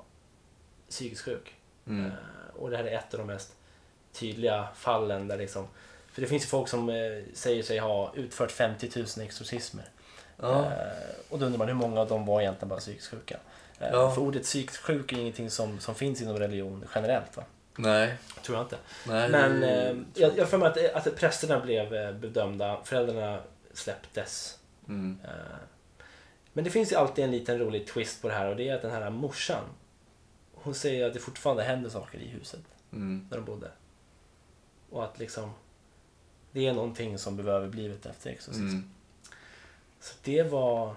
psykiskt 0.89 1.23
sjuk. 1.23 1.55
mm. 1.87 2.07
Eh, 2.07 2.13
Och 2.57 2.71
det 2.71 2.77
här 2.77 2.85
är 2.85 2.99
ett 2.99 3.15
av 3.15 3.19
de 3.19 3.27
mest 3.27 3.53
tydliga 4.13 4.69
fallen 4.77 5.29
där 5.29 5.37
liksom 5.39 5.67
för 6.19 6.23
det 6.23 6.29
finns 6.29 6.43
ju 6.43 6.47
folk 6.47 6.69
som 6.69 6.89
eh, 6.89 6.95
säger 7.35 7.63
sig 7.63 7.79
ha 7.79 8.13
utfört 8.15 8.51
50 8.51 8.91
000 8.97 9.07
exorcismer. 9.27 9.85
ja. 10.37 10.65
Eh, 10.65 10.73
och 11.29 11.39
då 11.39 11.47
undrar 11.47 11.59
man 11.59 11.69
hur 11.69 11.75
många 11.75 12.01
av 12.01 12.09
dem 12.09 12.27
var 12.27 12.41
egentligen 12.41 12.69
bara 12.69 12.79
psykiskt 12.81 13.09
sjuka. 13.11 13.37
Eh, 13.81 13.89
Ja. 13.93 14.11
För 14.15 14.21
ordet 14.23 14.43
psykiskt 14.43 14.77
sjuk 14.83 15.13
är 15.13 15.17
ingenting 15.19 15.51
som, 15.51 15.81
som 15.81 15.95
finns 15.95 16.23
inom 16.23 16.39
religion 16.39 16.85
generellt. 16.95 17.37
Va? 17.37 17.45
Nej, 17.77 18.15
Tror 18.43 18.59
jag 18.59 18.65
inte. 18.65 18.77
nej. 19.07 19.31
Men 19.31 19.63
eh, 19.63 19.97
jag 20.15 20.31
har 20.39 20.45
för 20.45 20.59
mig 20.59 20.69
att, 20.95 21.07
att 21.07 21.17
prästerna 21.17 21.61
blev 21.61 21.95
eh, 21.95 22.13
bedömda, 22.13 22.81
föräldrarna 22.85 23.41
släpptes. 23.75 24.59
Mm. 24.89 25.19
Eh, 25.25 25.31
Men 26.53 26.65
det 26.65 26.71
finns 26.71 26.93
ju 26.93 26.97
alltid 26.97 27.25
en 27.25 27.31
liten 27.31 27.59
rolig 27.59 27.87
twist 27.87 28.23
på 28.23 28.29
det 28.29 28.35
här 28.35 28.47
och 28.47 28.57
det 28.57 28.69
är 28.69 28.75
att 28.75 28.83
den 28.83 28.91
här 28.91 29.11
morsan 29.11 29.63
hon 30.55 30.75
säger 30.75 31.07
att 31.07 31.15
det 31.15 31.21
fortfarande 31.21 31.63
händer 31.63 31.91
saker 31.91 32.19
i 32.19 32.29
huset 32.29 32.61
Mm. 32.93 33.27
där 33.31 33.37
de 33.37 33.45
bodde. 33.45 33.71
Och 34.91 35.05
att 35.05 35.19
liksom 35.19 35.51
det 36.59 36.67
är 36.67 36.73
någonting 36.75 37.19
som 37.19 37.37
blev 37.37 37.49
överblivet 37.49 38.07
efter 38.07 38.31
exorcism. 38.31 38.69
Mm. 38.69 38.91
Så 40.01 40.15
det 40.23 40.43
var 40.43 40.95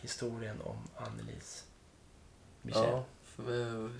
historien 0.00 0.60
om 0.64 0.76
Annelies 0.96 1.64
Michel. 2.62 2.84
Ja, 2.90 3.04
för, 3.24 3.84
eh, 3.84 3.90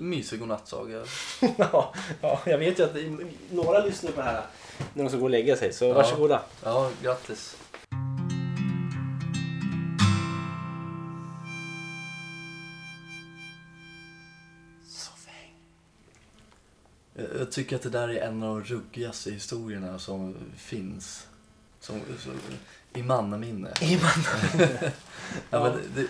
mysig 0.00 0.40
godnattsaga. 0.40 1.04
Ja. 1.58 1.94
ja, 2.20 2.40
jag 2.46 2.58
vet 2.58 2.78
ju 2.78 2.84
att 2.84 2.96
några 3.50 3.84
lyssnar 3.84 4.10
på 4.10 4.20
det 4.20 4.26
här 4.26 4.46
när 4.94 5.04
de 5.04 5.08
ska 5.10 5.18
gå 5.18 5.24
och 5.24 5.30
lägga 5.30 5.56
sig. 5.56 5.72
Så 5.72 5.84
Ja. 5.84 5.94
varsågoda. 5.94 6.42
Ja, 6.64 6.90
grattis. 7.02 7.56
Jag 17.38 17.46
jag 17.46 17.52
tycker 17.52 17.76
att 17.76 17.82
det 17.82 17.90
där 17.90 18.08
är 18.08 18.20
en 18.20 18.42
av 18.42 18.54
de 18.60 18.64
ruggigaste 18.74 19.30
historierna 19.30 19.98
som 19.98 20.34
finns. 20.56 21.26
Som, 21.80 22.00
som, 22.18 22.32
I 22.94 23.02
mannaminne. 23.02 23.70
Iman. 23.80 24.10
Ja, 25.50 25.62
men 25.64 25.72
det, 25.94 26.06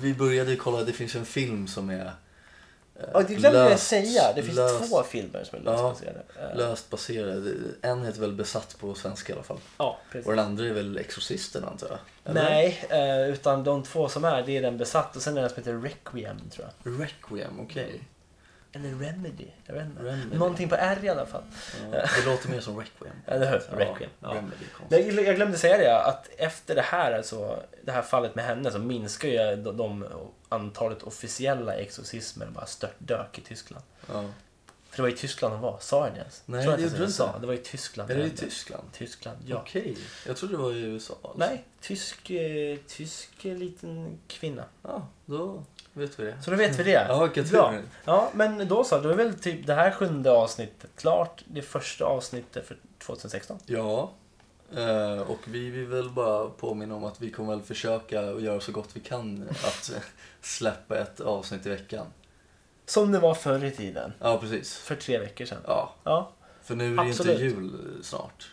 vi 0.00 0.14
började 0.14 0.50
ju 0.50 0.56
kolla, 0.56 0.84
det 0.84 0.92
finns 0.92 1.14
en 1.14 1.24
film 1.24 1.66
som 1.68 1.90
är 1.90 2.04
eh, 2.04 2.10
Ja, 3.12 3.22
det 3.28 3.34
glömde 3.34 3.58
jag 3.58 3.70
löst- 3.70 3.86
säga. 3.86 4.32
Det 4.34 4.42
finns 4.42 4.56
löst- 4.56 4.88
två 4.88 5.02
filmer 5.02 5.44
som 5.44 5.58
är 5.58 5.62
Ja. 5.64 5.72
lösbaserade. 5.72 6.22
Eh, 6.52 6.56
löst 6.58 6.90
baserad. 6.90 7.54
En 7.82 8.04
heter 8.04 8.20
väl 8.20 8.32
Besatt 8.32 8.76
på 8.80 8.94
svenska 8.94 9.32
i 9.32 9.36
alla 9.36 9.42
fall. 9.44 9.58
Ja, 9.78 9.98
precis. 10.12 10.26
Och 10.26 10.36
den 10.36 10.44
andra 10.46 10.64
är 10.64 10.72
väl 10.72 10.98
Exorcisten 10.98 11.64
antar 11.64 11.88
jag? 11.88 11.98
Eller? 12.30 12.42
Nej, 12.44 12.84
eh, 12.90 13.32
utan 13.32 13.64
de 13.64 13.82
två 13.82 14.08
som 14.08 14.24
är, 14.24 14.42
det 14.42 14.56
är 14.56 14.62
den 14.62 14.78
besatt 14.78 15.16
och 15.16 15.22
sen 15.22 15.36
är 15.36 15.40
den 15.40 15.50
som 15.50 15.56
heter 15.58 15.78
Requiem 15.78 16.36
tror 16.50 16.66
jag. 16.84 17.00
Requiem, 17.00 17.60
okej. 17.60 18.00
Eller 18.74 18.88
Remedy, 18.88 19.46
jag 19.66 19.74
vet 19.74 19.86
inte. 19.86 20.02
Remedy. 20.02 20.36
Någonting 20.36 20.68
på 20.68 20.74
R 20.74 20.98
i 21.02 21.08
alla 21.08 21.26
fall. 21.26 21.42
Ja, 21.92 21.98
det 22.16 22.30
låter 22.30 22.48
mer 22.50 22.60
som 22.60 22.78
Requiem. 22.78 23.14
Eller 23.26 23.50
hur? 23.50 23.76
Requiem. 23.76 24.10
Ja. 24.20 24.28
Remedy, 24.28 24.64
konstigt. 24.78 25.26
Jag 25.26 25.36
glömde 25.36 25.58
säga 25.58 25.78
det, 25.78 26.02
att 26.04 26.28
efter 26.36 26.74
det 26.74 26.82
här, 26.82 27.12
alltså, 27.12 27.62
det 27.84 27.92
här 27.92 28.02
fallet 28.02 28.34
med 28.34 28.44
henne 28.44 28.70
så 28.70 28.78
minskar 28.78 29.28
ju 29.28 29.56
de, 29.62 29.76
de 29.76 30.04
antalet 30.48 31.02
officiella 31.02 31.74
exorcismer 31.74 32.46
bara 32.46 32.66
störtdök 32.66 33.38
i 33.38 33.40
Tyskland. 33.40 33.84
Ja. 34.08 34.24
För 34.90 34.96
det 34.96 35.02
var 35.02 35.08
i 35.08 35.16
Tyskland 35.16 35.54
hon 35.54 35.62
var, 35.62 35.78
sa 35.80 36.04
jag 36.06 36.14
det 36.14 36.18
ens? 36.18 36.42
Nej, 36.46 36.64
jag 36.64 36.78
det 36.78 36.82
gjorde 36.82 36.96
du 36.96 37.02
inte. 37.02 37.12
sa. 37.12 37.38
Det 37.38 37.46
var 37.46 37.54
i 37.54 37.58
Tyskland. 37.58 38.10
Är 38.10 38.16
det 38.16 38.24
i. 38.24 38.30
Tyskland? 38.30 38.82
Tyskland, 38.92 39.38
ja. 39.46 39.56
Okej, 39.56 39.96
jag 40.26 40.36
trodde 40.36 40.54
det 40.54 40.62
var 40.62 40.72
i 40.72 40.80
USA. 40.80 41.14
alltså. 41.22 41.38
Nej, 41.38 41.64
tysk, 41.80 42.30
eh, 42.30 42.78
tysk 42.88 43.44
eh, 43.44 43.56
liten 43.56 44.18
kvinna. 44.28 44.64
Ja, 44.82 45.06
då 45.26 45.64
vet 45.92 46.20
vi 46.20 46.24
det. 46.24 46.42
Så 46.42 46.50
då 46.50 46.56
vet 46.56 46.78
vi 46.78 46.82
det. 46.82 47.06
Ja, 47.08 47.22
vilken 47.24 47.44
tur. 47.44 47.52
Bra. 47.52 47.74
Ja, 48.04 48.30
men 48.34 48.68
då 48.68 48.84
så. 48.84 49.00
Då 49.00 49.08
är 49.08 49.14
väl 49.14 49.34
typ 49.38 49.66
det 49.66 49.74
här 49.74 49.90
sjunde 49.90 50.30
avsnittet 50.30 50.90
klart. 50.96 51.42
Det 51.46 51.62
första 51.62 52.04
avsnittet 52.04 52.66
för 52.66 52.76
2016. 52.98 53.58
Ja, 53.66 54.10
eh, 54.76 55.20
och 55.20 55.38
vi 55.44 55.70
vill 55.70 55.86
väl 55.86 56.10
bara 56.10 56.48
påminna 56.48 56.94
om 56.94 57.04
att 57.04 57.20
vi 57.20 57.30
kommer 57.30 57.54
väl 57.56 57.62
försöka 57.64 58.20
och 58.20 58.40
göra 58.40 58.60
så 58.60 58.72
gott 58.72 58.88
vi 58.92 59.00
kan 59.00 59.48
att 59.50 59.92
släppa 60.40 60.98
ett 60.98 61.20
avsnitt 61.20 61.66
i 61.66 61.68
veckan. 61.68 62.06
Som 62.86 63.12
det 63.12 63.18
var 63.18 63.34
förr 63.34 63.64
i 63.64 63.70
tiden. 63.70 64.12
Ja, 64.18 64.38
precis. 64.38 64.76
För 64.76 64.94
tre 64.94 65.18
veckor 65.18 65.44
sedan. 65.44 65.62
Ja, 65.66 65.94
Ja. 66.04 66.30
för 66.62 66.74
nu 66.74 66.92
är 66.92 66.96
det 66.96 67.10
Absolut. 67.10 67.32
inte 67.40 67.44
jul 67.44 67.98
snart. 68.02 68.52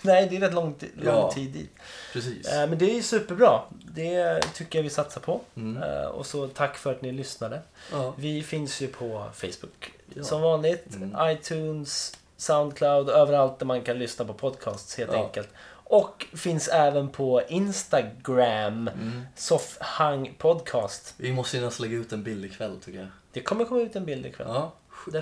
Nej, 0.02 0.26
det 0.30 0.36
är 0.36 0.40
rätt 0.40 0.54
lång, 0.54 0.74
lång 0.94 1.14
Ja. 1.14 1.32
tid 1.32 1.50
dit. 1.50 1.70
Precis. 2.12 2.48
Eh, 2.48 2.68
Men 2.68 2.78
det 2.78 2.90
är 2.90 2.94
ju 2.94 3.02
superbra. 3.02 3.60
Det 3.94 4.40
tycker 4.54 4.78
jag 4.78 4.82
vi 4.82 4.90
satsar 4.90 5.20
på. 5.20 5.40
Mm. 5.56 5.82
Eh, 5.82 6.04
Och 6.04 6.26
så 6.26 6.48
tack 6.48 6.76
för 6.76 6.92
att 6.92 7.02
ni 7.02 7.12
lyssnade. 7.12 7.60
Ja. 7.92 8.14
Vi 8.18 8.42
finns 8.42 8.80
ju 8.80 8.86
på 8.88 9.26
Facebook 9.34 9.92
Ja. 10.14 10.24
som 10.24 10.42
vanligt. 10.42 10.94
Mm. 10.96 11.16
iTunes, 11.30 12.16
Soundcloud, 12.36 13.08
överallt 13.10 13.58
där 13.58 13.66
man 13.66 13.82
kan 13.82 13.98
lyssna 13.98 14.24
på 14.24 14.32
podcasts 14.34 14.96
helt 14.98 15.10
enkelt. 15.12 15.48
Och 15.84 16.26
finns 16.34 16.68
även 16.68 17.08
på 17.08 17.42
Instagram, 17.48 18.88
Mm. 18.88 19.22
Soffhang 19.36 20.34
Podcast. 20.38 21.14
Vi 21.16 21.32
måste 21.32 21.56
ju 21.56 21.62
nästan 21.64 21.86
lägga 21.88 22.00
ut 22.00 22.12
en 22.12 22.22
bild 22.22 22.44
ikväll 22.44 22.76
tycker 22.84 22.98
jag. 22.98 23.08
Det 23.32 23.40
kommer 23.40 23.64
komma 23.64 23.80
ut 23.80 23.96
en 23.96 24.04
bild 24.04 24.26
ikväll. 24.26 24.46
Ja, 24.50 24.72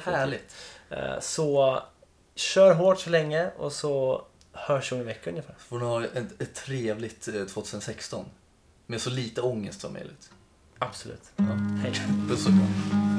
härligt. 0.05 0.55
Eh, 0.91 1.21
Så 1.21 1.83
kör 2.35 2.75
hårt 2.75 3.01
så 3.01 3.11
länge 3.11 3.51
och 3.59 3.73
så 3.73 4.23
hörs 4.59 4.93
om 4.93 4.99
en 4.99 5.07
vecka 5.07 5.31
ungefär. 5.31 5.55
Så 5.59 5.65
får 5.65 5.79
ni 5.79 5.85
ha 5.85 6.05
ett, 6.05 6.43
ett 6.43 6.55
trevligt 6.55 7.29
eh, 7.29 7.45
2016. 7.45 8.25
Med 8.87 9.01
så 9.01 9.11
lite 9.11 9.41
ångest 9.41 9.81
som 9.81 9.93
möjligt. 9.93 10.31
Absolut. 10.79 11.33
Ja. 11.37 11.45
Hej. 11.83 11.93
Puss 12.29 12.47
och 12.47 12.53
kram. 12.53 13.18